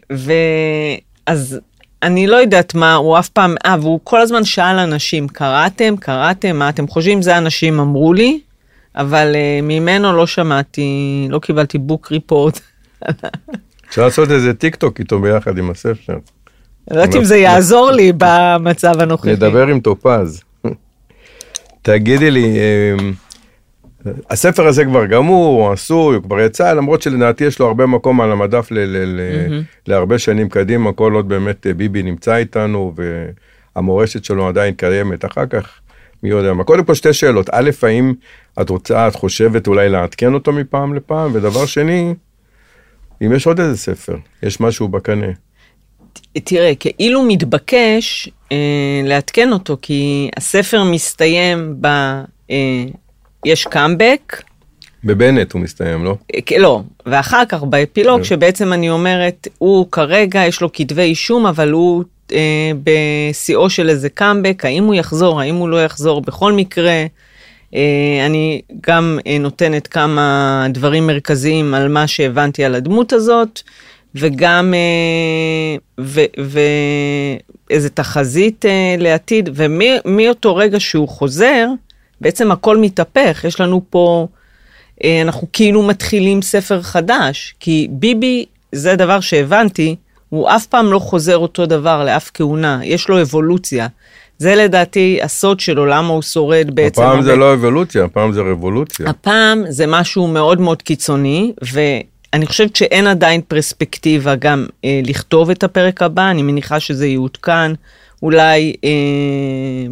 ואז 1.27 1.59
אני 2.03 2.27
לא 2.27 2.35
יודעת 2.35 2.75
מה, 2.75 2.95
הוא 2.95 3.19
אף 3.19 3.29
פעם, 3.29 3.55
אה, 3.65 3.75
והוא 3.81 3.99
כל 4.03 4.21
הזמן 4.21 4.43
שאל 4.43 4.79
אנשים, 4.79 5.27
קראתם, 5.27 5.95
קראתם, 5.99 6.55
מה 6.55 6.69
אתם 6.69 6.87
חושבים? 6.87 7.21
זה 7.21 7.37
אנשים 7.37 7.79
אמרו 7.79 8.13
לי, 8.13 8.39
אבל 8.95 9.31
אה, 9.35 9.59
ממנו 9.63 10.13
לא 10.17 10.27
שמעתי, 10.27 11.27
לא 11.29 11.39
קיבלתי 11.39 11.77
book 11.77 12.11
report. 12.11 12.59
אפשר 13.89 14.03
לעשות 14.05 14.31
איזה 14.31 14.53
טיק 14.53 14.75
טוק 14.75 14.99
איתו 14.99 15.19
ביחד 15.19 15.57
עם 15.57 15.69
הספר. 15.69 16.17
לא 16.91 17.01
יודעת 17.01 17.15
אם 17.15 17.23
זה 17.23 17.37
יעזור 17.37 17.91
לי 17.91 18.11
במצב 18.17 18.93
הנוכחי. 18.99 19.31
נדבר 19.31 19.67
עם 19.67 19.79
טופז. 19.79 20.43
תגידי 21.81 22.31
לי, 22.31 22.57
אמ, 22.99 23.13
הספר 24.29 24.67
הזה 24.67 24.85
כבר 24.85 25.05
גמור, 25.05 25.63
הוא 25.65 25.73
עשוי, 25.73 26.15
הוא 26.15 26.23
כבר 26.23 26.39
יצא, 26.39 26.73
למרות 26.73 27.01
שלדעתי 27.01 27.43
יש 27.43 27.59
לו 27.59 27.67
הרבה 27.67 27.85
מקום 27.85 28.21
על 28.21 28.31
המדף 28.31 28.67
ל- 28.71 28.79
ל- 28.79 29.19
ל- 29.21 29.61
להרבה 29.87 30.19
שנים 30.19 30.49
קדימה, 30.49 30.93
כל 30.93 31.13
עוד 31.13 31.29
באמת 31.29 31.67
אה, 31.67 31.73
ביבי 31.73 32.03
נמצא 32.03 32.35
איתנו 32.35 32.93
והמורשת 33.75 34.23
שלו 34.23 34.47
עדיין 34.47 34.73
קיימת. 34.73 35.25
אחר 35.25 35.45
כך, 35.45 35.79
מי 36.23 36.29
יודע 36.29 36.53
מה. 36.53 36.63
קודם 36.63 36.83
כל 36.83 36.93
שתי 36.93 37.13
שאלות. 37.13 37.49
א', 37.51 37.69
האם 37.83 38.13
את 38.61 38.69
רוצה, 38.69 39.07
את 39.07 39.15
חושבת 39.15 39.67
אולי 39.67 39.89
לעדכן 39.89 40.33
אותו 40.33 40.51
מפעם 40.51 40.93
לפעם? 40.93 41.31
ודבר 41.33 41.65
שני, 41.65 42.13
אם 43.21 43.33
יש 43.33 43.47
עוד 43.47 43.59
איזה 43.59 43.77
ספר, 43.77 44.15
יש 44.43 44.59
משהו 44.61 44.87
בקנה. 44.87 45.27
תראה, 46.43 46.75
כאילו 46.75 47.23
מתבקש 47.23 48.29
אה, 48.51 48.57
לעדכן 49.03 49.53
אותו, 49.53 49.77
כי 49.81 50.29
הספר 50.37 50.83
מסתיים 50.83 51.75
ב... 51.81 51.87
אה, 52.51 52.85
יש 53.45 53.65
קאמבק, 53.65 54.41
בבנט 55.03 55.51
הוא 55.51 55.61
מסתיים, 55.61 56.05
לא? 56.05 56.15
אה, 56.35 56.57
לא, 56.57 56.81
ואחר 57.05 57.43
כך 57.49 57.63
באפילוג, 57.63 58.23
שבעצם 58.23 58.73
אני 58.73 58.89
אומרת, 58.89 59.47
הוא 59.57 59.91
כרגע 59.91 60.45
יש 60.45 60.61
לו 60.61 60.69
כתבי 60.73 61.01
אישום, 61.01 61.45
אבל 61.45 61.71
הוא 61.71 62.03
אה, 62.33 62.71
בשיאו 62.83 63.69
של 63.69 63.89
איזה 63.89 64.09
קאמבק, 64.09 64.65
האם 64.65 64.83
הוא 64.83 64.95
יחזור, 64.95 65.41
האם 65.41 65.55
הוא 65.55 65.69
לא 65.69 65.83
יחזור, 65.83 66.21
בכל 66.21 66.53
מקרה, 66.53 67.05
אה, 67.75 68.25
אני 68.25 68.61
גם 68.87 69.19
אה, 69.27 69.37
נותנת 69.37 69.87
כמה 69.87 70.65
דברים 70.69 71.07
מרכזיים 71.07 71.73
על 71.73 71.87
מה 71.87 72.07
שהבנתי 72.07 72.63
על 72.63 72.75
הדמות 72.75 73.13
הזאת, 73.13 73.61
וגם 74.15 74.73
אה, 74.73 76.03
ואיזה 77.69 77.89
תחזית 77.89 78.65
אה, 78.65 78.95
לעתיד, 78.97 79.49
ומאותו 79.53 80.55
רגע 80.55 80.79
שהוא 80.79 81.07
חוזר, 81.09 81.67
בעצם 82.21 82.51
הכל 82.51 82.77
מתהפך, 82.77 83.43
יש 83.47 83.59
לנו 83.59 83.81
פה, 83.89 84.27
אה, 85.03 85.21
אנחנו 85.21 85.47
כאילו 85.53 85.83
מתחילים 85.83 86.41
ספר 86.41 86.81
חדש, 86.81 87.55
כי 87.59 87.87
ביבי, 87.91 88.45
זה 88.71 88.95
דבר 88.95 89.19
שהבנתי, 89.19 89.95
הוא 90.29 90.49
אף 90.49 90.65
פעם 90.65 90.91
לא 90.91 90.99
חוזר 90.99 91.37
אותו 91.37 91.65
דבר 91.65 92.03
לאף 92.05 92.31
כהונה, 92.33 92.79
יש 92.83 93.09
לו 93.09 93.21
אבולוציה. 93.21 93.87
זה 94.37 94.55
לדעתי 94.55 95.19
הסוד 95.21 95.59
שלו, 95.59 95.85
למה 95.85 96.07
הוא 96.07 96.21
שורד 96.21 96.71
בעצם. 96.73 97.01
הפעם 97.01 97.21
זה 97.21 97.31
הרבה- 97.31 97.39
לא 97.39 97.53
אבולוציה, 97.53 98.03
הפעם 98.05 98.33
זה 98.33 98.41
רבולוציה. 98.41 99.09
הפעם 99.09 99.63
זה 99.69 99.87
משהו 99.87 100.27
מאוד 100.27 100.61
מאוד 100.61 100.81
קיצוני, 100.81 101.53
ואני 102.33 102.45
חושבת 102.45 102.75
שאין 102.75 103.07
עדיין 103.07 103.41
פרספקטיבה 103.47 104.35
גם 104.35 104.65
אה, 104.85 105.01
לכתוב 105.03 105.49
את 105.49 105.63
הפרק 105.63 106.01
הבא, 106.01 106.31
אני 106.31 106.41
מניחה 106.41 106.79
שזה 106.79 107.07
יעודכן, 107.07 107.71
אולי 108.23 108.73
אה, 108.83 108.89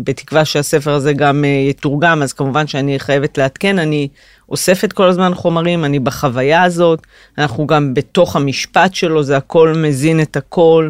בתקווה 0.04 0.46
שהספר 0.46 0.94
הזה 0.94 1.14
גם 1.14 1.46
אה, 1.46 1.50
יתורגם, 1.50 2.22
אז 2.22 2.34
כמובן 2.34 2.68
שאני 2.68 3.00
חייבת 3.00 3.38
לעדכן, 3.38 3.80
אני 3.80 4.08
אוספת 4.50 4.94
כל 4.94 5.08
הזמן 5.08 5.36
חומרים, 5.36 5.86
אני 5.86 6.00
בחוויה 6.00 6.64
הזאת, 6.64 7.00
אנחנו 7.38 7.68
גם 7.68 7.94
בתוך 7.94 8.36
המשפט 8.36 8.94
שלו, 8.94 9.24
זה 9.24 9.38
הכל 9.38 9.74
מזין 9.78 10.22
את 10.22 10.38
הכל. 10.38 10.90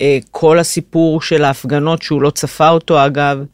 אה, 0.00 0.18
כל 0.30 0.58
הסיפור 0.58 1.22
של 1.22 1.44
ההפגנות 1.44 2.02
שהוא 2.02 2.22
לא 2.22 2.30
צפה 2.30 2.68
אותו 2.68 3.06
אגב, 3.06 3.44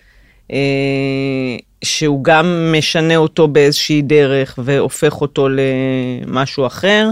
שהוא 1.84 2.24
גם 2.24 2.74
משנה 2.78 3.16
אותו 3.16 3.48
באיזושהי 3.48 4.03
דרך 4.03 4.59
והופך 4.59 5.20
אותו 5.20 5.48
למשהו 5.48 6.66
אחר, 6.66 7.11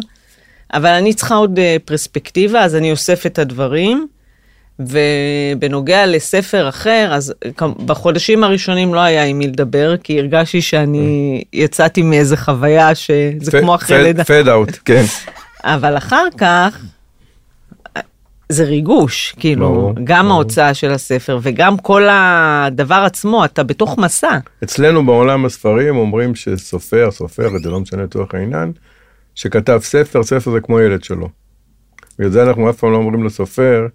אבל 0.75 0.91
אני 0.91 1.15
צריכה 1.15 1.35
עוד 1.35 1.59
אה, 1.59 1.77
פרספקטיבה, 1.85 2.61
אז 2.61 2.77
אני 2.77 2.91
אוסף 2.91 3.27
את 3.27 3.39
הדברים. 3.39 4.07
ובנוגע 4.81 6.07
לספר 6.07 6.69
אחר, 6.69 7.11
אז 7.13 7.35
בחודשים 7.87 8.45
הראשונים 8.45 8.95
לא 8.95 9.01
היה 9.01 9.25
עם 9.25 9.39
מי 9.39 9.47
לדבר, 9.47 9.97
כי 9.97 10.19
הרגשתי 10.19 10.63
שאני 10.63 11.43
יצאתי 11.53 12.03
מאיזה 12.03 12.37
חוויה 12.37 12.95
שזה 12.95 13.61
כמו 13.61 13.75
אחרי 13.75 14.03
לידה. 14.03 14.25
פד 14.25 14.49
אאוט, 14.49 14.79
כן. 14.85 15.05
אבל 15.65 15.97
אחר 15.97 16.27
כך, 16.39 16.81
זה 18.51 18.65
ריגוש, 18.65 19.35
כאילו, 19.39 19.69
ברור, 19.69 19.93
גם 20.05 20.25
ברור. 20.25 20.35
ההוצאה 20.35 20.75
של 20.75 20.91
הספר 20.91 21.39
וגם 21.43 21.79
כל 21.79 22.03
הדבר 22.11 23.03
עצמו, 23.07 23.45
אתה 23.45 23.63
בתוך 23.63 23.99
מסע. 23.99 24.39
אצלנו 24.65 25.07
בעולם 25.07 25.45
הספרים 25.45 25.97
אומרים 25.97 26.35
שסופר, 26.35 27.11
סופרת, 27.11 27.63
זה 27.63 27.71
לא 27.71 27.81
משנה 27.81 28.03
לצורך 28.03 28.35
העניין, 28.35 28.73
שכתב 29.35 29.79
ספר, 29.83 30.23
ספר 30.23 30.51
זה 30.51 30.61
כמו 30.61 30.81
ילד 30.81 31.05
שלו. 31.05 31.29
בגלל 32.19 32.31
זה 32.31 32.43
אנחנו 32.43 32.71
אף 32.71 32.77
פעם 32.77 32.93
לא 32.93 32.97
אומרים 32.97 33.25
לסופר, 33.25 33.87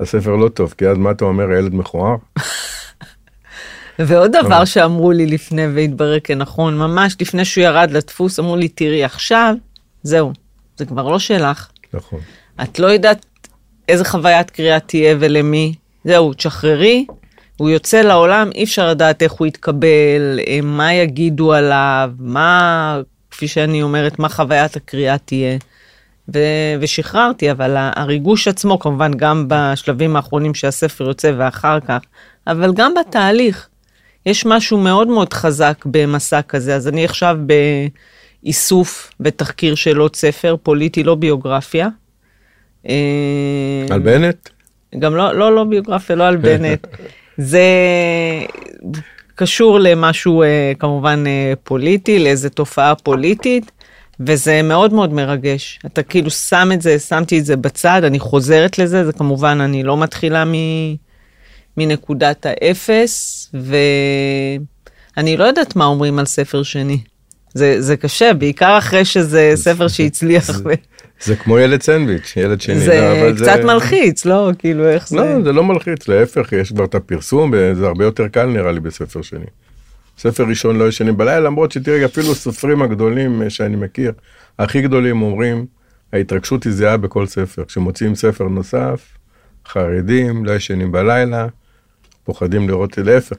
הספר 0.00 0.36
לא 0.36 0.48
טוב, 0.48 0.74
כי 0.78 0.88
אז 0.88 0.98
מה 0.98 1.10
אתה 1.10 1.24
אומר, 1.24 1.50
הילד 1.50 1.74
מכוער? 1.74 2.16
ועוד 3.98 4.30
דבר 4.42 4.64
שאמרו 4.64 5.12
לי 5.12 5.26
לפני 5.26 5.66
והתברר 5.66 6.20
כנכון, 6.20 6.78
ממש 6.78 7.16
לפני 7.20 7.44
שהוא 7.44 7.64
ירד 7.64 7.90
לדפוס, 7.90 8.38
אמרו 8.38 8.56
לי, 8.56 8.68
תראי, 8.68 9.04
עכשיו, 9.04 9.54
זהו, 10.02 10.32
זה 10.76 10.84
כבר 10.84 11.08
לא 11.08 11.18
שלך. 11.18 11.68
נכון. 11.94 12.20
את 12.62 12.78
לא 12.78 12.86
יודעת 12.86 13.26
איזה 13.88 14.04
חוויית 14.04 14.50
קריאה 14.50 14.80
תהיה 14.80 15.16
ולמי. 15.20 15.74
זהו, 16.04 16.32
תשחררי, 16.32 17.06
הוא 17.56 17.70
יוצא 17.70 18.00
לעולם, 18.00 18.50
אי 18.54 18.64
אפשר 18.64 18.88
לדעת 18.88 19.22
איך 19.22 19.32
הוא 19.32 19.46
יתקבל, 19.46 20.40
אה, 20.46 20.58
מה 20.62 20.94
יגידו 20.94 21.52
עליו, 21.52 22.10
מה, 22.18 23.00
כפי 23.30 23.48
שאני 23.48 23.82
אומרת, 23.82 24.18
מה 24.18 24.28
חוויית 24.28 24.76
הקריאה 24.76 25.18
תהיה. 25.18 25.58
ו- 26.34 26.74
ושחררתי, 26.80 27.50
אבל 27.50 27.74
הריגוש 27.76 28.48
עצמו, 28.48 28.78
כמובן 28.78 29.12
גם 29.16 29.44
בשלבים 29.48 30.16
האחרונים 30.16 30.54
שהספר 30.54 31.04
יוצא 31.04 31.32
ואחר 31.36 31.80
כך, 31.80 32.00
אבל 32.46 32.72
גם 32.74 32.94
בתהליך, 32.94 33.68
יש 34.26 34.46
משהו 34.46 34.78
מאוד 34.78 35.08
מאוד 35.08 35.32
חזק 35.32 35.84
במסע 35.84 36.42
כזה. 36.42 36.74
אז 36.74 36.88
אני 36.88 37.04
עכשיו 37.04 37.38
באיסוף 38.42 39.10
ותחקיר 39.20 39.74
של 39.74 39.98
עוד 39.98 40.16
ספר, 40.16 40.56
פוליטי, 40.62 41.04
לא 41.04 41.14
ביוגרפיה. 41.14 41.88
אה, 42.88 43.86
על 43.90 44.00
בנט? 44.00 44.48
גם 44.98 45.16
לא, 45.16 45.32
לא, 45.32 45.54
לא 45.54 45.64
ביוגרפיה, 45.64 46.16
לא 46.16 46.26
על 46.26 46.36
בנט. 46.36 46.86
זה 47.38 47.62
קשור 49.34 49.78
למשהו 49.78 50.42
אה, 50.42 50.72
כמובן 50.78 51.24
אה, 51.26 51.52
פוליטי, 51.64 52.18
לאיזה 52.18 52.50
תופעה 52.50 52.94
פוליטית, 52.94 53.70
וזה 54.20 54.62
מאוד 54.62 54.92
מאוד 54.92 55.12
מרגש. 55.12 55.78
אתה 55.86 56.02
כאילו 56.02 56.30
שם 56.30 56.68
את 56.74 56.82
זה, 56.82 56.98
שמתי 56.98 57.38
את 57.38 57.44
זה 57.44 57.56
בצד, 57.56 58.04
אני 58.04 58.18
חוזרת 58.18 58.78
לזה, 58.78 59.04
זה 59.04 59.12
כמובן, 59.12 59.58
אני 59.60 59.82
לא 59.82 59.96
מתחילה 59.96 60.44
מ... 60.44 60.52
מנקודת 61.76 62.46
האפס, 62.46 63.50
ואני 63.54 65.36
לא 65.36 65.44
יודעת 65.44 65.76
מה 65.76 65.84
אומרים 65.84 66.18
על 66.18 66.26
ספר 66.26 66.62
שני. 66.62 66.98
זה, 67.54 67.82
זה 67.82 67.96
קשה, 67.96 68.32
בעיקר 68.32 68.78
אחרי 68.78 69.04
שזה 69.04 69.52
ספר 69.64 69.88
שהצליח. 69.88 70.50
זה- 71.20 71.34
זה 71.34 71.36
כמו 71.36 71.58
ילד 71.58 71.82
סנדוויץ', 71.82 72.32
ילד 72.36 72.60
שני. 72.60 72.74
זה 72.78 72.94
קצת 73.36 73.64
מלחיץ, 73.64 74.24
לא? 74.24 74.50
כאילו, 74.58 74.88
איך 74.88 75.08
זה... 75.08 75.16
לא, 75.16 75.42
זה 75.44 75.52
לא 75.52 75.64
מלחיץ, 75.64 76.08
להפך, 76.08 76.52
יש 76.52 76.72
כבר 76.72 76.84
את 76.84 76.94
הפרסום, 76.94 77.50
וזה 77.54 77.86
הרבה 77.86 78.04
יותר 78.04 78.28
קל 78.28 78.46
נראה 78.46 78.72
לי 78.72 78.80
בספר 78.80 79.22
שני. 79.22 79.44
ספר 80.18 80.44
ראשון 80.44 80.76
לא 80.78 80.88
ישנים 80.88 81.16
בלילה, 81.16 81.40
למרות 81.40 81.72
שתראי, 81.72 82.04
אפילו 82.04 82.32
הסופרים 82.32 82.82
הגדולים 82.82 83.42
אה, 83.42 83.50
שאני 83.50 83.76
מכיר, 83.76 84.12
הכי 84.58 84.82
גדולים 84.82 85.22
אומרים, 85.22 85.66
ההתרגשות 86.12 86.64
היא 86.64 86.72
זהה 86.72 86.96
בכל 86.96 87.26
ספר. 87.26 87.64
כשמוציאים 87.64 88.14
ספר 88.14 88.44
נוסף, 88.48 89.08
חרדים, 89.68 90.44
לא 90.44 90.52
ישנים 90.52 90.92
בלילה, 90.92 91.46
פוחדים 92.24 92.68
לראות 92.68 92.98
להפך. 92.98 93.36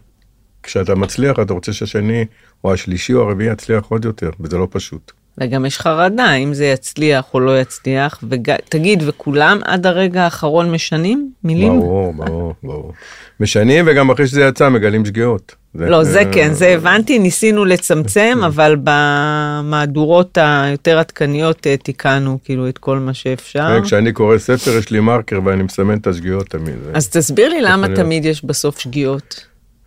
כשאתה 0.64 0.96
מצליח, 0.96 1.40
אתה 1.40 1.54
רוצה 1.54 1.74
שהשני 1.74 2.26
או 2.64 2.74
השלישי 2.74 3.14
או 3.14 3.22
הרביעי 3.22 3.52
יצליח 3.52 3.86
עוד 3.86 4.06
יותר, 4.06 4.30
וזה 4.40 4.58
לא 4.58 4.68
פשוט. 4.72 5.12
וגם 5.38 5.66
יש 5.66 5.80
חרדה 5.80 6.34
אם 6.34 6.54
זה 6.54 6.66
יצליח 6.66 7.26
או 7.34 7.40
לא 7.40 7.60
יצליח, 7.60 8.24
ותגיד, 8.30 9.04
וכולם 9.06 9.60
עד 9.66 9.86
הרגע 9.86 10.24
האחרון 10.24 10.72
משנים 10.72 11.32
מילים? 11.44 11.80
ברור, 11.80 12.14
ברור, 12.14 12.54
ברור. 12.64 12.94
משנים 13.40 13.86
וגם 13.88 14.10
אחרי 14.10 14.28
שזה 14.28 14.42
יצא 14.42 14.70
מגלים 14.70 15.06
שגיאות. 15.06 15.56
לא, 15.76 16.04
זה 16.04 16.22
כן, 16.32 16.54
זה 16.54 16.68
הבנתי, 16.68 17.20
ניסינו 17.20 17.66
לצמצם, 17.66 18.40
אבל 18.48 18.78
במהדורות 18.84 20.38
היותר 20.42 21.00
עדכניות 21.00 21.68
אה, 21.68 21.78
תיקנו 21.78 22.38
כאילו 22.44 22.70
את 22.70 22.78
כל 22.78 23.00
מה 23.00 23.14
שאפשר. 23.14 23.68
כן, 23.68 23.84
כשאני 23.84 24.14
קורא 24.14 24.38
ספר 24.38 24.72
יש 24.78 24.92
לי 24.92 25.00
מרקר 25.00 25.40
ואני 25.46 25.64
מסמן 25.64 25.98
את 25.98 26.08
השגיאות 26.08 26.50
תמיד. 26.50 26.76
אז 26.94 27.10
תסביר 27.10 27.50
לי 27.50 27.62
למה 27.62 27.88
תמיד 27.96 28.26
יש 28.26 28.46
בסוף 28.46 28.80
שגיאות. 28.80 29.46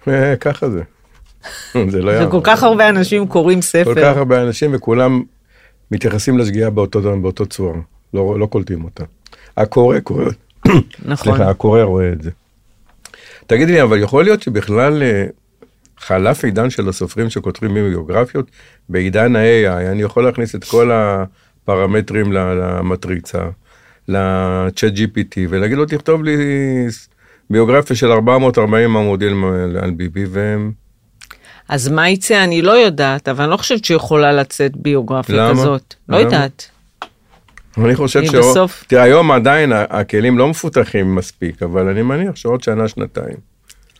אה, 0.08 0.36
ככה 0.36 0.70
זה. 0.70 0.82
זה 1.92 2.02
לא 2.02 2.10
יעבור. 2.10 2.28
וכל 2.28 2.40
כך 2.42 2.62
הרבה 2.62 2.88
אנשים 2.88 3.26
קוראים 3.26 3.62
ספר. 3.62 3.94
כל 3.94 4.00
כך 4.00 4.16
הרבה 4.16 4.42
אנשים 4.42 4.74
וכולם 4.74 5.22
מתייחסים 5.90 6.38
לשגיאה 6.38 6.70
באותו, 6.70 7.18
באותו 7.20 7.46
צורה, 7.46 7.78
לא, 8.14 8.38
לא 8.38 8.46
קולטים 8.46 8.84
אותה. 8.84 9.04
הקורא 9.56 10.00
קורא, 10.00 10.24
נכון. 10.66 11.16
סליחה, 11.16 11.50
הקורא 11.50 11.82
רואה 11.82 12.12
את 12.12 12.22
זה. 12.22 12.30
תגידי 13.46 13.72
לי, 13.72 13.82
אבל 13.82 14.02
יכול 14.02 14.24
להיות 14.24 14.42
שבכלל 14.42 15.02
אה, 15.02 15.26
חלף 15.98 16.44
עידן 16.44 16.70
של 16.70 16.88
הסופרים 16.88 17.30
שכותבים 17.30 17.74
ביוגרפיות? 17.74 18.50
בעידן 18.88 19.36
ה-AI 19.36 19.90
אני 19.90 20.02
יכול 20.02 20.24
להכניס 20.24 20.54
את 20.54 20.64
כל 20.64 20.90
הפרמטרים 20.92 22.32
למטריצה, 22.32 23.48
ל-chat 24.08 24.96
GPT, 24.96 25.36
ולהגיד 25.48 25.78
לו, 25.78 25.86
תכתוב 25.86 26.24
לי 26.24 26.36
ביוגרפיה 27.50 27.96
של 27.96 28.12
440 28.12 28.96
עמודים 28.96 29.44
על 29.82 29.90
ביבי, 29.90 30.24
והם... 30.24 30.72
אז 31.68 31.88
מה 31.88 32.08
יצא 32.10 32.44
אני 32.44 32.62
לא 32.62 32.72
יודעת, 32.72 33.28
אבל 33.28 33.42
אני 33.44 33.50
לא 33.50 33.56
חושבת 33.56 33.84
שיכולה 33.84 34.32
לצאת 34.32 34.76
ביוגרפיה 34.76 35.36
למה? 35.36 35.50
כזאת. 35.50 35.94
לא 36.08 36.18
למה? 36.18 36.24
יודעת. 36.26 36.70
אני 37.78 37.94
חושב 37.94 38.24
ש... 38.24 38.34
בסוף- 38.34 38.84
תראה, 38.86 39.02
היום 39.02 39.30
עדיין 39.30 39.72
הכלים 39.74 40.38
לא 40.38 40.48
מפותחים 40.48 41.14
מספיק, 41.14 41.62
אבל 41.62 41.88
אני 41.88 42.02
מניח 42.02 42.36
שעוד 42.36 42.62
שנה, 42.62 42.88
שנתיים. 42.88 43.36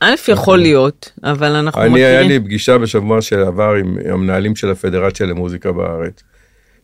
א', 0.01 0.15
יכול 0.29 0.59
להיות, 0.59 1.13
אבל 1.25 1.53
אנחנו 1.57 1.83
אני, 1.83 2.05
היה 2.05 2.21
מכירים. 2.21 2.31
לי 2.43 2.47
פגישה 2.47 2.79
בשבוע 2.79 3.21
שעבר 3.23 3.75
עם 3.81 3.99
המנהלים 4.11 4.57
של 4.57 4.71
הפדרציה 4.71 5.27
למוזיקה 5.27 5.73
בארץ, 5.73 6.23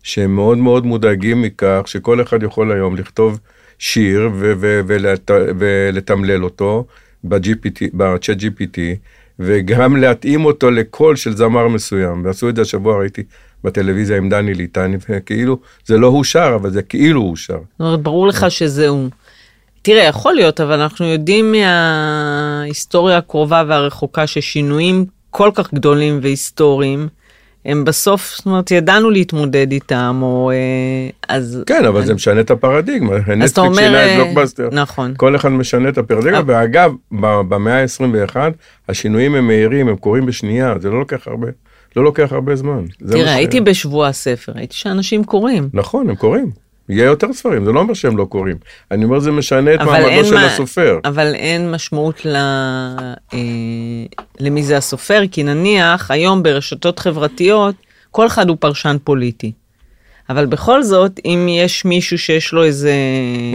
שהם 0.02 0.34
מאוד 0.34 0.58
מאוד 0.58 0.86
מודאגים 0.86 1.42
מכך 1.42 1.82
שכל 1.86 2.22
אחד 2.22 2.42
יכול 2.42 2.72
היום 2.72 2.96
לכתוב 2.96 3.40
שיר 3.78 4.30
ולתמלל 5.58 6.44
אותו 6.44 6.86
ב-GPT, 7.24 7.80
ב-chat 7.96 8.40
GPT, 8.40 8.78
וגם 9.38 9.96
להתאים 9.96 10.44
אותו 10.44 10.70
לקול 10.70 11.16
של 11.16 11.36
זמר 11.36 11.68
מסוים. 11.68 12.24
ועשו 12.24 12.48
את 12.48 12.56
זה 12.56 12.62
השבוע, 12.62 12.98
ראיתי 12.98 13.22
בטלוויזיה 13.64 14.16
עם 14.16 14.28
דני 14.28 14.54
ליטני, 14.54 14.96
וכאילו, 15.08 15.58
זה 15.86 15.98
לא 15.98 16.06
הוא 16.06 16.24
שר, 16.24 16.52
אבל 16.54 16.70
זה 16.70 16.82
כאילו 16.82 17.20
הוא 17.20 17.36
שר. 17.36 17.54
זאת 17.54 17.80
אומרת, 17.80 18.00
ברור 18.00 18.26
לך 18.26 18.46
שזה 18.50 18.88
הוא. 18.88 19.08
תראה, 19.82 20.04
יכול 20.04 20.34
להיות, 20.34 20.60
אבל 20.60 20.80
אנחנו 20.80 21.06
יודעים 21.06 21.52
מההיסטוריה 21.52 23.18
הקרובה 23.18 23.62
והרחוקה 23.68 24.26
ששינויים 24.26 25.06
כל 25.30 25.50
כך 25.54 25.74
גדולים 25.74 26.18
והיסטוריים, 26.22 27.08
הם 27.64 27.84
בסוף, 27.84 28.34
זאת 28.36 28.46
אומרת, 28.46 28.70
ידענו 28.70 29.10
להתמודד 29.10 29.72
איתם, 29.72 30.18
או... 30.22 30.50
אה, 30.50 30.56
אז... 31.36 31.62
כן, 31.66 31.84
אבל 31.84 32.04
זה 32.06 32.14
משנה 32.14 32.40
את 32.40 32.50
הפרדיגמה. 32.50 33.14
אז 33.16 33.20
אתה 33.22 33.34
נטפליקס 33.34 33.58
אומר... 33.58 33.76
שינה 33.82 34.04
את 34.04 34.08
אה, 34.08 34.24
בלוקבאסטר. 34.24 34.68
נכון. 34.72 35.14
כל 35.16 35.36
אחד 35.36 35.48
משנה 35.48 35.88
את 35.88 35.98
הפרדיגמה, 35.98 36.38
אבל- 36.38 36.54
ואגב, 36.54 36.90
ב- 37.20 37.40
במאה 37.48 37.82
ה-21, 37.82 38.36
השינויים 38.88 39.34
הם 39.34 39.46
מהירים, 39.46 39.88
הם 39.88 39.96
קורים 39.96 40.26
בשנייה, 40.26 40.74
זה 40.80 40.90
לא 40.90 40.98
לוקח 40.98 41.28
הרבה, 41.28 41.46
לא 41.96 42.04
לוקח 42.04 42.32
הרבה 42.32 42.56
זמן. 42.56 42.84
תראה, 43.10 43.34
הייתי 43.34 43.60
בשבוע 43.60 44.08
הספר, 44.08 44.52
הייתי 44.54 44.76
שאנשים 44.76 45.24
קוראים. 45.24 45.68
נכון, 45.72 46.08
הם 46.08 46.14
קוראים. 46.14 46.63
יהיה 46.88 47.04
יותר 47.04 47.32
ספרים, 47.32 47.64
זה 47.64 47.72
לא 47.72 47.80
אומר 47.80 47.94
שהם 47.94 48.16
לא 48.16 48.24
קוראים. 48.24 48.56
אני 48.90 49.04
אומר, 49.04 49.18
זה 49.20 49.30
משנה 49.32 49.74
את 49.74 49.80
מעמדו 49.80 50.24
של 50.24 50.34
מה- 50.34 50.46
הסופר. 50.46 50.98
אבל 51.04 51.34
אין 51.34 51.70
משמעות 51.70 52.26
ל... 52.26 52.36
אה, 53.34 53.38
למי 54.40 54.62
זה 54.62 54.76
הסופר, 54.76 55.22
כי 55.30 55.42
נניח 55.42 56.10
היום 56.10 56.42
ברשתות 56.42 56.98
חברתיות, 56.98 57.74
כל 58.10 58.26
אחד 58.26 58.48
הוא 58.48 58.56
פרשן 58.60 58.96
פוליטי. 59.04 59.52
אבל 60.30 60.46
בכל 60.46 60.82
זאת, 60.82 61.20
אם 61.24 61.46
יש 61.50 61.84
מישהו 61.84 62.18
שיש 62.18 62.52
לו 62.52 62.64
איזה... 62.64 62.92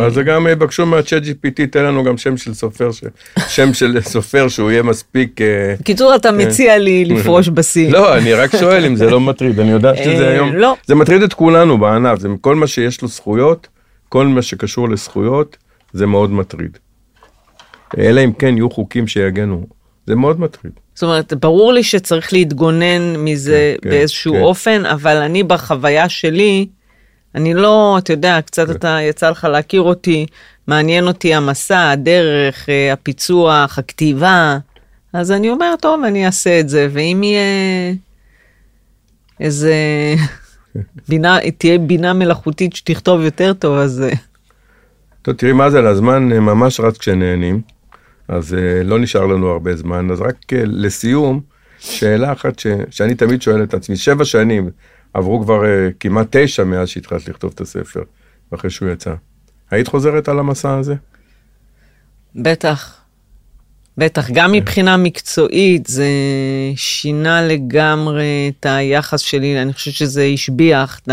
אז 0.03 0.13
זה 0.13 0.23
גם 0.23 0.47
יבקשו 0.47 0.85
מהצ'אט 0.85 1.23
GPT, 1.23 1.65
תן 1.71 1.83
לנו 1.83 2.03
גם 2.03 2.17
שם 2.17 2.37
של 2.37 2.53
סופר, 2.53 2.91
ש- 2.91 3.03
שם 3.47 3.73
של 3.73 4.01
סופר 4.01 4.47
שהוא 4.47 4.71
יהיה 4.71 4.83
מספיק... 4.83 5.41
אה, 5.41 5.75
בקיצור, 5.79 6.15
אתה 6.15 6.31
מציע 6.31 6.77
לי 6.77 7.05
לפרוש 7.09 7.49
בשיא. 7.49 7.91
לא, 7.91 8.17
אני 8.17 8.33
רק 8.33 8.55
שואל 8.59 8.85
אם 8.85 8.95
זה 8.95 9.09
לא 9.09 9.19
מטריד, 9.19 9.59
אני 9.59 9.71
יודע 9.71 9.95
שזה 10.03 10.27
אה, 10.27 10.31
היום, 10.33 10.55
לא. 10.55 10.75
זה 10.85 10.95
מטריד 10.95 11.21
את 11.21 11.33
כולנו 11.33 11.77
בענף, 11.77 12.19
זה 12.19 12.27
כל 12.41 12.55
מה 12.55 12.67
שיש 12.67 13.01
לו 13.01 13.07
זכויות, 13.07 13.67
כל 14.09 14.27
מה 14.27 14.41
שקשור 14.41 14.89
לזכויות, 14.89 15.57
זה 15.93 16.05
מאוד 16.05 16.31
מטריד. 16.31 16.77
אלא 17.97 18.23
אם 18.23 18.31
כן 18.33 18.57
יהיו 18.57 18.69
חוקים 18.69 19.07
שיגנו, 19.07 19.67
זה 20.09 20.15
מאוד 20.15 20.39
מטריד. 20.39 20.73
זאת 20.93 21.03
אומרת, 21.03 21.33
ברור 21.33 21.73
לי 21.73 21.83
שצריך 21.83 22.33
להתגונן 22.33 23.15
מזה 23.17 23.75
כן, 23.81 23.89
באיזשהו 23.89 24.33
כן. 24.33 24.41
אופן, 24.41 24.85
אבל 24.85 25.17
אני 25.17 25.43
בחוויה 25.43 26.09
שלי, 26.09 26.67
אני 27.35 27.53
לא, 27.53 27.97
אתה 27.97 28.13
יודע, 28.13 28.41
קצת 28.41 28.67
כן. 28.67 28.71
אתה, 28.71 28.97
יצא 29.01 29.29
לך 29.29 29.47
להכיר 29.51 29.81
אותי, 29.81 30.25
מעניין 30.67 31.07
אותי 31.07 31.33
המסע, 31.33 31.89
הדרך, 31.89 32.69
אה, 32.69 32.93
הפיצוח, 32.93 33.79
הכתיבה, 33.79 34.57
אז 35.13 35.31
אני 35.31 35.49
אומר, 35.49 35.73
טוב, 35.81 36.03
אני 36.03 36.25
אעשה 36.25 36.59
את 36.59 36.69
זה, 36.69 36.87
ואם 36.91 37.21
יהיה 37.23 37.93
איזה 39.39 39.75
בינה, 41.09 41.37
תהיה 41.57 41.77
בינה 41.77 42.13
מלאכותית 42.13 42.75
שתכתוב 42.75 43.21
יותר 43.21 43.53
טוב, 43.53 43.77
אז... 43.77 44.01
אה, 44.01 44.15
טוב, 45.21 45.35
תראי 45.35 45.51
מה 45.51 45.69
זה, 45.69 45.89
הזמן 45.89 46.31
אה, 46.31 46.39
ממש 46.39 46.79
רץ 46.79 46.97
כשנהנים, 46.97 47.61
אז 48.29 48.53
אה, 48.53 48.83
לא 48.83 48.99
נשאר 48.99 49.25
לנו 49.25 49.47
הרבה 49.47 49.75
זמן, 49.75 50.11
אז 50.11 50.21
רק 50.21 50.53
אה, 50.53 50.61
לסיום, 50.65 51.41
שאלה 51.79 52.31
אחת 52.31 52.59
ש, 52.59 52.67
שאני 52.89 53.15
תמיד 53.15 53.41
שואל 53.41 53.63
את 53.63 53.73
עצמי, 53.73 53.95
שבע 53.95 54.25
שנים, 54.25 54.69
עברו 55.13 55.41
כבר 55.41 55.65
אה, 55.65 55.89
כמעט 55.99 56.27
תשע 56.31 56.63
מאז 56.63 56.87
שהתחלת 56.87 57.27
לכתוב 57.27 57.51
את 57.55 57.61
הספר, 57.61 58.01
אחרי 58.55 58.69
שהוא 58.69 58.89
יצא. 58.89 59.13
היית 59.71 59.87
חוזרת 59.87 60.29
על 60.29 60.39
המסע 60.39 60.77
הזה? 60.77 60.95
בטח. 62.35 62.95
בטח, 63.97 64.29
גם 64.31 64.51
מבחינה 64.51 64.97
מקצועית 64.97 65.87
זה 65.87 66.09
שינה 66.75 67.47
לגמרי 67.47 68.51
את 68.59 68.65
היחס 68.65 69.19
שלי, 69.19 69.61
אני 69.61 69.73
חושבת 69.73 69.93
שזה 69.93 70.23
השביח 70.33 70.99
את 70.99 71.09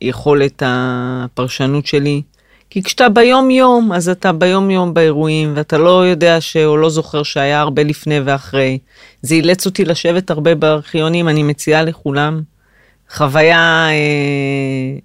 היכולת 0.00 0.62
הפרשנות 0.66 1.86
שלי. 1.86 2.22
כי 2.70 2.82
כשאתה 2.82 3.08
ביום 3.08 3.50
יום, 3.50 3.92
אז 3.92 4.08
אתה 4.08 4.32
ביום 4.32 4.70
יום 4.70 4.94
באירועים, 4.94 5.52
ואתה 5.56 5.78
לא 5.78 6.06
יודע 6.06 6.40
ש... 6.40 6.56
או 6.56 6.76
לא 6.76 6.90
זוכר 6.90 7.22
שהיה 7.22 7.60
הרבה 7.60 7.82
לפני 7.82 8.20
ואחרי. 8.20 8.78
זה 9.22 9.34
אילץ 9.34 9.66
אותי 9.66 9.84
לשבת 9.84 10.30
הרבה 10.30 10.54
בארכיונים, 10.54 11.28
אני 11.28 11.42
מציעה 11.42 11.82
לכולם. 11.82 12.42
חוויה 13.10 13.88
אה, 13.88 14.98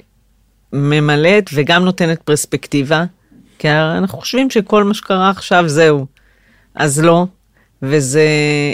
ממלאת 0.73 1.49
וגם 1.53 1.85
נותנת 1.85 2.21
פרספקטיבה, 2.21 3.03
כי 3.59 3.69
אנחנו 3.69 4.17
חושבים 4.17 4.49
שכל 4.49 4.83
מה 4.83 4.93
שקרה 4.93 5.29
עכשיו 5.29 5.63
זהו. 5.67 6.05
אז 6.75 6.99
לא, 6.99 7.25
וזה 7.85 8.27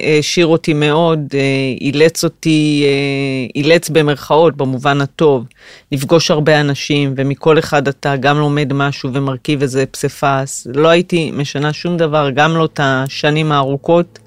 העשיר 0.03 0.47
אותי 0.47 0.73
מאוד, 0.73 1.19
אה, 1.33 1.39
אילץ 1.81 2.23
אותי, 2.23 2.83
אה, 2.85 3.61
אילץ 3.61 3.89
במרכאות, 3.89 4.57
במובן 4.57 5.01
הטוב, 5.01 5.45
לפגוש 5.91 6.31
הרבה 6.31 6.61
אנשים, 6.61 7.13
ומכל 7.17 7.59
אחד 7.59 7.87
אתה 7.87 8.15
גם 8.15 8.37
לומד 8.37 8.73
משהו 8.73 9.09
ומרכיב 9.13 9.61
איזה 9.61 9.85
פסיפס. 9.85 10.67
לא 10.75 10.87
הייתי 10.87 11.31
משנה 11.31 11.73
שום 11.73 11.97
דבר, 11.97 12.29
גם 12.29 12.57
לא 12.57 12.65
את 12.65 12.79
השנים 12.83 13.51
הארוכות. 13.51 14.19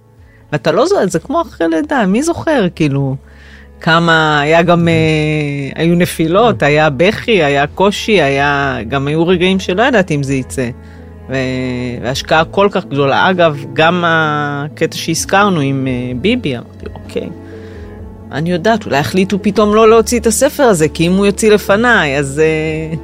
ואתה 0.52 0.72
לא 0.72 0.86
זוכר, 0.86 1.06
זה 1.06 1.18
כמו 1.18 1.42
אחרי 1.42 1.68
לידה, 1.68 2.06
מי 2.06 2.22
זוכר, 2.22 2.66
כאילו, 2.74 3.16
כמה, 3.80 4.40
היה 4.40 4.62
גם, 4.62 4.88
אה, 4.88 5.82
היו 5.82 5.94
נפילות, 5.94 6.62
היה 6.62 6.90
בכי, 6.90 7.42
היה 7.42 7.66
קושי, 7.66 8.22
היה, 8.22 8.78
גם 8.88 9.06
היו 9.06 9.26
רגעים 9.26 9.58
שלא 9.58 9.82
ידעתי 9.82 10.14
אם 10.14 10.22
זה 10.22 10.34
יצא. 10.34 10.68
והשקעה 11.28 12.44
כל 12.44 12.68
כך 12.70 12.84
גדולה. 12.84 13.30
אגב, 13.30 13.64
גם 13.72 14.04
הקטע 14.06 14.96
שהזכרנו 14.96 15.60
עם 15.60 15.86
אה, 15.86 16.12
ביבי, 16.20 16.56
אמרתי, 16.56 16.86
אוקיי, 16.94 17.28
אני 18.32 18.52
יודעת, 18.52 18.86
אולי 18.86 18.96
החליטו 18.96 19.38
פתאום 19.42 19.74
לא 19.74 19.88
להוציא 19.88 20.20
את 20.20 20.26
הספר 20.26 20.62
הזה, 20.62 20.88
כי 20.88 21.06
אם 21.06 21.12
הוא 21.12 21.26
יוציא 21.26 21.50
לפניי, 21.52 22.18
אז... 22.18 22.40
אה, 22.44 22.96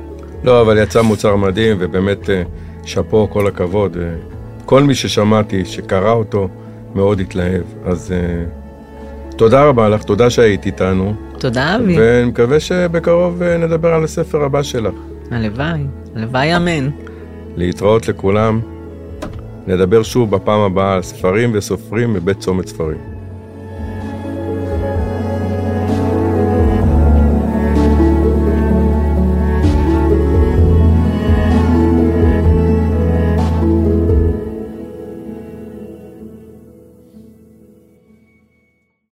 לא, 0.44 0.60
אבל 0.60 0.78
יצא 0.78 1.02
מוצר 1.02 1.36
מדהים, 1.36 1.76
ובאמת 1.80 2.30
אה, 2.30 2.42
שאפו, 2.84 3.28
כל 3.30 3.46
הכבוד. 3.46 3.96
כל 4.64 4.82
מי 4.82 4.94
ששמעתי, 4.94 5.64
שקרא 5.64 6.12
אותו, 6.12 6.48
מאוד 6.94 7.20
התלהב. 7.20 7.62
אז 7.84 8.14
תודה 9.36 9.64
רבה 9.64 9.88
לך, 9.88 10.02
תודה 10.02 10.30
שהיית 10.30 10.66
איתנו, 10.66 11.14
תודה, 11.38 11.76
אבי. 11.76 11.98
ואני 12.00 12.28
מקווה 12.28 12.60
שבקרוב 12.60 13.42
נדבר 13.42 13.94
על 13.94 14.04
הספר 14.04 14.44
הבא 14.44 14.62
שלך. 14.62 14.94
הלוואי, 15.30 15.80
הלוואי 16.16 16.56
אמן. 16.56 16.90
להתראות 17.58 18.08
לכולם. 18.08 18.60
נדבר 19.66 20.02
שוב 20.02 20.30
בפעם 20.30 20.60
הבאה 20.60 20.94
על 20.94 21.02
ספרים 21.02 21.50
וסופרים 21.54 22.12
מבית 22.12 22.38
צומת 22.38 22.66
ספרים. 22.68 23.17